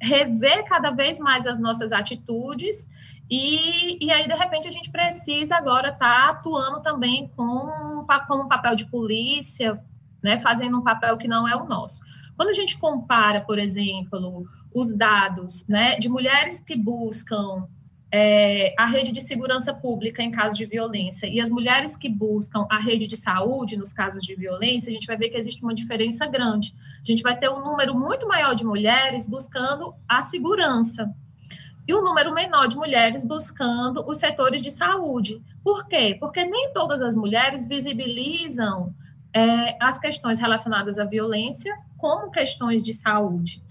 Rever 0.01 0.65
cada 0.65 0.91
vez 0.91 1.19
mais 1.19 1.47
as 1.47 1.61
nossas 1.61 1.93
atitudes 1.93 2.89
e, 3.31 4.05
e 4.05 4.11
aí, 4.11 4.27
de 4.27 4.35
repente, 4.35 4.67
a 4.67 4.73
gente 4.73 4.91
precisa 4.91 5.55
agora 5.55 5.91
estar 5.91 5.99
tá 5.99 6.31
atuando 6.31 6.83
também 6.83 7.31
com, 7.37 8.05
com 8.27 8.35
um 8.35 8.49
papel 8.49 8.75
de 8.75 8.85
polícia, 8.87 9.81
né, 10.21 10.39
fazendo 10.41 10.77
um 10.77 10.83
papel 10.83 11.17
que 11.17 11.29
não 11.29 11.47
é 11.47 11.55
o 11.55 11.65
nosso. 11.65 12.03
Quando 12.37 12.49
a 12.49 12.53
gente 12.55 12.77
compara, 12.77 13.41
por 13.41 13.59
exemplo, 13.59 14.45
os 14.75 14.93
dados 14.93 15.65
né, 15.69 15.97
de 15.97 16.09
mulheres 16.09 16.59
que 16.59 16.75
buscam 16.75 17.69
é, 18.13 18.75
a 18.77 18.87
rede 18.87 19.13
de 19.13 19.21
segurança 19.21 19.73
pública 19.73 20.23
em 20.23 20.31
caso 20.31 20.57
de 20.57 20.67
violência 20.67 21.27
e 21.27 21.41
as 21.41 21.51
mulheres 21.51 21.97
que 21.97 22.09
buscam 22.09 22.67
a 22.69 22.79
rede 22.79 23.07
de 23.07 23.17
saúde 23.17 23.77
nos 23.77 23.93
casos 23.93 24.23
de 24.25 24.35
violência, 24.35 24.91
a 24.91 24.93
gente 24.93 25.07
vai 25.07 25.17
ver 25.17 25.29
que 25.29 25.37
existe 25.37 25.63
uma 25.63 25.75
diferença 25.75 26.27
grande. 26.27 26.75
A 27.01 27.05
gente 27.05 27.23
vai 27.23 27.39
ter 27.39 27.49
um 27.49 27.63
número 27.63 27.95
muito 27.95 28.27
maior 28.27 28.55
de 28.55 28.65
mulheres 28.65 29.29
buscando 29.29 29.95
a 30.09 30.23
segurança 30.23 31.15
e 31.87 31.95
um 31.95 32.03
número 32.03 32.33
menor 32.35 32.67
de 32.69 32.77
mulheres 32.77 33.25
buscando 33.25 34.05
os 34.09 34.19
setores 34.19 34.61
de 34.61 34.71
saúde. 34.71 35.41
Por 35.63 35.87
quê? 35.87 36.17
Porque 36.19 36.45
nem 36.45 36.73
todas 36.73 37.01
as 37.03 37.17
mulheres 37.17 37.67
visibilizam 37.67 38.95
é, 39.33 39.77
as 39.81 39.99
questões 39.99 40.39
relacionadas 40.39 40.99
à 40.99 41.05
violência 41.05 41.77
como 41.97 42.31
questões 42.31 42.83
de 42.83 42.93
saúde. 42.93 43.63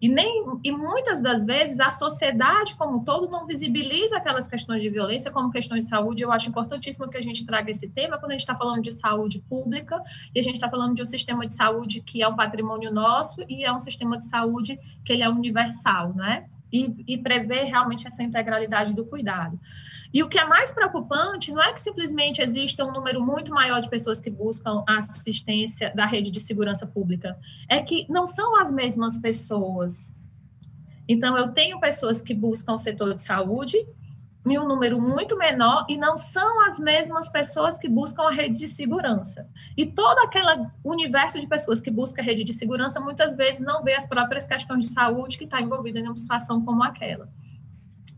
E, 0.00 0.08
nem, 0.08 0.44
e 0.62 0.70
muitas 0.70 1.22
das 1.22 1.44
vezes 1.44 1.80
a 1.80 1.90
sociedade 1.90 2.76
como 2.76 2.98
um 2.98 3.04
todo 3.04 3.30
não 3.30 3.46
visibiliza 3.46 4.16
aquelas 4.16 4.46
questões 4.46 4.82
de 4.82 4.90
violência 4.90 5.30
como 5.30 5.50
questões 5.50 5.84
de 5.84 5.90
saúde. 5.90 6.22
Eu 6.22 6.32
acho 6.32 6.48
importantíssimo 6.48 7.08
que 7.08 7.16
a 7.16 7.22
gente 7.22 7.46
traga 7.46 7.70
esse 7.70 7.88
tema 7.88 8.18
quando 8.18 8.32
a 8.32 8.34
gente 8.34 8.40
está 8.40 8.54
falando 8.54 8.82
de 8.82 8.92
saúde 8.92 9.40
pública 9.48 10.02
e 10.34 10.38
a 10.38 10.42
gente 10.42 10.56
está 10.56 10.68
falando 10.68 10.94
de 10.94 11.02
um 11.02 11.06
sistema 11.06 11.46
de 11.46 11.54
saúde 11.54 12.02
que 12.02 12.22
é 12.22 12.28
um 12.28 12.36
patrimônio 12.36 12.92
nosso 12.92 13.42
e 13.48 13.64
é 13.64 13.72
um 13.72 13.80
sistema 13.80 14.18
de 14.18 14.26
saúde 14.26 14.78
que 15.04 15.12
ele 15.12 15.22
é 15.22 15.28
universal, 15.28 16.14
né? 16.14 16.46
E, 16.72 16.92
e 17.06 17.18
prever 17.18 17.64
realmente 17.64 18.08
essa 18.08 18.22
integralidade 18.22 18.92
do 18.92 19.04
cuidado. 19.04 19.58
E 20.12 20.22
o 20.22 20.28
que 20.28 20.38
é 20.38 20.44
mais 20.44 20.72
preocupante 20.72 21.52
não 21.52 21.62
é 21.62 21.72
que 21.72 21.80
simplesmente 21.80 22.42
exista 22.42 22.84
um 22.84 22.92
número 22.92 23.24
muito 23.24 23.52
maior 23.52 23.80
de 23.80 23.88
pessoas 23.88 24.20
que 24.20 24.30
buscam 24.30 24.82
assistência 24.88 25.92
da 25.94 26.06
rede 26.06 26.30
de 26.30 26.40
segurança 26.40 26.86
pública, 26.86 27.38
é 27.68 27.80
que 27.80 28.04
não 28.08 28.26
são 28.26 28.60
as 28.60 28.72
mesmas 28.72 29.18
pessoas. 29.18 30.12
Então, 31.08 31.36
eu 31.36 31.52
tenho 31.52 31.78
pessoas 31.78 32.20
que 32.20 32.34
buscam 32.34 32.72
o 32.74 32.78
setor 32.78 33.14
de 33.14 33.22
saúde 33.22 33.86
em 34.46 34.58
um 34.58 34.66
número 34.66 35.00
muito 35.00 35.36
menor 35.36 35.84
e 35.88 35.96
não 35.96 36.16
são 36.16 36.66
as 36.66 36.78
mesmas 36.78 37.28
pessoas 37.28 37.76
que 37.78 37.88
buscam 37.88 38.24
a 38.24 38.32
rede 38.32 38.58
de 38.58 38.68
segurança. 38.68 39.48
E 39.76 39.84
todo 39.84 40.18
aquele 40.18 40.66
universo 40.84 41.40
de 41.40 41.46
pessoas 41.46 41.80
que 41.80 41.90
busca 41.90 42.22
a 42.22 42.24
rede 42.24 42.44
de 42.44 42.52
segurança 42.52 43.00
muitas 43.00 43.36
vezes 43.36 43.60
não 43.60 43.82
vê 43.82 43.94
as 43.94 44.06
próprias 44.06 44.44
questões 44.44 44.86
de 44.86 44.92
saúde 44.92 45.36
que 45.36 45.44
está 45.44 45.60
envolvida 45.60 45.98
em 45.98 46.06
uma 46.06 46.16
situação 46.16 46.64
como 46.64 46.82
aquela 46.82 47.28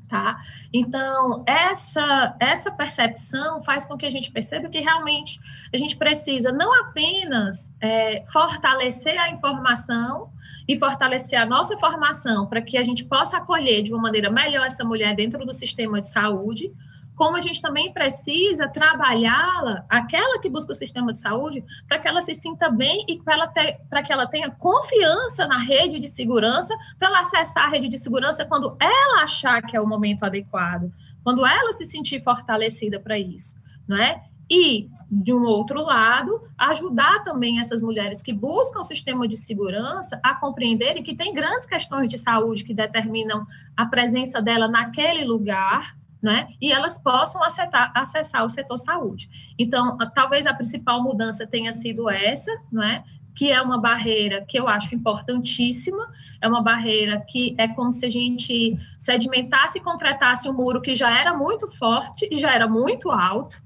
tá? 0.08 0.38
Então, 0.72 1.44
essa, 1.46 2.36
essa 2.40 2.70
percepção 2.70 3.62
faz 3.62 3.84
com 3.84 3.96
que 3.96 4.06
a 4.06 4.10
gente 4.10 4.30
perceba 4.30 4.68
que 4.68 4.80
realmente 4.80 5.38
a 5.72 5.76
gente 5.76 5.96
precisa 5.96 6.50
não 6.50 6.72
apenas 6.82 7.72
é, 7.80 8.24
fortalecer 8.32 9.20
a 9.20 9.30
informação 9.30 10.30
e 10.66 10.78
fortalecer 10.78 11.38
a 11.38 11.46
nossa 11.46 11.76
formação 11.78 12.46
para 12.46 12.62
que 12.62 12.78
a 12.78 12.82
gente 12.82 13.04
possa 13.04 13.36
acolher 13.36 13.82
de 13.82 13.92
uma 13.92 14.02
maneira 14.02 14.30
melhor 14.30 14.66
essa 14.66 14.84
mulher 14.84 15.14
dentro 15.14 15.44
do 15.44 15.52
sistema 15.52 16.00
de 16.00 16.08
saúde, 16.08 16.72
como 17.18 17.36
a 17.36 17.40
gente 17.40 17.60
também 17.60 17.92
precisa 17.92 18.68
trabalhá-la, 18.68 19.84
aquela 19.88 20.40
que 20.40 20.48
busca 20.48 20.70
o 20.70 20.74
sistema 20.74 21.12
de 21.12 21.18
saúde, 21.18 21.64
para 21.88 21.98
que 21.98 22.06
ela 22.06 22.20
se 22.20 22.32
sinta 22.32 22.70
bem 22.70 23.04
e 23.08 23.18
para 23.18 24.02
que 24.04 24.12
ela 24.12 24.28
tenha 24.28 24.52
confiança 24.52 25.44
na 25.48 25.58
rede 25.58 25.98
de 25.98 26.06
segurança, 26.06 26.72
para 26.96 27.08
ela 27.08 27.20
acessar 27.20 27.64
a 27.64 27.68
rede 27.68 27.88
de 27.88 27.98
segurança 27.98 28.44
quando 28.44 28.76
ela 28.80 29.22
achar 29.24 29.60
que 29.62 29.76
é 29.76 29.80
o 29.80 29.86
momento 29.86 30.22
adequado, 30.22 30.92
quando 31.24 31.44
ela 31.44 31.72
se 31.72 31.84
sentir 31.84 32.22
fortalecida 32.22 33.00
para 33.00 33.18
isso, 33.18 33.56
não 33.88 34.00
é? 34.00 34.22
E, 34.48 34.88
de 35.10 35.32
um 35.32 35.42
outro 35.42 35.82
lado, 35.82 36.40
ajudar 36.56 37.22
também 37.24 37.58
essas 37.58 37.82
mulheres 37.82 38.22
que 38.22 38.32
buscam 38.32 38.80
o 38.80 38.84
sistema 38.84 39.26
de 39.26 39.36
segurança 39.36 40.18
a 40.22 40.36
compreenderem 40.36 41.02
que 41.02 41.16
tem 41.16 41.34
grandes 41.34 41.66
questões 41.66 42.08
de 42.08 42.16
saúde 42.16 42.64
que 42.64 42.72
determinam 42.72 43.44
a 43.76 43.84
presença 43.84 44.40
dela 44.40 44.66
naquele 44.66 45.24
lugar, 45.24 45.97
né? 46.22 46.48
E 46.60 46.72
elas 46.72 46.98
possam 46.98 47.40
acessar, 47.42 48.44
o 48.44 48.48
setor 48.48 48.76
saúde. 48.78 49.54
Então, 49.58 49.96
talvez 50.14 50.46
a 50.46 50.54
principal 50.54 51.02
mudança 51.02 51.46
tenha 51.46 51.72
sido 51.72 52.10
essa, 52.10 52.50
né? 52.72 53.04
Que 53.34 53.52
é 53.52 53.62
uma 53.62 53.80
barreira 53.80 54.44
que 54.44 54.58
eu 54.58 54.68
acho 54.68 54.94
importantíssima, 54.94 56.10
é 56.40 56.48
uma 56.48 56.60
barreira 56.60 57.24
que 57.28 57.54
é 57.56 57.68
como 57.68 57.92
se 57.92 58.06
a 58.06 58.10
gente 58.10 58.76
sedimentasse 58.98 59.78
e 59.78 59.80
concretasse 59.82 60.48
um 60.48 60.52
muro 60.52 60.80
que 60.80 60.96
já 60.96 61.16
era 61.16 61.32
muito 61.32 61.70
forte 61.70 62.28
e 62.30 62.36
já 62.36 62.52
era 62.52 62.66
muito 62.66 63.10
alto, 63.10 63.62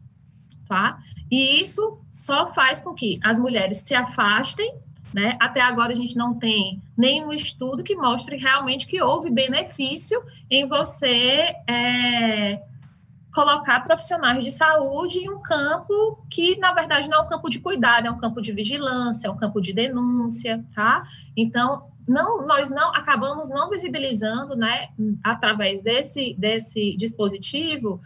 tá? 0.69 0.99
E 1.31 1.61
isso 1.61 1.99
só 2.11 2.47
faz 2.49 2.83
com 2.83 2.93
que 2.93 3.19
as 3.25 3.39
mulheres 3.39 3.79
se 3.79 3.95
afastem 3.95 4.75
né? 5.13 5.37
Até 5.41 5.61
agora 5.61 5.93
a 5.93 5.97
gente 5.97 6.17
não 6.17 6.35
tem 6.35 6.81
nenhum 6.97 7.33
estudo 7.33 7.83
que 7.83 7.95
mostre 7.95 8.37
realmente 8.37 8.87
que 8.87 9.03
houve 9.03 9.31
benefício 9.31 10.23
em 10.51 10.67
você 10.67 11.55
é, 11.69 12.63
colocar 13.33 13.81
profissionais 13.81 14.45
de 14.45 14.53
saúde 14.53 15.19
em 15.19 15.31
um 15.31 15.41
campo 15.41 16.19
que, 16.31 16.57
na 16.59 16.73
verdade, 16.73 17.09
não 17.09 17.21
é 17.21 17.23
um 17.23 17.29
campo 17.29 17.49
de 17.49 17.61
cuidado, 17.61 18.07
é 18.07 18.11
um 18.11 18.19
campo 18.19 18.41
de 18.41 18.53
vigilância, 18.53 19.27
é 19.27 19.31
um 19.31 19.37
campo 19.37 19.61
de 19.61 19.73
denúncia, 19.73 20.65
tá? 20.75 21.05
Então, 21.37 21.91
não, 22.07 22.47
nós 22.47 22.69
não 22.69 22.95
acabamos 22.95 23.49
não 23.49 23.71
visibilizando, 23.71 24.57
né, 24.57 24.89
através 25.23 25.83
desse, 25.83 26.35
desse 26.35 26.97
dispositivo, 26.97 28.01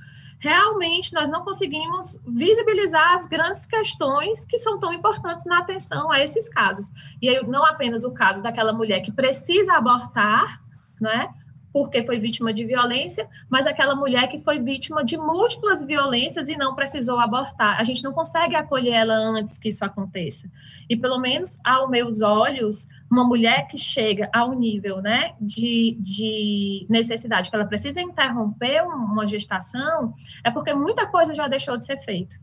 realmente 0.47 1.13
nós 1.13 1.29
não 1.29 1.43
conseguimos 1.43 2.21
visibilizar 2.25 3.15
as 3.15 3.27
grandes 3.27 3.67
questões 3.67 4.45
que 4.45 4.57
são 4.59 4.79
tão 4.79 4.93
importantes 4.93 5.45
na 5.45 5.59
atenção 5.59 6.11
a 6.11 6.23
esses 6.23 6.49
casos. 6.49 6.89
E 7.21 7.29
aí, 7.29 7.45
não 7.45 7.65
apenas 7.65 8.05
o 8.05 8.13
caso 8.13 8.41
daquela 8.41 8.73
mulher 8.73 9.01
que 9.01 9.11
precisa 9.11 9.73
abortar, 9.75 10.63
né? 11.01 11.29
Porque 11.73 12.03
foi 12.03 12.19
vítima 12.19 12.53
de 12.53 12.65
violência, 12.65 13.29
mas 13.51 13.67
aquela 13.67 13.95
mulher 13.95 14.29
que 14.29 14.39
foi 14.39 14.59
vítima 14.59 15.05
de 15.05 15.17
múltiplas 15.17 15.85
violências 15.85 16.49
e 16.49 16.57
não 16.57 16.75
precisou 16.75 17.19
abortar. 17.19 17.79
A 17.79 17.83
gente 17.83 18.03
não 18.03 18.13
consegue 18.13 18.57
acolher 18.57 18.93
ela 18.93 19.15
antes 19.15 19.59
que 19.59 19.69
isso 19.69 19.85
aconteça. 19.85 20.51
E 20.89 20.97
pelo 20.97 21.19
menos 21.19 21.59
aos 21.65 21.91
meus 21.91 22.23
olhos, 22.23 22.89
uma 23.11 23.25
mulher 23.25 23.67
que 23.69 23.77
chega 23.77 24.29
ao 24.33 24.53
nível, 24.53 25.03
né, 25.03 25.35
de, 25.41 25.97
de 26.01 26.87
necessidade 26.89 27.51
que 27.51 27.57
ela 27.57 27.67
precisa 27.67 28.01
interromper 28.01 28.83
uma 28.83 29.27
gestação, 29.27 30.15
é 30.45 30.51
porque 30.51 30.73
muita 30.73 31.07
coisa 31.07 31.35
já 31.35 31.47
deixou 31.47 31.77
de 31.77 31.85
ser 31.85 31.99
feita. 31.99 32.37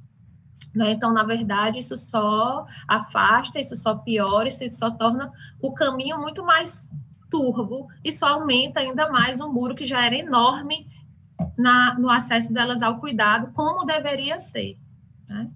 Né? 0.73 0.91
Então, 0.91 1.13
na 1.13 1.23
verdade, 1.23 1.79
isso 1.79 1.97
só 1.97 2.65
afasta, 2.87 3.59
isso 3.59 3.75
só 3.75 3.95
piora, 3.95 4.47
isso 4.47 4.69
só 4.71 4.89
torna 4.89 5.31
o 5.61 5.71
caminho 5.71 6.19
muito 6.19 6.43
mais 6.43 6.89
turbo 7.33 7.87
e 8.03 8.11
só 8.11 8.27
aumenta 8.27 8.79
ainda 8.79 9.09
mais 9.09 9.41
um 9.41 9.51
muro 9.51 9.73
que 9.73 9.85
já 9.85 10.05
era 10.05 10.15
enorme 10.15 10.85
na, 11.57 11.95
no 11.97 12.11
acesso 12.11 12.53
delas 12.53 12.83
ao 12.83 12.99
cuidado, 12.99 13.51
como 13.53 13.85
deveria 13.85 14.37
ser. 14.37 14.77
Né? 15.27 15.49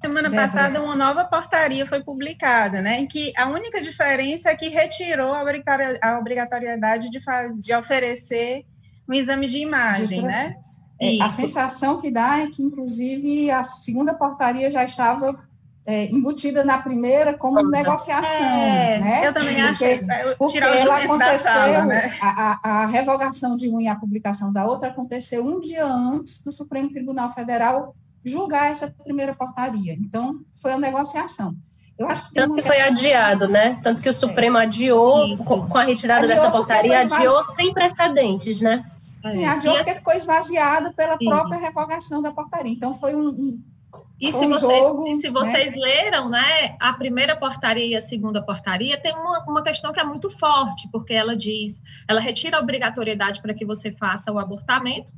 Semana 0.00 0.30
passada, 0.30 0.82
uma 0.82 0.96
nova 0.96 1.26
portaria 1.26 1.84
foi 1.84 2.02
publicada, 2.02 2.80
né, 2.80 3.00
em 3.00 3.06
que 3.06 3.30
a 3.36 3.50
única 3.50 3.82
diferença 3.82 4.48
é 4.48 4.56
que 4.56 4.68
retirou 4.68 5.34
a 5.34 6.18
obrigatoriedade 6.18 7.10
de, 7.10 7.20
faz, 7.20 7.60
de 7.60 7.74
oferecer 7.74 8.64
um 9.06 9.12
exame 9.12 9.46
de 9.46 9.58
imagem, 9.58 10.22
de 10.22 10.26
né? 10.26 10.56
É, 10.98 11.22
a 11.22 11.28
sensação 11.28 12.00
que 12.00 12.10
dá 12.10 12.40
é 12.40 12.46
que, 12.46 12.62
inclusive, 12.62 13.50
a 13.50 13.62
segunda 13.62 14.14
portaria 14.14 14.70
já 14.70 14.84
estava 14.84 15.38
é, 15.86 16.06
embutida 16.06 16.62
na 16.62 16.78
primeira 16.78 17.36
como 17.36 17.62
negociação, 17.62 18.46
é, 18.46 18.98
né? 18.98 19.26
Eu 19.26 19.32
também 19.32 19.54
porque, 19.54 19.62
achei. 19.62 20.00
Porque 20.38 20.58
ela 20.58 20.96
aconteceu, 20.98 21.38
sala, 21.38 21.84
né? 21.86 22.18
a, 22.20 22.60
a, 22.62 22.86
revogação 22.86 23.56
de 23.56 23.68
uma 23.68 23.82
e 23.82 23.88
a 23.88 23.96
publicação 23.96 24.52
da 24.52 24.66
outra 24.66 24.88
aconteceu 24.88 25.44
um 25.44 25.60
dia 25.60 25.86
antes 25.86 26.42
do 26.42 26.52
Supremo 26.52 26.90
Tribunal 26.90 27.28
Federal 27.30 27.94
julgar 28.24 28.70
essa 28.70 28.94
primeira 29.02 29.34
portaria. 29.34 29.94
Então, 29.94 30.40
foi 30.60 30.72
uma 30.72 30.80
negociação. 30.80 31.54
Eu 31.98 32.08
acho 32.08 32.28
que 32.28 32.34
Tanto 32.34 32.54
que 32.54 32.62
foi 32.62 32.80
adiado, 32.80 33.48
né? 33.48 33.78
Tanto 33.82 34.00
que 34.00 34.08
o 34.08 34.14
Supremo 34.14 34.58
é. 34.58 34.62
adiou, 34.62 35.34
com, 35.46 35.66
com, 35.66 35.78
a 35.78 35.84
retirada 35.84 36.22
adiou 36.22 36.36
dessa 36.36 36.50
portaria, 36.50 37.00
adiou 37.00 37.44
sem 37.54 37.72
precedentes, 37.72 38.60
né? 38.60 38.84
Sim, 39.30 39.44
adiou 39.44 39.74
porque 39.76 39.94
ficou 39.94 40.14
esvaziado 40.14 40.94
pela 40.94 41.18
própria 41.18 41.58
revogação 41.58 42.22
da 42.22 42.32
portaria. 42.32 42.72
Então, 42.72 42.94
foi 42.94 43.14
um, 43.14 43.28
um 43.28 43.62
e 44.20 44.32
se, 44.32 44.46
vocês, 44.46 44.60
jogo, 44.60 45.08
e 45.08 45.16
se 45.16 45.30
vocês 45.30 45.72
né? 45.72 45.78
leram, 45.78 46.28
né, 46.28 46.76
a 46.78 46.92
primeira 46.92 47.34
portaria 47.34 47.86
e 47.86 47.96
a 47.96 48.00
segunda 48.00 48.42
portaria, 48.42 49.00
tem 49.00 49.14
uma, 49.14 49.44
uma 49.48 49.62
questão 49.62 49.92
que 49.92 50.00
é 50.00 50.04
muito 50.04 50.30
forte, 50.30 50.88
porque 50.92 51.14
ela 51.14 51.34
diz, 51.34 51.80
ela 52.06 52.20
retira 52.20 52.58
a 52.58 52.60
obrigatoriedade 52.60 53.40
para 53.40 53.54
que 53.54 53.64
você 53.64 53.90
faça 53.92 54.30
o 54.30 54.38
abortamento, 54.38 55.12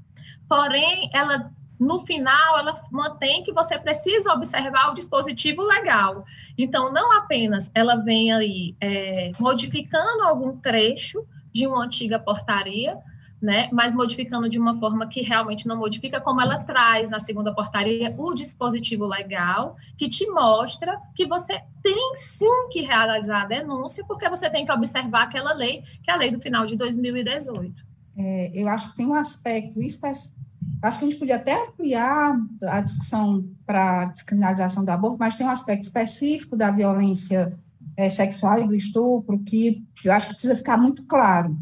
porém, 0.49 1.11
ela 1.13 1.51
no 1.81 2.07
final 2.07 2.59
ela 2.61 2.81
mantém 2.93 3.43
que 3.43 3.53
você 3.53 3.77
precisa 3.77 4.33
observar 4.33 4.91
o 4.91 4.95
dispositivo 4.95 5.63
legal. 5.63 6.25
Então, 6.57 6.93
não 6.93 7.11
apenas 7.13 7.73
ela 7.75 7.97
vem 7.97 8.33
aí 8.33 8.77
é, 8.81 9.33
modificando 9.41 10.23
algum 10.23 10.57
trecho 10.59 11.27
de 11.53 11.67
uma 11.67 11.85
antiga 11.85 12.21
portaria, 12.21 12.97
né, 13.43 13.69
mas 13.73 13.93
modificando 13.93 14.49
de 14.49 14.59
uma 14.59 14.79
forma 14.79 15.09
que 15.09 15.21
realmente 15.21 15.67
não 15.67 15.77
modifica, 15.77 16.21
como 16.21 16.41
ela 16.41 16.59
traz 16.59 17.11
na 17.11 17.19
segunda 17.19 17.53
portaria 17.53 18.15
o 18.17 18.33
dispositivo 18.33 19.05
legal, 19.05 19.77
que 19.99 20.09
te 20.09 20.25
mostra 20.31 20.97
que 21.15 21.27
você 21.27 21.61
tem 21.83 22.13
sim 22.15 22.69
que 22.71 22.83
realizar 22.83 23.43
a 23.43 23.47
denúncia, 23.47 24.05
porque 24.07 24.29
você 24.29 24.49
tem 24.49 24.65
que 24.65 24.71
observar 24.71 25.25
aquela 25.25 25.53
lei, 25.53 25.83
que 26.05 26.11
é 26.11 26.15
a 26.15 26.17
lei 26.17 26.31
do 26.31 26.41
final 26.41 26.65
de 26.65 26.77
2018. 26.77 27.85
É, 28.17 28.51
eu 28.55 28.69
acho 28.69 28.91
que 28.91 28.97
tem 28.97 29.07
um 29.07 29.15
aspecto 29.15 29.83
específico 29.83 30.41
Acho 30.83 30.99
que 30.99 31.05
a 31.05 31.09
gente 31.09 31.19
podia 31.19 31.37
até 31.37 31.55
ampliar 31.55 32.35
a 32.65 32.81
discussão 32.81 33.49
para 33.65 34.03
a 34.03 34.05
descriminalização 34.07 34.85
do 34.85 34.91
aborto, 34.91 35.17
mas 35.19 35.37
tem 35.37 35.47
um 35.47 35.51
aspecto 35.51 35.85
específico 35.85 36.57
da 36.57 36.73
violência 36.73 37.57
é, 37.97 38.09
sexual 38.09 38.61
e 38.61 38.67
do 38.67 38.75
estupro 38.75 39.39
que 39.39 39.85
eu 40.05 40.13
acho 40.13 40.27
que 40.27 40.33
precisa 40.33 40.57
ficar 40.57 40.77
muito 40.77 41.05
claro. 41.05 41.57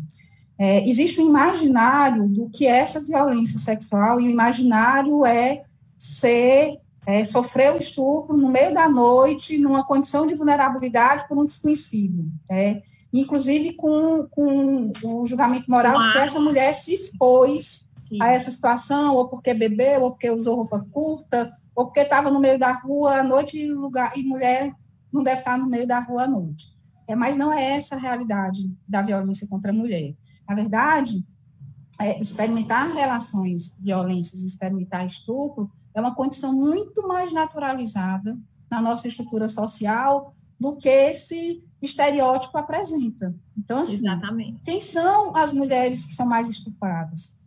É, 0.63 0.87
existe 0.87 1.19
um 1.19 1.27
imaginário 1.27 2.29
do 2.29 2.51
que 2.51 2.67
é 2.67 2.81
essa 2.81 3.01
violência 3.01 3.59
sexual, 3.59 4.21
e 4.21 4.27
o 4.27 4.31
imaginário 4.31 5.25
é 5.25 5.63
ser, 5.97 6.79
é, 7.07 7.25
sofrer 7.25 7.73
o 7.73 7.79
estupro 7.79 8.37
no 8.37 8.51
meio 8.51 8.75
da 8.75 8.87
noite, 8.87 9.57
numa 9.57 9.83
condição 9.83 10.27
de 10.27 10.35
vulnerabilidade 10.35 11.27
por 11.27 11.39
um 11.39 11.47
desconhecido. 11.47 12.31
É, 12.51 12.83
inclusive 13.11 13.73
com, 13.73 14.29
com 14.31 14.93
o 15.03 15.25
julgamento 15.25 15.71
moral 15.71 15.99
de 15.99 16.13
que 16.13 16.19
essa 16.19 16.39
mulher 16.39 16.75
se 16.75 16.93
expôs 16.93 17.89
a 18.21 18.29
essa 18.29 18.51
situação, 18.51 19.15
ou 19.15 19.29
porque 19.29 19.55
bebeu, 19.55 20.03
ou 20.03 20.11
porque 20.11 20.31
usou 20.31 20.57
roupa 20.57 20.85
curta, 20.93 21.51
ou 21.75 21.87
porque 21.87 22.01
estava 22.01 22.31
no 22.31 22.39
meio 22.39 22.59
da 22.59 22.73
rua 22.73 23.21
à 23.21 23.25
noite 23.25 23.57
e, 23.57 23.73
lugar, 23.73 24.13
e 24.15 24.23
mulher 24.23 24.75
não 25.11 25.23
deve 25.23 25.39
estar 25.39 25.57
no 25.57 25.67
meio 25.67 25.87
da 25.87 26.01
rua 26.01 26.25
à 26.25 26.27
noite. 26.27 26.69
É, 27.09 27.17
mas 27.17 27.35
não 27.35 27.51
é 27.51 27.77
essa 27.77 27.97
a 27.97 27.99
realidade 27.99 28.71
da 28.87 29.01
violência 29.01 29.49
contra 29.49 29.73
a 29.73 29.75
mulher. 29.75 30.15
Na 30.51 30.57
verdade, 30.57 31.25
é, 32.01 32.21
experimentar 32.21 32.93
relações 32.93 33.73
violências, 33.79 34.43
experimentar 34.43 35.07
estupro, 35.07 35.71
é 35.95 36.01
uma 36.01 36.13
condição 36.13 36.53
muito 36.53 37.07
mais 37.07 37.33
naturalizada 37.33 38.37
na 38.69 38.83
nossa 38.83 39.07
estrutura 39.07 39.49
social 39.49 40.35
do 40.59 40.77
que 40.77 40.89
esse 40.89 41.65
estereótipo 41.81 42.59
apresenta. 42.59 43.33
Então, 43.57 43.83
assim, 43.83 43.99
Exatamente. 43.99 44.61
quem 44.65 44.81
são 44.81 45.37
as 45.37 45.53
mulheres 45.53 46.05
que 46.05 46.13
são 46.13 46.27
mais 46.27 46.49
estupradas? 46.49 47.39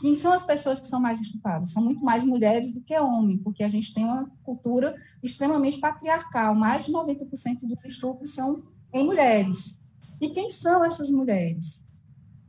Quem 0.00 0.16
são 0.16 0.32
as 0.32 0.44
pessoas 0.44 0.80
que 0.80 0.88
são 0.88 1.00
mais 1.00 1.20
estupradas? 1.20 1.70
São 1.70 1.84
muito 1.84 2.04
mais 2.04 2.24
mulheres 2.24 2.72
do 2.72 2.80
que 2.80 2.98
homens, 2.98 3.40
porque 3.44 3.62
a 3.62 3.68
gente 3.68 3.94
tem 3.94 4.04
uma 4.04 4.28
cultura 4.42 4.92
extremamente 5.22 5.78
patriarcal. 5.78 6.52
Mais 6.52 6.84
de 6.84 6.92
90% 6.92 7.60
dos 7.60 7.84
estupros 7.84 8.34
são 8.34 8.64
em 8.92 9.04
mulheres. 9.04 9.80
E 10.20 10.28
quem 10.28 10.50
são 10.50 10.84
essas 10.84 11.12
mulheres? 11.12 11.84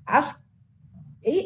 As, 0.05 0.43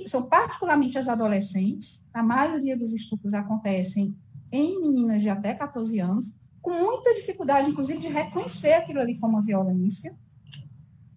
são 0.05 0.24
particularmente 0.24 0.97
as 0.97 1.08
adolescentes. 1.08 2.03
A 2.14 2.24
maioria 2.24 2.78
dos 2.78 2.93
estupros 2.93 3.34
acontecem 3.34 4.16
em 4.51 4.80
meninas 4.80 5.22
de 5.22 5.30
até 5.30 5.53
14 5.53 5.99
anos, 5.99 6.38
com 6.62 6.72
muita 6.72 7.14
dificuldade, 7.14 7.70
inclusive, 7.70 7.99
de 7.99 8.08
reconhecer 8.08 8.74
aquilo 8.74 8.99
ali 8.99 9.18
como 9.20 9.41
violência. 9.41 10.18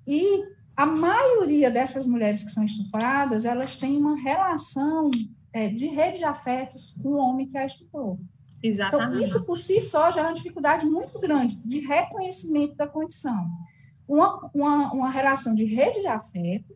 E 0.07 0.45
a 0.76 0.86
maioria 0.86 1.70
dessas 1.70 2.07
mulheres 2.07 2.45
que 2.45 2.51
são 2.51 2.64
estupradas, 2.64 3.45
elas 3.45 3.76
têm 3.76 3.97
uma 3.97 4.16
relação 4.16 5.11
é, 5.53 5.68
de 5.68 5.86
rede 5.88 6.18
de 6.18 6.24
afetos 6.24 6.97
com 7.03 7.11
o 7.11 7.16
homem 7.16 7.47
que 7.47 7.59
a 7.59 7.66
estuprou. 7.66 8.18
Exatamente. 8.62 9.11
Então, 9.11 9.22
isso 9.22 9.45
por 9.45 9.57
si 9.57 9.80
só 9.80 10.11
já 10.11 10.20
é 10.20 10.24
uma 10.24 10.32
dificuldade 10.32 10.86
muito 10.86 11.18
grande 11.18 11.57
de 11.64 11.80
reconhecimento 11.80 12.76
da 12.76 12.86
condição. 12.86 13.49
Uma, 14.07 14.51
uma, 14.55 14.93
uma 14.93 15.11
relação 15.11 15.55
de 15.55 15.64
rede 15.64 16.01
de 16.01 16.07
afeto 16.07 16.74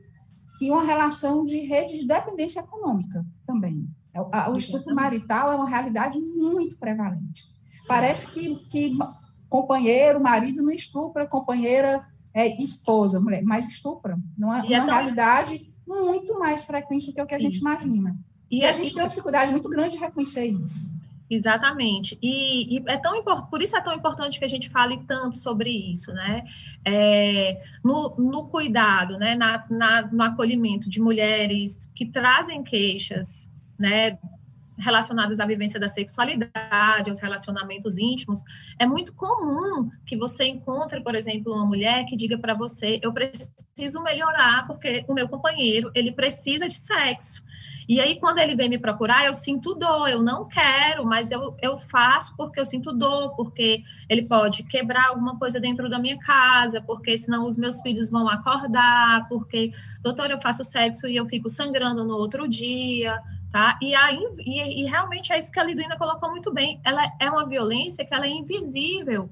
e 0.61 0.71
uma 0.71 0.85
relação 0.85 1.45
de 1.45 1.59
rede 1.61 1.99
de 1.99 2.07
dependência 2.07 2.61
econômica 2.61 3.25
também. 3.47 3.89
É, 4.15 4.49
o 4.49 4.57
estupro 4.57 4.95
marital 4.95 5.53
é 5.53 5.57
uma 5.57 5.69
realidade 5.69 6.19
muito 6.19 6.79
prevalente. 6.79 7.53
Parece 7.87 8.31
que, 8.31 8.57
que 8.67 8.97
companheiro, 9.49 10.21
marido 10.21 10.63
não 10.63 10.71
estupra, 10.71 11.27
companheira 11.27 12.05
é, 12.33 12.47
esposa, 12.63 13.21
mulher, 13.21 13.43
mas 13.43 13.69
estupra. 13.69 14.19
Não 14.39 14.53
é 14.53 14.63
uma 14.63 14.75
é 14.75 14.81
realidade 14.81 15.69
muito 15.87 16.39
mais 16.39 16.65
frequente 16.65 17.07
do 17.07 17.15
que 17.15 17.23
o 17.23 17.27
que 17.27 17.35
a 17.35 17.39
gente 17.39 17.59
imagina. 17.59 18.17
E, 18.51 18.61
e 18.61 18.65
a, 18.65 18.71
a 18.71 18.73
gente 18.73 18.93
tem 18.95 19.03
uma 19.03 19.09
dificuldade 19.09 19.51
muito 19.51 19.69
grande 19.69 19.97
de 19.97 20.03
reconhecer 20.03 20.47
isso. 20.47 20.95
Exatamente. 21.29 22.19
E, 22.23 22.77
e, 22.77 22.85
é 22.87 22.99
tão 22.99 23.23
por 23.51 23.63
isso 23.63 23.77
é 23.77 23.81
tão 23.81 23.95
importante 23.95 24.39
que 24.39 24.45
a 24.45 24.49
gente 24.49 24.69
fale 24.69 24.99
tanto 25.07 25.37
sobre 25.37 25.71
isso, 25.71 26.13
né? 26.13 26.45
É, 26.85 27.57
no, 27.83 28.15
no, 28.19 28.47
cuidado, 28.47 29.19
né? 29.19 29.35
Na, 29.35 29.65
na, 29.71 30.03
no 30.03 30.23
acolhimento 30.23 30.89
de 30.89 31.01
mulheres 31.01 31.91
que 31.95 32.07
trazem 32.07 32.63
queixas, 32.63 33.49
né? 33.79 34.19
relacionadas 34.79 35.41
à 35.41 35.47
vivência 35.47 35.79
da 35.79 35.89
sexualidade, 35.89 37.09
aos 37.09 37.21
relacionamentos 37.21 37.97
íntimos, 37.99 38.43
é 38.79 38.87
muito 38.87 39.15
comum 39.15 39.91
que 40.05 40.17
você 40.17 40.45
encontre, 40.45 41.01
por 41.01 41.15
exemplo, 41.15 41.55
uma 41.55 41.67
mulher 41.67 42.05
que 42.07 42.17
diga 42.17 42.37
para 42.39 42.55
você: 42.55 42.99
eu 43.03 43.13
preciso 43.13 44.03
melhorar 44.03 44.67
porque 44.67 45.05
o 45.09 45.15
meu 45.15 45.29
companheiro 45.29 45.91
ele 45.95 46.13
precisa 46.13 46.67
de 46.67 46.77
sexo. 46.77 47.43
E 47.89 48.01
aí, 48.01 48.19
quando 48.19 48.39
ele 48.39 48.55
vem 48.55 48.69
me 48.69 48.79
procurar, 48.79 49.25
eu 49.25 49.35
sinto 49.35 49.75
dor, 49.75 50.09
eu 50.09 50.23
não 50.23 50.47
quero, 50.47 51.05
mas 51.05 51.31
eu, 51.31 51.57
eu 51.61 51.77
faço 51.77 52.35
porque 52.37 52.59
eu 52.59 52.67
sinto 52.67 52.93
dor, 52.93 53.35
porque 53.37 53.83
ele 54.09 54.23
pode 54.23 54.63
quebrar 54.65 55.09
alguma 55.09 55.39
coisa 55.39 55.61
dentro 55.61 55.89
da 55.89 55.99
minha 55.99 56.19
casa, 56.19 56.81
porque 56.81 57.19
senão 57.19 57.47
os 57.47 57.59
meus 57.59 57.81
filhos 57.81 58.11
vão 58.11 58.29
acordar, 58.29 59.29
porque, 59.29 59.73
doutor, 60.03 60.31
eu 60.31 60.41
faço 60.41 60.65
sexo 60.65 61.07
e 61.07 61.17
eu 61.17 61.27
fico 61.27 61.49
sangrando 61.49 62.05
no 62.05 62.17
outro 62.17 62.49
dia, 62.49 63.21
tá? 63.51 63.79
E, 63.81 63.95
aí, 63.95 64.19
e, 64.39 64.83
e 64.83 64.87
realmente 64.87 65.33
é 65.33 65.39
isso 65.39 65.53
que 65.53 65.61
a 65.61 65.65
Lidwina 65.65 65.97
colocou 65.97 66.31
muito 66.31 66.53
bem. 66.53 66.81
Ela 66.85 67.03
é 67.21 67.31
uma 67.31 67.47
violência 67.47 68.05
que 68.05 68.15
ela 68.15 68.27
é 68.27 68.31
invisível, 68.31 69.31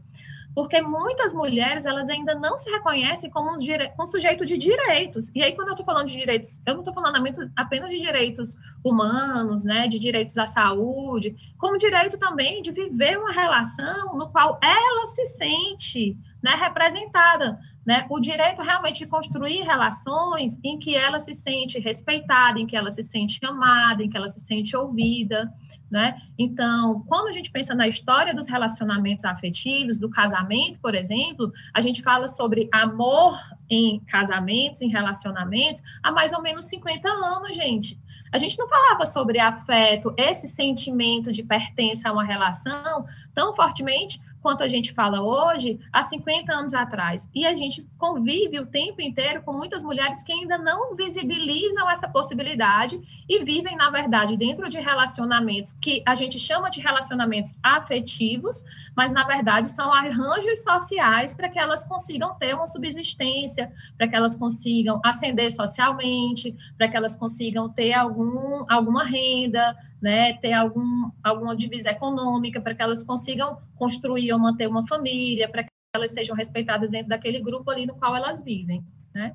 porque 0.55 0.81
muitas 0.81 1.35
mulheres 1.35 1.87
elas 1.87 2.09
ainda 2.09 2.35
não 2.35 2.59
se 2.59 2.71
reconhecem 2.71 3.31
como 3.31 3.51
um, 3.51 3.57
um 3.57 4.07
sujeito 4.07 4.45
de 4.45 4.59
direitos. 4.59 5.31
E 5.35 5.43
aí, 5.43 5.53
quando 5.53 5.69
eu 5.69 5.73
estou 5.73 5.87
falando 5.87 6.09
de 6.09 6.19
direitos, 6.19 6.61
eu 6.67 6.75
não 6.75 6.81
estou 6.81 6.95
falando 6.95 7.17
apenas 7.57 7.91
de 7.91 7.99
direitos 7.99 8.57
humanos, 8.85 9.65
né, 9.65 9.89
de 9.89 9.99
direitos 9.99 10.37
à 10.37 10.47
saúde, 10.47 11.35
como 11.59 11.79
direito 11.79 12.19
também 12.19 12.63
de 12.63 12.73
viver 12.73 13.19
uma 13.19 13.33
relação 13.33 14.17
no 14.17 14.29
qual 14.29 14.59
ela 14.63 15.07
se 15.07 15.27
sente 15.27 16.17
né, 16.43 16.57
representada, 16.57 17.59
né? 17.87 18.07
O 18.11 18.19
direito 18.19 18.63
realmente 18.63 18.99
de 18.99 19.07
construir 19.07 19.63
relações 19.63 20.59
em 20.65 20.79
que 20.79 20.97
ela 20.97 21.19
se 21.19 21.33
sente 21.35 21.79
respeitada, 21.79 22.59
em 22.59 22.67
que 22.67 22.77
ela 22.77 22.91
se 22.91 23.03
sente 23.03 23.39
amada, 23.45 24.03
em 24.03 24.11
que 24.11 24.17
ela 24.17 24.29
se 24.29 24.41
sente 24.41 24.77
ouvida, 24.77 25.53
Né? 25.93 26.17
Então, 26.39 27.05
quando 27.07 27.29
a 27.29 27.33
gente 27.33 27.51
pensa 27.51 27.75
na 27.75 27.87
história 27.87 28.35
dos 28.35 28.49
relacionamentos 28.49 29.27
afetivos, 29.27 29.99
do 29.99 30.09
casamento, 30.09 30.81
por 30.81 30.95
exemplo, 30.95 31.53
a 31.75 31.83
gente 31.83 32.03
fala 32.03 32.27
sobre 32.29 32.67
amor 32.73 33.39
em 33.69 34.01
casamentos, 34.07 34.81
em 34.81 34.89
relacionamentos, 34.89 35.83
há 36.03 36.11
mais 36.11 36.33
ou 36.33 36.41
menos 36.41 36.65
50 36.65 37.07
anos, 37.07 37.55
gente. 37.55 38.01
A 38.33 38.39
gente 38.39 38.59
não 38.59 38.67
falava 38.67 39.05
sobre 39.05 39.39
afeto, 39.39 40.15
esse 40.17 40.49
sentimento 40.49 41.31
de 41.31 41.43
pertença 41.43 42.09
a 42.09 42.13
uma 42.13 42.25
relação 42.25 43.05
tão 43.35 43.55
fortemente 43.55 44.19
quanto 44.43 44.63
a 44.63 44.69
gente 44.69 44.93
fala 44.93 45.23
hoje, 45.23 45.79
há 45.93 46.03
50 46.03 46.53
anos 46.53 46.75
atrás. 46.75 47.29
E 47.35 47.47
a 47.47 47.55
gente 47.55 47.87
convive 47.97 48.59
o 48.59 48.67
tempo 48.67 49.01
inteiro 49.01 49.43
com 49.43 49.53
muitas 49.53 49.85
mulheres 49.85 50.23
que 50.23 50.33
ainda 50.33 50.59
não 50.59 50.97
visibilizam 50.97 51.89
essa 51.89 52.09
possibilidade 52.09 53.01
e 53.29 53.43
vivem, 53.45 53.77
na 53.77 53.89
verdade, 53.89 54.37
dentro 54.37 54.69
de 54.69 54.79
relacionamentos 54.79 55.73
que 55.81 56.03
a 56.05 56.15
gente 56.15 56.39
chama 56.39 56.69
de 56.71 56.81
relacionamentos 56.81 57.55
afetivos, 57.63 58.65
mas, 58.97 59.13
na 59.13 59.25
verdade, 59.25 59.71
são 59.71 59.93
arranjos 59.93 60.63
sociais 60.63 61.33
para 61.33 61.49
que 61.49 61.59
elas 61.59 61.85
consigam 61.85 62.35
ter 62.35 62.55
uma 62.55 62.67
subsistência, 62.67 63.71
para 63.97 64.09
que 64.09 64.17
elas 64.17 64.37
consigam 64.37 65.01
ascender 65.05 65.51
socialmente, 65.53 66.55
para 66.77 66.89
que 66.89 66.97
elas 66.97 67.15
consigam 67.15 67.69
ter 67.69 67.93
algum, 67.93 68.65
alguma 68.69 69.05
renda, 69.05 69.77
né, 70.01 70.33
ter 70.35 70.53
algum, 70.53 71.11
alguma 71.23 71.55
divisa 71.55 71.91
econômica, 71.91 72.61
para 72.61 72.75
que 72.75 72.83
elas 72.83 73.05
consigam 73.05 73.57
construir 73.77 74.32
manter 74.39 74.69
uma 74.69 74.87
família, 74.87 75.49
para 75.49 75.65
que 75.65 75.71
elas 75.95 76.13
sejam 76.13 76.35
respeitadas 76.35 76.91
dentro 76.91 77.09
daquele 77.09 77.41
grupo 77.41 77.71
ali 77.71 77.87
no 77.87 77.95
qual 77.95 78.17
elas 78.17 78.43
vivem, 78.43 78.85
né? 79.15 79.35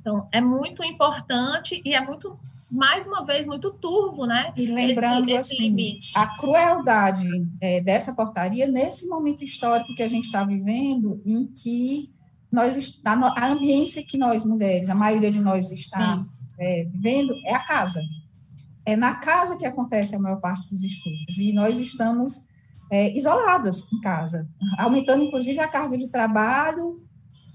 Então, 0.00 0.28
é 0.32 0.40
muito 0.40 0.84
importante 0.84 1.80
e 1.84 1.94
é 1.94 2.00
muito, 2.00 2.38
mais 2.70 3.06
uma 3.06 3.24
vez, 3.24 3.46
muito 3.46 3.72
turvo, 3.72 4.24
né? 4.24 4.52
E 4.56 4.66
lembrando, 4.66 5.28
esse, 5.30 5.54
esse 5.54 5.66
assim, 5.66 5.98
a 6.14 6.36
crueldade 6.36 7.28
é, 7.60 7.80
dessa 7.80 8.14
portaria 8.14 8.66
nesse 8.68 9.08
momento 9.08 9.42
histórico 9.42 9.94
que 9.94 10.02
a 10.02 10.08
gente 10.08 10.24
está 10.24 10.44
vivendo, 10.44 11.20
em 11.26 11.46
que 11.46 12.10
nós, 12.50 13.00
a, 13.04 13.12
a 13.12 13.48
ambiência 13.48 14.04
que 14.06 14.16
nós 14.16 14.44
mulheres, 14.44 14.88
a 14.88 14.94
maioria 14.94 15.30
de 15.30 15.40
nós 15.40 15.72
está 15.72 16.24
é, 16.58 16.84
vivendo, 16.84 17.34
é 17.44 17.54
a 17.54 17.64
casa. 17.64 18.00
É 18.84 18.94
na 18.94 19.16
casa 19.16 19.58
que 19.58 19.66
acontece 19.66 20.14
a 20.14 20.18
maior 20.18 20.40
parte 20.40 20.68
dos 20.70 20.84
estudos. 20.84 21.38
E 21.38 21.52
nós 21.52 21.80
estamos 21.80 22.48
é, 22.90 23.16
isoladas 23.16 23.86
em 23.92 24.00
casa, 24.00 24.48
aumentando 24.78 25.24
inclusive 25.24 25.58
a 25.60 25.68
carga 25.68 25.96
de 25.96 26.08
trabalho 26.08 26.96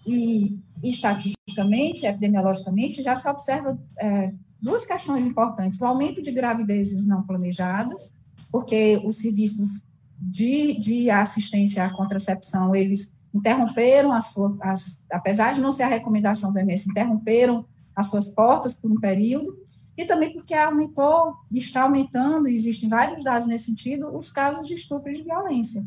e, 0.05 0.59
estatisticamente, 0.83 2.05
epidemiologicamente, 2.05 3.03
já 3.03 3.15
se 3.15 3.27
observa 3.27 3.77
é, 3.99 4.33
duas 4.61 4.85
questões 4.85 5.25
importantes: 5.25 5.79
o 5.79 5.85
aumento 5.85 6.21
de 6.21 6.31
gravidezes 6.31 7.05
não 7.05 7.23
planejadas, 7.23 8.13
porque 8.51 9.01
os 9.05 9.17
serviços 9.17 9.85
de, 10.19 10.77
de 10.79 11.09
assistência 11.09 11.83
à 11.83 11.89
contracepção 11.89 12.75
eles 12.75 13.11
interromperam 13.33 14.11
a 14.11 14.21
sua, 14.21 14.55
as, 14.61 15.05
apesar 15.11 15.53
de 15.53 15.61
não 15.61 15.71
ser 15.71 15.83
a 15.83 15.87
recomendação 15.87 16.51
do 16.51 16.59
MS, 16.59 16.89
interromperam 16.89 17.65
as 17.95 18.09
suas 18.09 18.29
portas 18.29 18.75
por 18.75 18.91
um 18.91 18.99
período, 18.99 19.57
e 19.97 20.05
também 20.05 20.31
porque 20.33 20.53
aumentou, 20.53 21.35
está 21.51 21.83
aumentando, 21.83 22.47
existem 22.47 22.89
vários 22.89 23.23
dados 23.23 23.47
nesse 23.47 23.65
sentido, 23.65 24.15
os 24.15 24.31
casos 24.31 24.65
de 24.65 24.73
estupro 24.73 25.11
e 25.11 25.15
de 25.15 25.23
violência. 25.23 25.85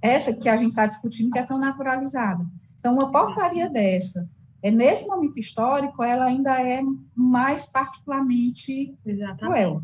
Essa 0.00 0.34
que 0.34 0.48
a 0.48 0.56
gente 0.56 0.70
está 0.70 0.86
discutindo, 0.86 1.30
que 1.30 1.38
é 1.38 1.44
tão 1.44 1.58
naturalizada. 1.58 2.44
Então, 2.78 2.94
uma 2.94 3.12
portaria 3.12 3.68
dessa, 3.68 4.28
é, 4.62 4.70
nesse 4.70 5.06
momento 5.06 5.38
histórico, 5.38 6.02
ela 6.02 6.26
ainda 6.26 6.60
é 6.60 6.80
mais 7.14 7.66
particularmente 7.66 8.96
Exatamente. 9.04 9.38
cruel. 9.38 9.80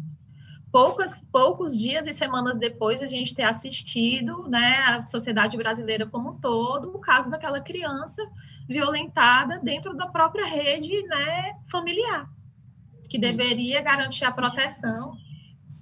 Poucos, 0.72 1.14
poucos 1.32 1.76
dias 1.76 2.06
e 2.06 2.12
semanas 2.12 2.58
depois 2.58 3.00
a 3.00 3.06
gente 3.06 3.34
ter 3.34 3.44
assistido, 3.44 4.48
né, 4.48 4.76
a 4.88 5.02
sociedade 5.02 5.56
brasileira 5.56 6.06
como 6.06 6.30
um 6.30 6.38
todo, 6.38 6.94
o 6.94 6.98
caso 6.98 7.30
daquela 7.30 7.60
criança 7.60 8.22
violentada 8.68 9.58
dentro 9.60 9.96
da 9.96 10.06
própria 10.06 10.46
rede, 10.46 11.02
né, 11.04 11.54
familiar 11.70 12.28
que 13.08 13.18
deveria 13.18 13.80
garantir 13.80 14.24
a 14.24 14.32
proteção. 14.32 15.12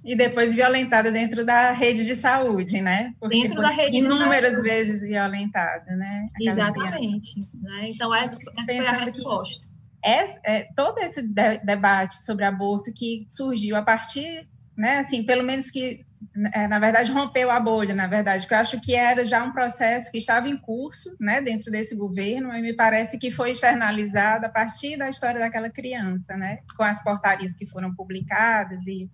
E 0.03 0.15
depois 0.15 0.55
violentada 0.55 1.11
dentro 1.11 1.45
da 1.45 1.71
rede 1.71 2.05
de 2.05 2.15
saúde, 2.15 2.81
né? 2.81 3.13
Porque 3.19 3.41
dentro 3.41 3.61
da 3.61 3.69
rede 3.69 3.97
Inúmeras 3.97 4.61
vezes 4.61 5.01
violentada, 5.01 5.95
né? 5.95 6.27
Exatamente. 6.39 7.39
Né? 7.61 7.89
Então, 7.89 8.15
essa, 8.15 8.39
essa 8.57 8.65
foi 8.65 8.87
a 8.87 8.91
resposta. 9.03 9.67
É, 10.03 10.59
é, 10.59 10.67
todo 10.75 10.99
esse 10.99 11.21
de, 11.21 11.57
debate 11.57 12.23
sobre 12.23 12.45
aborto 12.45 12.93
que 12.93 13.25
surgiu 13.27 13.75
a 13.75 13.81
partir, 13.81 14.47
né, 14.77 14.99
assim, 14.99 15.23
pelo 15.23 15.43
menos 15.43 15.69
que 15.69 16.05
é, 16.05 16.06
na 16.35 16.79
verdade, 16.79 17.11
rompeu 17.11 17.49
a 17.49 17.59
bolha, 17.59 17.93
na 17.93 18.07
verdade, 18.07 18.43
porque 18.43 18.53
eu 18.53 18.59
acho 18.59 18.79
que 18.79 18.95
era 18.95 19.25
já 19.25 19.43
um 19.43 19.51
processo 19.51 20.11
que 20.11 20.17
estava 20.17 20.47
em 20.47 20.57
curso, 20.57 21.15
né, 21.19 21.41
dentro 21.41 21.71
desse 21.71 21.95
governo, 21.95 22.53
e 22.53 22.61
me 22.61 22.73
parece 22.73 23.17
que 23.17 23.31
foi 23.31 23.51
externalizado 23.51 24.45
a 24.45 24.49
partir 24.49 24.97
da 24.97 25.09
história 25.09 25.39
daquela 25.39 25.69
criança, 25.69 26.35
né, 26.37 26.59
com 26.75 26.83
as 26.83 27.03
portarias 27.03 27.55
que 27.55 27.65
foram 27.65 27.93
publicadas 27.93 28.85
e 28.85 29.09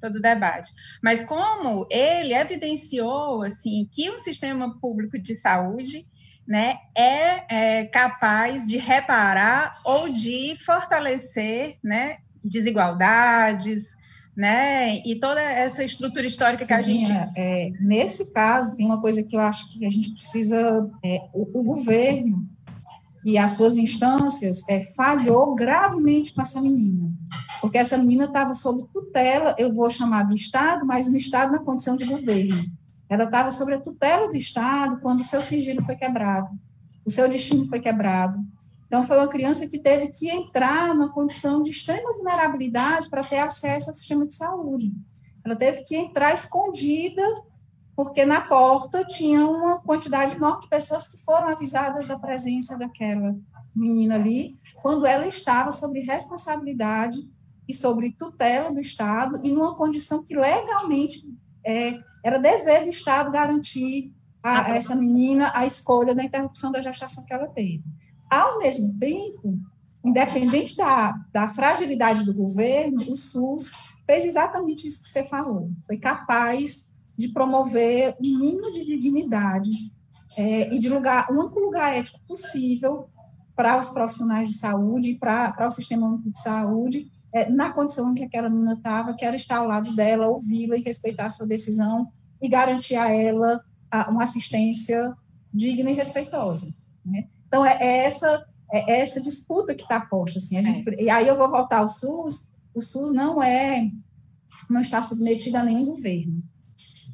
todo 0.00 0.16
o 0.16 0.22
debate. 0.22 0.72
Mas 1.02 1.24
como 1.24 1.86
ele 1.90 2.34
evidenciou, 2.34 3.42
assim, 3.42 3.88
que 3.90 4.10
um 4.10 4.18
sistema 4.18 4.78
público 4.80 5.18
de 5.18 5.34
saúde 5.34 6.06
né, 6.46 6.76
é, 6.94 7.78
é 7.80 7.84
capaz 7.86 8.66
de 8.66 8.76
reparar 8.76 9.80
ou 9.84 10.10
de 10.10 10.56
fortalecer, 10.64 11.78
né, 11.82 12.18
desigualdades, 12.44 13.96
né? 14.36 14.98
E 15.04 15.16
toda 15.16 15.40
essa 15.40 15.84
estrutura 15.84 16.26
histórica 16.26 16.64
Sim, 16.64 16.68
que 16.68 16.74
a 16.74 16.82
gente. 16.82 17.10
É, 17.10 17.32
é, 17.36 17.72
nesse 17.80 18.32
caso, 18.32 18.76
tem 18.76 18.84
uma 18.84 19.00
coisa 19.00 19.22
que 19.22 19.36
eu 19.36 19.40
acho 19.40 19.72
que 19.72 19.84
a 19.84 19.88
gente 19.88 20.10
precisa. 20.12 20.90
É, 21.04 21.20
o, 21.32 21.60
o, 21.60 21.62
governo 21.62 22.48
e 23.24 23.38
as 23.38 23.52
suas 23.52 23.76
instâncias 23.78 24.62
é, 24.68 24.84
falhou 24.94 25.54
gravemente 25.54 26.34
com 26.34 26.42
essa 26.42 26.60
menina, 26.60 27.10
porque 27.60 27.78
essa 27.78 27.96
menina 27.96 28.24
estava 28.24 28.52
sob 28.52 28.84
tutela, 28.92 29.54
eu 29.58 29.72
vou 29.72 29.88
chamar 29.88 30.24
do 30.24 30.34
Estado, 30.34 30.84
mas 30.84 31.08
no 31.08 31.16
Estado 31.16 31.52
na 31.52 31.60
condição 31.60 31.96
de 31.96 32.04
governo. 32.04 32.64
Ela 33.08 33.24
estava 33.24 33.50
sob 33.50 33.72
a 33.72 33.80
tutela 33.80 34.28
do 34.28 34.36
Estado 34.36 35.00
quando 35.00 35.20
o 35.20 35.24
seu 35.24 35.40
sigilo 35.40 35.82
foi 35.82 35.96
quebrado, 35.96 36.48
o 37.06 37.10
seu 37.10 37.28
destino 37.28 37.64
foi 37.66 37.80
quebrado. 37.80 38.38
Então, 38.94 39.02
foi 39.02 39.16
uma 39.16 39.26
criança 39.26 39.66
que 39.66 39.76
teve 39.76 40.06
que 40.06 40.30
entrar 40.30 40.94
numa 40.94 41.12
condição 41.12 41.60
de 41.60 41.70
extrema 41.72 42.12
vulnerabilidade 42.12 43.10
para 43.10 43.24
ter 43.24 43.40
acesso 43.40 43.90
ao 43.90 43.96
sistema 43.96 44.24
de 44.24 44.36
saúde. 44.36 44.92
Ela 45.44 45.56
teve 45.56 45.82
que 45.82 45.96
entrar 45.96 46.32
escondida, 46.32 47.20
porque 47.96 48.24
na 48.24 48.42
porta 48.42 49.04
tinha 49.04 49.44
uma 49.44 49.80
quantidade 49.80 50.36
enorme 50.36 50.60
de 50.60 50.68
pessoas 50.68 51.08
que 51.08 51.24
foram 51.24 51.48
avisadas 51.48 52.06
da 52.06 52.20
presença 52.20 52.78
daquela 52.78 53.36
menina 53.74 54.14
ali, 54.14 54.54
quando 54.80 55.04
ela 55.06 55.26
estava 55.26 55.72
sob 55.72 55.98
responsabilidade 55.98 57.18
e 57.66 57.74
sobre 57.74 58.12
tutela 58.12 58.72
do 58.72 58.78
Estado, 58.78 59.40
e 59.42 59.50
numa 59.50 59.74
condição 59.74 60.22
que 60.22 60.36
legalmente 60.36 61.26
é, 61.66 61.98
era 62.22 62.38
dever 62.38 62.84
do 62.84 62.90
Estado 62.90 63.32
garantir 63.32 64.14
a, 64.40 64.66
a 64.66 64.76
essa 64.76 64.94
menina 64.94 65.50
a 65.52 65.66
escolha 65.66 66.14
da 66.14 66.22
interrupção 66.22 66.70
da 66.70 66.80
gestação 66.80 67.24
que 67.24 67.34
ela 67.34 67.48
teve. 67.48 67.82
Ao 68.34 68.58
mesmo 68.58 68.98
tempo, 68.98 69.60
independente 70.04 70.76
da, 70.76 71.14
da 71.32 71.48
fragilidade 71.48 72.24
do 72.24 72.34
governo, 72.34 72.96
o 72.96 73.16
SUS 73.16 73.94
fez 74.04 74.24
exatamente 74.24 74.88
isso 74.88 75.04
que 75.04 75.08
você 75.08 75.22
falou. 75.22 75.70
Foi 75.86 75.96
capaz 75.96 76.92
de 77.16 77.28
promover 77.28 78.16
um 78.20 78.38
mínimo 78.40 78.72
de 78.72 78.84
dignidade 78.84 79.70
é, 80.36 80.74
e 80.74 80.80
de 80.80 80.88
lugar, 80.88 81.28
o 81.30 81.38
único 81.38 81.60
lugar 81.60 81.96
ético 81.96 82.18
possível 82.26 83.06
para 83.54 83.78
os 83.78 83.90
profissionais 83.90 84.48
de 84.48 84.56
saúde 84.56 85.14
para, 85.14 85.52
para 85.52 85.68
o 85.68 85.70
sistema 85.70 86.08
único 86.08 86.28
de 86.28 86.40
saúde, 86.40 87.06
é, 87.32 87.48
na 87.48 87.72
condição 87.72 88.10
em 88.10 88.14
que 88.14 88.24
aquela 88.24 88.50
menina 88.50 88.72
estava, 88.72 89.14
que 89.14 89.24
era 89.24 89.36
estar 89.36 89.58
ao 89.58 89.68
lado 89.68 89.94
dela, 89.94 90.26
ouvi-la 90.26 90.76
e 90.76 90.82
respeitar 90.82 91.26
a 91.26 91.30
sua 91.30 91.46
decisão 91.46 92.08
e 92.42 92.48
garantir 92.48 92.96
a 92.96 93.14
ela 93.14 93.64
a, 93.88 94.10
uma 94.10 94.24
assistência 94.24 95.14
digna 95.52 95.88
e 95.88 95.94
respeitosa. 95.94 96.74
Né? 97.06 97.28
Então, 97.54 97.64
é, 97.64 97.78
é 97.80 98.04
essa, 98.06 98.44
é 98.72 99.00
essa 99.00 99.20
disputa 99.20 99.76
que 99.76 99.82
está 99.82 100.00
posta. 100.00 100.40
Assim, 100.40 100.56
a 100.56 100.62
gente, 100.62 100.88
é. 100.88 101.02
E 101.04 101.08
aí 101.08 101.28
eu 101.28 101.36
vou 101.36 101.48
voltar 101.48 101.78
ao 101.78 101.88
SUS. 101.88 102.50
O 102.74 102.80
SUS 102.80 103.12
não 103.12 103.40
é, 103.40 103.88
não 104.68 104.80
está 104.80 105.00
submetido 105.00 105.56
a 105.56 105.62
nenhum 105.62 105.84
governo. 105.86 106.42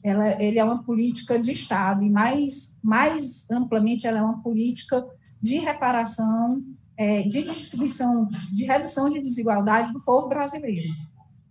Ela, 0.03 0.43
ele 0.43 0.59
é 0.59 0.65
uma 0.65 0.83
política 0.83 1.39
de 1.39 1.53
Estado, 1.53 2.03
e 2.03 2.09
mais, 2.09 2.75
mais 2.83 3.45
amplamente, 3.51 4.07
ela 4.07 4.21
é 4.21 4.23
uma 4.23 4.43
política 4.43 5.07
de 5.43 5.59
reparação, 5.59 6.59
é, 6.97 7.23
de 7.25 7.43
distribuição, 7.43 8.27
de 8.51 8.65
redução 8.65 9.11
de 9.11 9.21
desigualdade 9.21 9.93
do 9.93 10.01
povo 10.01 10.27
brasileiro. 10.27 10.89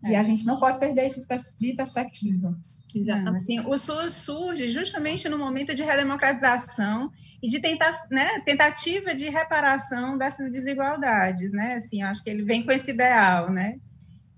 É. 0.03 0.13
E 0.13 0.15
a 0.15 0.23
gente 0.23 0.47
não 0.47 0.59
pode 0.59 0.79
perder 0.79 1.05
isso 1.05 1.21
de 1.59 1.75
perspectiva. 1.75 2.57
Exatamente. 2.95 3.37
Assim, 3.37 3.59
o 3.59 3.77
SUS 3.77 4.13
surge 4.13 4.69
justamente 4.69 5.29
no 5.29 5.37
momento 5.37 5.75
de 5.75 5.83
redemocratização 5.83 7.11
e 7.41 7.47
de 7.47 7.59
tentar, 7.59 7.93
né, 8.09 8.41
tentativa 8.45 9.13
de 9.13 9.29
reparação 9.29 10.17
dessas 10.17 10.51
desigualdades, 10.51 11.53
né? 11.53 11.75
Assim, 11.75 12.01
acho 12.01 12.23
que 12.23 12.29
ele 12.29 12.43
vem 12.43 12.63
com 12.63 12.71
esse 12.71 12.91
ideal, 12.91 13.51
né? 13.51 13.77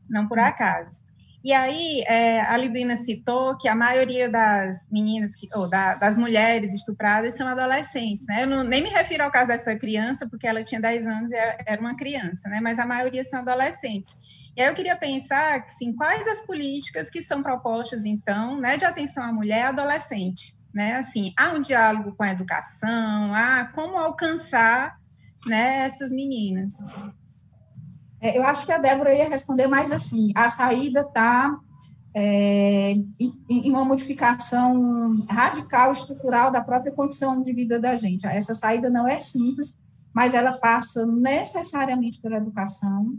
Não 0.10 0.28
por 0.28 0.40
acaso. 0.40 1.02
E 1.44 1.52
aí, 1.54 2.04
é, 2.08 2.40
a 2.42 2.56
Lidina 2.56 2.98
citou 2.98 3.58
que 3.58 3.68
a 3.68 3.74
maioria 3.74 4.30
das 4.30 4.88
meninas, 4.92 5.36
que, 5.36 5.48
ou 5.56 5.68
da, 5.68 5.96
das 5.96 6.16
mulheres 6.16 6.72
estupradas 6.72 7.36
são 7.36 7.48
adolescentes, 7.48 8.28
né? 8.28 8.44
Eu 8.44 8.48
não, 8.48 8.64
nem 8.64 8.84
me 8.84 8.90
refiro 8.90 9.24
ao 9.24 9.32
caso 9.32 9.48
dessa 9.48 9.76
criança, 9.76 10.30
porque 10.30 10.46
ela 10.46 10.64
tinha 10.64 10.80
10 10.80 11.08
anos 11.08 11.32
e 11.32 11.36
era 11.66 11.82
uma 11.82 11.96
criança, 11.96 12.48
né? 12.48 12.60
Mas 12.62 12.78
a 12.78 12.86
maioria 12.86 13.24
são 13.24 13.40
adolescentes. 13.40 14.16
E 14.56 14.62
aí 14.62 14.68
eu 14.68 14.76
queria 14.76 14.98
pensar, 14.98 15.66
assim, 15.66 15.94
quais 15.96 16.28
as 16.28 16.42
políticas 16.42 17.10
que 17.10 17.24
são 17.24 17.42
propostas, 17.42 18.06
então, 18.06 18.60
né, 18.60 18.78
de 18.78 18.86
atenção 18.86 19.24
à 19.24 19.32
mulher 19.32 19.68
adolescente, 19.68 20.54
né? 20.74 20.96
Assim, 20.96 21.34
há 21.38 21.54
um 21.54 21.62
diálogo 21.62 22.14
com 22.16 22.24
a 22.24 22.32
educação, 22.32 23.34
há 23.34 23.66
como 23.74 23.98
alcançar, 23.98 24.98
né, 25.48 25.86
essas 25.86 26.12
meninas. 26.12 26.76
É, 28.20 28.38
eu 28.38 28.44
acho 28.44 28.66
que 28.66 28.72
a 28.72 28.78
Débora 28.78 29.16
ia 29.16 29.30
responder 29.30 29.68
mais 29.68 29.92
assim: 29.92 30.32
a 30.36 30.50
saída 30.50 31.02
está 31.02 31.58
é, 32.14 32.92
em, 32.92 33.44
em, 33.50 33.72
uma 33.72 33.86
modificação 33.86 35.26
radical, 35.30 35.92
estrutural 35.92 36.52
da 36.52 36.62
própria 36.62 36.92
condição 36.92 37.42
de 37.42 37.54
vida 37.54 37.80
da 37.80 37.96
gente. 37.96 38.28
Essa 38.28 38.54
saída 38.54 38.90
não 38.90 39.08
é 39.08 39.18
simples, 39.18 39.78
mas 40.14 40.34
ela 40.34 40.54
passa 40.54 41.06
necessariamente 41.06 42.20
pela 42.20 42.38
educação, 42.38 43.18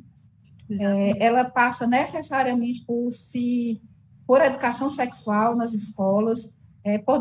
é, 0.80 1.24
ela 1.24 1.44
passa 1.44 1.86
necessariamente 1.86 2.84
por 2.84 3.10
se 3.10 3.80
por 4.26 4.40
educação 4.40 4.88
sexual 4.88 5.56
nas 5.56 5.74
escolas, 5.74 6.54
é, 6.84 6.98
por 6.98 7.20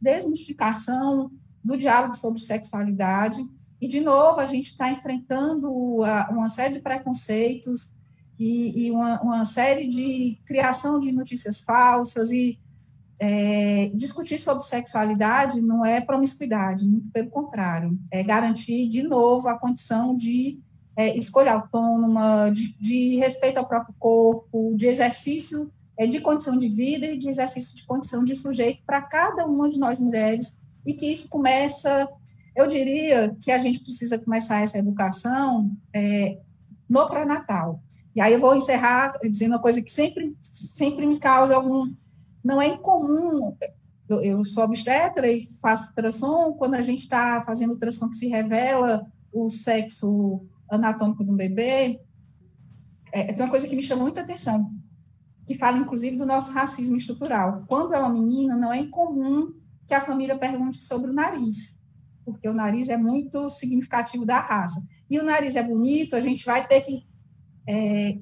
desmistificação 0.00 1.30
do 1.62 1.76
diálogo 1.76 2.14
sobre 2.14 2.40
sexualidade. 2.40 3.44
E, 3.80 3.88
de 3.88 4.00
novo, 4.00 4.40
a 4.40 4.46
gente 4.46 4.70
está 4.70 4.90
enfrentando 4.90 5.70
uma 5.70 6.48
série 6.48 6.74
de 6.74 6.80
preconceitos 6.80 7.94
e, 8.38 8.86
e 8.86 8.90
uma, 8.90 9.20
uma, 9.20 9.44
série 9.44 9.86
de 9.86 10.38
criação 10.46 11.00
de 11.00 11.10
notícias 11.12 11.62
falsas 11.62 12.30
e 12.30 12.58
é, 13.18 13.90
discutir 13.94 14.38
sobre 14.38 14.62
sexualidade 14.62 15.60
não 15.60 15.84
é 15.84 16.00
promiscuidade, 16.00 16.86
muito 16.86 17.10
pelo 17.10 17.30
contrário, 17.30 17.98
é 18.10 18.22
garantir, 18.22 18.88
de 18.88 19.02
novo, 19.02 19.48
a 19.48 19.58
condição 19.58 20.14
de 20.14 20.58
é, 20.96 21.16
escolha 21.16 21.52
autônoma, 21.52 22.50
de, 22.50 22.74
de, 22.80 23.16
respeito 23.16 23.58
ao 23.58 23.66
próprio 23.66 23.94
corpo, 23.98 24.74
de 24.74 24.86
exercício 24.86 25.70
é, 25.98 26.06
de 26.06 26.20
condição 26.20 26.56
de 26.56 26.68
vida 26.68 27.06
e 27.06 27.18
de 27.18 27.28
exercício 27.28 27.74
de 27.74 27.84
condição 27.84 28.24
de 28.24 28.34
sujeito 28.34 28.82
para 28.84 29.02
cada 29.02 29.46
uma 29.46 29.68
de 29.68 29.78
nós 29.78 30.00
mulheres 30.00 30.58
e 30.86 30.94
que 30.94 31.06
isso 31.10 31.28
começa, 31.28 32.08
eu 32.54 32.66
diria 32.66 33.36
que 33.42 33.50
a 33.50 33.58
gente 33.58 33.80
precisa 33.80 34.18
começar 34.18 34.62
essa 34.62 34.78
educação 34.78 35.70
é, 35.94 36.38
no 36.88 37.06
pré-natal. 37.08 37.80
E 38.14 38.20
aí 38.20 38.32
eu 38.32 38.40
vou 38.40 38.54
encerrar 38.54 39.18
dizendo 39.22 39.52
uma 39.52 39.60
coisa 39.60 39.82
que 39.82 39.90
sempre, 39.90 40.34
sempre 40.40 41.06
me 41.06 41.18
causa 41.18 41.54
algum... 41.54 41.92
Não 42.42 42.62
é 42.62 42.68
incomum, 42.68 43.56
eu, 44.08 44.22
eu 44.22 44.44
sou 44.44 44.64
obstetra 44.64 45.30
e 45.30 45.40
faço 45.60 45.88
ultrassom, 45.88 46.52
quando 46.52 46.74
a 46.74 46.82
gente 46.82 47.00
está 47.00 47.42
fazendo 47.42 47.72
ultrassom 47.72 48.08
que 48.08 48.16
se 48.16 48.28
revela 48.28 49.04
o 49.32 49.50
sexo 49.50 50.40
anatômico 50.70 51.24
do 51.24 51.34
bebê, 51.34 52.00
é, 53.12 53.32
tem 53.32 53.44
uma 53.44 53.50
coisa 53.50 53.66
que 53.66 53.76
me 53.76 53.82
chama 53.82 54.02
muita 54.02 54.20
atenção, 54.20 54.70
que 55.46 55.54
fala 55.54 55.78
inclusive 55.78 56.16
do 56.16 56.26
nosso 56.26 56.52
racismo 56.52 56.96
estrutural. 56.96 57.64
Quando 57.68 57.94
é 57.94 57.98
uma 57.98 58.12
menina, 58.12 58.56
não 58.56 58.72
é 58.72 58.78
incomum 58.78 59.52
que 59.86 59.94
a 59.94 60.00
família 60.00 60.36
pergunte 60.36 60.82
sobre 60.82 61.10
o 61.10 61.14
nariz, 61.14 61.80
porque 62.24 62.48
o 62.48 62.52
nariz 62.52 62.88
é 62.88 62.96
muito 62.96 63.48
significativo 63.48 64.26
da 64.26 64.40
raça. 64.40 64.84
E 65.08 65.18
o 65.18 65.24
nariz 65.24 65.54
é 65.54 65.62
bonito, 65.62 66.16
a 66.16 66.20
gente 66.20 66.44
vai 66.44 66.66
ter 66.66 66.80
que. 66.80 67.06
É, 67.68 68.18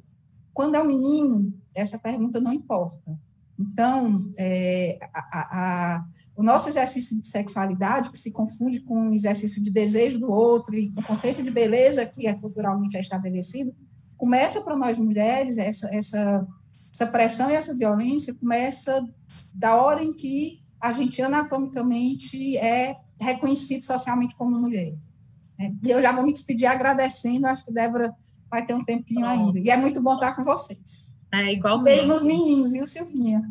quando 0.53 0.77
é 0.77 0.83
um 0.83 0.87
menino, 0.87 1.53
essa 1.75 1.99
pergunta 1.99 2.41
não 2.41 2.53
importa. 2.53 3.19
Então, 3.59 4.33
é, 4.37 4.99
a, 5.13 5.21
a, 5.23 6.05
o 6.37 6.43
nosso 6.43 6.69
exercício 6.69 7.21
de 7.21 7.27
sexualidade, 7.29 8.11
que 8.11 8.19
se 8.19 8.33
confunde 8.33 8.81
com 8.81 9.11
o 9.11 9.15
exercício 9.15 9.63
de 9.63 9.71
desejo 9.71 10.19
do 10.19 10.31
outro 10.31 10.75
e 10.75 10.91
com 10.91 11.01
o 11.01 11.05
conceito 11.05 11.43
de 11.43 11.51
beleza 11.51 12.05
que 12.05 12.27
é 12.27 12.35
culturalmente 12.35 12.99
estabelecido, 12.99 13.73
começa 14.17 14.61
para 14.61 14.77
nós 14.77 14.99
mulheres, 14.99 15.59
essa, 15.59 15.89
essa, 15.95 16.47
essa 16.93 17.07
pressão 17.07 17.51
e 17.51 17.55
essa 17.55 17.75
violência 17.75 18.35
começa 18.35 19.05
da 19.53 19.77
hora 19.77 20.03
em 20.03 20.13
que 20.13 20.61
a 20.81 20.91
gente 20.91 21.23
anatomicamente 21.23 22.57
é 22.59 22.97
reconhecido 23.21 23.83
socialmente 23.83 24.35
como 24.35 24.59
mulher. 24.59 24.95
É, 25.59 25.71
e 25.85 25.91
eu 25.91 26.03
já 26.03 26.13
vou 26.13 26.25
me 26.25 26.33
despedir 26.33 26.67
agradecendo, 26.67 27.47
acho 27.47 27.65
que 27.65 27.73
Débora 27.73 28.13
vai 28.51 28.67
ter 28.67 28.75
um 28.75 28.85
tempinho 28.85 29.25
ainda. 29.27 29.59
E 29.59 29.71
é 29.71 29.77
muito 29.77 30.03
bom 30.03 30.15
estar 30.15 30.35
com 30.35 30.43
vocês. 30.43 31.14
É, 31.35 31.53
igual 31.53 31.83
Beijo 31.83 32.07
nos 32.07 32.23
meninos, 32.23 32.73
viu, 32.73 32.87
Silvinha? 32.87 33.43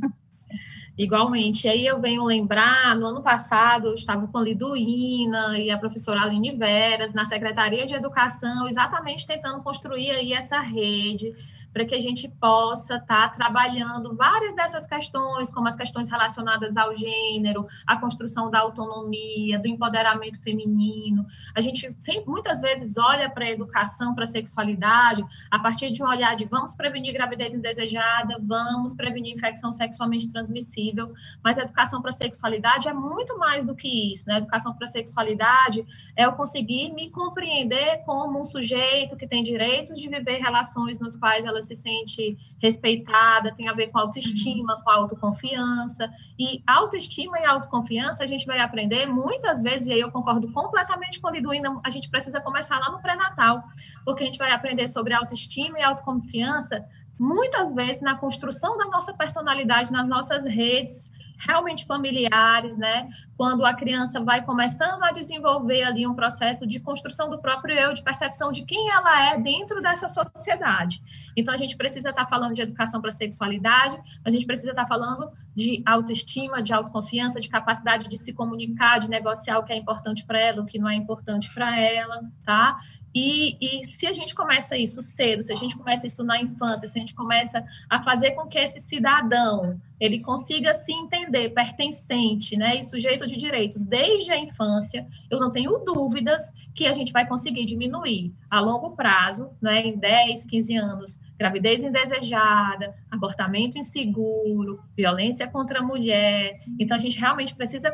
Igualmente. 0.97 1.65
E 1.65 1.69
aí 1.69 1.85
eu 1.85 1.99
venho 1.99 2.23
lembrar, 2.23 2.95
no 2.95 3.07
ano 3.07 3.23
passado, 3.23 3.87
eu 3.87 3.93
estava 3.93 4.27
com 4.27 4.37
a 4.37 4.41
Liduína 4.43 5.57
e 5.57 5.71
a 5.71 5.77
professora 5.77 6.21
Aline 6.21 6.55
Veras, 6.55 7.13
na 7.13 7.25
Secretaria 7.25 7.85
de 7.85 7.95
Educação, 7.95 8.67
exatamente 8.67 9.25
tentando 9.25 9.63
construir 9.63 10.11
aí 10.11 10.33
essa 10.33 10.59
rede 10.59 11.33
para 11.73 11.85
que 11.85 11.95
a 11.95 11.99
gente 11.99 12.29
possa 12.39 12.95
estar 12.95 13.29
tá 13.29 13.29
trabalhando 13.29 14.15
várias 14.15 14.55
dessas 14.55 14.85
questões, 14.85 15.49
como 15.49 15.67
as 15.67 15.75
questões 15.75 16.07
relacionadas 16.09 16.77
ao 16.77 16.95
gênero, 16.95 17.65
a 17.87 17.97
construção 17.97 18.51
da 18.51 18.59
autonomia, 18.59 19.59
do 19.59 19.67
empoderamento 19.67 20.41
feminino. 20.41 21.25
A 21.55 21.61
gente 21.61 21.91
sempre, 21.99 22.29
muitas 22.29 22.61
vezes 22.61 22.95
olha 22.97 23.29
para 23.29 23.45
a 23.45 23.49
educação, 23.49 24.13
para 24.13 24.23
a 24.23 24.27
sexualidade, 24.27 25.25
a 25.49 25.59
partir 25.59 25.91
de 25.91 26.03
um 26.03 26.07
olhar 26.07 26.35
de 26.35 26.45
vamos 26.45 26.75
prevenir 26.75 27.13
gravidez 27.13 27.53
indesejada, 27.53 28.37
vamos 28.41 28.93
prevenir 28.93 29.33
infecção 29.33 29.71
sexualmente 29.71 30.31
transmissível, 30.31 31.11
mas 31.43 31.57
a 31.57 31.63
educação 31.63 32.01
para 32.01 32.09
a 32.09 32.13
sexualidade 32.13 32.87
é 32.87 32.93
muito 32.93 33.37
mais 33.39 33.65
do 33.65 33.75
que 33.75 34.13
isso, 34.13 34.27
né? 34.27 34.35
A 34.35 34.37
educação 34.37 34.75
para 34.75 34.85
a 34.85 34.87
sexualidade 34.87 35.85
é 36.15 36.25
eu 36.25 36.33
conseguir 36.33 36.93
me 36.93 37.09
compreender 37.09 38.03
como 38.05 38.39
um 38.39 38.45
sujeito 38.45 39.15
que 39.17 39.27
tem 39.27 39.41
direitos 39.41 39.99
de 39.99 40.07
viver 40.07 40.37
relações 40.37 40.99
nos 40.99 41.15
quais 41.15 41.45
ela 41.45 41.61
se 41.63 41.75
sente 41.75 42.37
respeitada, 42.61 43.53
tem 43.55 43.67
a 43.67 43.73
ver 43.73 43.87
com 43.87 43.97
autoestima, 43.97 44.81
com 44.83 44.89
autoconfiança. 44.89 46.09
E 46.37 46.61
autoestima 46.67 47.39
e 47.39 47.45
autoconfiança 47.45 48.23
a 48.23 48.27
gente 48.27 48.45
vai 48.45 48.59
aprender 48.59 49.05
muitas 49.05 49.63
vezes, 49.63 49.87
e 49.87 49.93
aí 49.93 49.99
eu 49.99 50.11
concordo 50.11 50.51
completamente 50.51 51.19
com 51.19 51.27
a 51.27 51.31
Liduína, 51.31 51.81
a 51.83 51.89
gente 51.89 52.09
precisa 52.09 52.39
começar 52.41 52.77
lá 52.79 52.91
no 52.91 53.01
pré-natal, 53.01 53.63
porque 54.05 54.23
a 54.23 54.25
gente 54.25 54.37
vai 54.37 54.51
aprender 54.51 54.87
sobre 54.87 55.13
autoestima 55.13 55.79
e 55.79 55.83
autoconfiança 55.83 56.85
muitas 57.19 57.73
vezes 57.73 58.01
na 58.01 58.15
construção 58.15 58.77
da 58.77 58.85
nossa 58.85 59.13
personalidade 59.13 59.91
nas 59.91 60.07
nossas 60.07 60.45
redes 60.45 61.09
realmente 61.37 61.85
familiares, 61.85 62.77
né? 62.77 63.07
Quando 63.35 63.65
a 63.65 63.73
criança 63.73 64.21
vai 64.21 64.43
começando 64.43 65.03
a 65.03 65.11
desenvolver 65.11 65.83
ali 65.83 66.07
um 66.07 66.13
processo 66.13 66.65
de 66.65 66.79
construção 66.79 67.29
do 67.29 67.39
próprio 67.39 67.77
eu, 67.77 67.93
de 67.93 68.03
percepção 68.03 68.51
de 68.51 68.63
quem 68.63 68.89
ela 68.89 69.31
é 69.31 69.39
dentro 69.39 69.81
dessa 69.81 70.07
sociedade. 70.07 71.01
Então 71.35 71.53
a 71.53 71.57
gente 71.57 71.75
precisa 71.75 72.09
estar 72.09 72.27
falando 72.27 72.53
de 72.53 72.61
educação 72.61 73.01
para 73.01 73.11
sexualidade, 73.11 73.99
a 74.23 74.29
gente 74.29 74.45
precisa 74.45 74.69
estar 74.69 74.85
falando 74.85 75.31
de 75.55 75.81
autoestima, 75.85 76.61
de 76.61 76.73
autoconfiança, 76.73 77.39
de 77.39 77.49
capacidade 77.49 78.07
de 78.07 78.17
se 78.17 78.33
comunicar, 78.33 78.99
de 78.99 79.09
negociar 79.09 79.59
o 79.59 79.63
que 79.63 79.73
é 79.73 79.75
importante 79.75 80.25
para 80.25 80.39
ela, 80.39 80.61
o 80.61 80.65
que 80.65 80.79
não 80.79 80.89
é 80.89 80.95
importante 80.95 81.53
para 81.53 81.79
ela, 81.79 82.21
tá? 82.45 82.77
E, 83.13 83.57
e, 83.61 83.83
se 83.83 84.07
a 84.07 84.13
gente 84.13 84.33
começa 84.33 84.75
isso 84.75 85.01
cedo, 85.01 85.43
se 85.43 85.53
a 85.53 85.55
gente 85.55 85.77
começa 85.77 86.07
isso 86.07 86.23
na 86.23 86.41
infância, 86.41 86.87
se 86.87 86.97
a 86.97 87.01
gente 87.01 87.13
começa 87.13 87.63
a 87.89 87.99
fazer 87.99 88.31
com 88.31 88.47
que 88.47 88.57
esse 88.57 88.79
cidadão 88.79 89.79
ele 90.03 90.19
consiga 90.19 90.75
se 90.75 90.91
entender 90.91 91.49
pertencente, 91.51 92.57
né, 92.57 92.77
e 92.77 92.83
sujeito 92.83 93.25
de 93.25 93.37
direitos 93.37 93.85
desde 93.85 94.33
a 94.33 94.37
infância, 94.37 95.07
eu 95.31 95.39
não 95.39 95.49
tenho 95.49 95.77
dúvidas 95.79 96.51
que 96.75 96.85
a 96.85 96.91
gente 96.91 97.13
vai 97.13 97.25
conseguir 97.25 97.63
diminuir 97.63 98.33
a 98.49 98.59
longo 98.59 98.97
prazo, 98.97 99.51
né, 99.61 99.81
em 99.81 99.97
10, 99.97 100.45
15 100.45 100.75
anos, 100.75 101.19
gravidez 101.39 101.85
indesejada, 101.85 102.93
abortamento 103.09 103.77
inseguro, 103.77 104.81
violência 104.93 105.47
contra 105.47 105.79
a 105.79 105.83
mulher. 105.83 106.57
Então 106.77 106.97
a 106.97 106.99
gente 106.99 107.17
realmente 107.17 107.55
precisa 107.55 107.89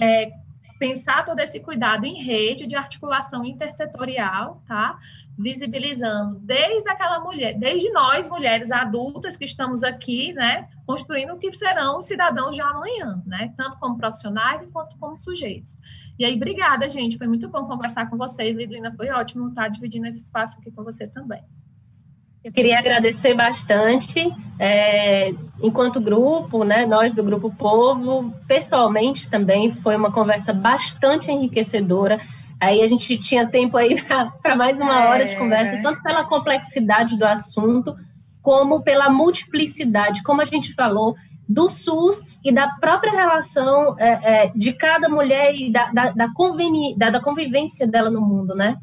é, 0.00 0.30
pensar 0.82 1.24
todo 1.24 1.38
esse 1.38 1.60
cuidado 1.60 2.04
em 2.04 2.20
rede 2.24 2.66
de 2.66 2.74
articulação 2.74 3.44
intersetorial, 3.44 4.60
tá? 4.66 4.98
Visibilizando 5.38 6.40
desde 6.40 6.90
aquela 6.90 7.20
mulher, 7.20 7.56
desde 7.56 7.88
nós 7.92 8.28
mulheres 8.28 8.72
adultas 8.72 9.36
que 9.36 9.44
estamos 9.44 9.84
aqui, 9.84 10.32
né, 10.32 10.68
construindo 10.84 11.34
o 11.34 11.38
que 11.38 11.52
serão 11.52 11.98
os 11.98 12.06
cidadãos 12.06 12.56
de 12.56 12.60
amanhã, 12.60 13.22
né, 13.24 13.54
tanto 13.56 13.78
como 13.78 13.96
profissionais 13.96 14.60
quanto 14.72 14.98
como 14.98 15.16
sujeitos. 15.16 15.76
E 16.18 16.24
aí, 16.24 16.34
obrigada, 16.34 16.88
gente, 16.88 17.16
foi 17.16 17.28
muito 17.28 17.48
bom 17.48 17.64
conversar 17.68 18.10
com 18.10 18.16
vocês, 18.16 18.56
Lidlina, 18.56 18.90
foi 18.90 19.08
ótimo 19.10 19.50
estar 19.50 19.68
dividindo 19.68 20.08
esse 20.08 20.20
espaço 20.20 20.58
aqui 20.58 20.72
com 20.72 20.82
você 20.82 21.06
também. 21.06 21.44
Eu 22.44 22.50
queria 22.50 22.76
agradecer 22.76 23.34
bastante, 23.34 24.18
é, 24.58 25.32
enquanto 25.62 26.00
grupo, 26.00 26.64
né, 26.64 26.84
nós 26.84 27.14
do 27.14 27.22
Grupo 27.22 27.54
Povo, 27.54 28.34
pessoalmente 28.48 29.30
também, 29.30 29.70
foi 29.70 29.94
uma 29.94 30.10
conversa 30.10 30.52
bastante 30.52 31.30
enriquecedora. 31.30 32.18
Aí 32.60 32.82
a 32.82 32.88
gente 32.88 33.16
tinha 33.18 33.46
tempo 33.46 33.76
aí 33.76 33.94
para 34.42 34.56
mais 34.56 34.80
uma 34.80 35.08
hora 35.08 35.24
de 35.24 35.36
conversa, 35.36 35.76
é. 35.76 35.82
tanto 35.82 36.02
pela 36.02 36.24
complexidade 36.24 37.16
do 37.16 37.24
assunto, 37.24 37.94
como 38.42 38.82
pela 38.82 39.08
multiplicidade, 39.08 40.24
como 40.24 40.42
a 40.42 40.44
gente 40.44 40.74
falou, 40.74 41.14
do 41.48 41.68
SUS 41.68 42.26
e 42.44 42.50
da 42.50 42.66
própria 42.80 43.12
relação 43.12 43.94
é, 44.00 44.46
é, 44.46 44.52
de 44.52 44.72
cada 44.72 45.08
mulher 45.08 45.54
e 45.54 45.70
da, 45.70 45.92
da, 45.92 46.10
da, 46.10 46.26
da, 46.26 47.10
da 47.10 47.20
convivência 47.20 47.86
dela 47.86 48.10
no 48.10 48.20
mundo, 48.20 48.52
né? 48.52 48.76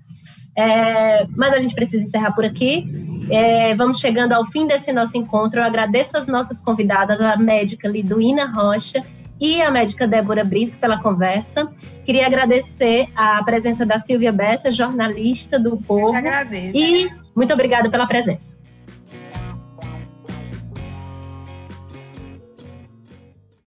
É, 0.57 1.27
mas 1.35 1.53
a 1.53 1.59
gente 1.59 1.75
precisa 1.75 2.03
encerrar 2.03 2.31
por 2.33 2.45
aqui. 2.45 3.18
É, 3.31 3.75
vamos 3.75 3.99
chegando 3.99 4.33
ao 4.33 4.45
fim 4.45 4.67
desse 4.67 4.91
nosso 4.91 5.17
encontro. 5.17 5.59
Eu 5.59 5.63
agradeço 5.63 6.17
as 6.17 6.27
nossas 6.27 6.61
convidadas, 6.61 7.21
a 7.21 7.37
médica 7.37 7.87
Liduína 7.87 8.45
Rocha 8.45 9.03
e 9.39 9.61
a 9.61 9.71
médica 9.71 10.07
Débora 10.07 10.43
Brito 10.43 10.77
pela 10.77 11.01
conversa. 11.01 11.69
Queria 12.05 12.25
agradecer 12.25 13.07
a 13.15 13.41
presença 13.43 13.85
da 13.85 13.99
Silvia 13.99 14.31
Bessa, 14.31 14.69
jornalista 14.69 15.57
do 15.57 15.77
Povo. 15.77 16.09
Eu 16.09 16.15
agradeço. 16.15 16.75
E 16.75 17.09
muito 17.35 17.53
obrigada 17.53 17.89
pela 17.89 18.05
presença. 18.05 18.51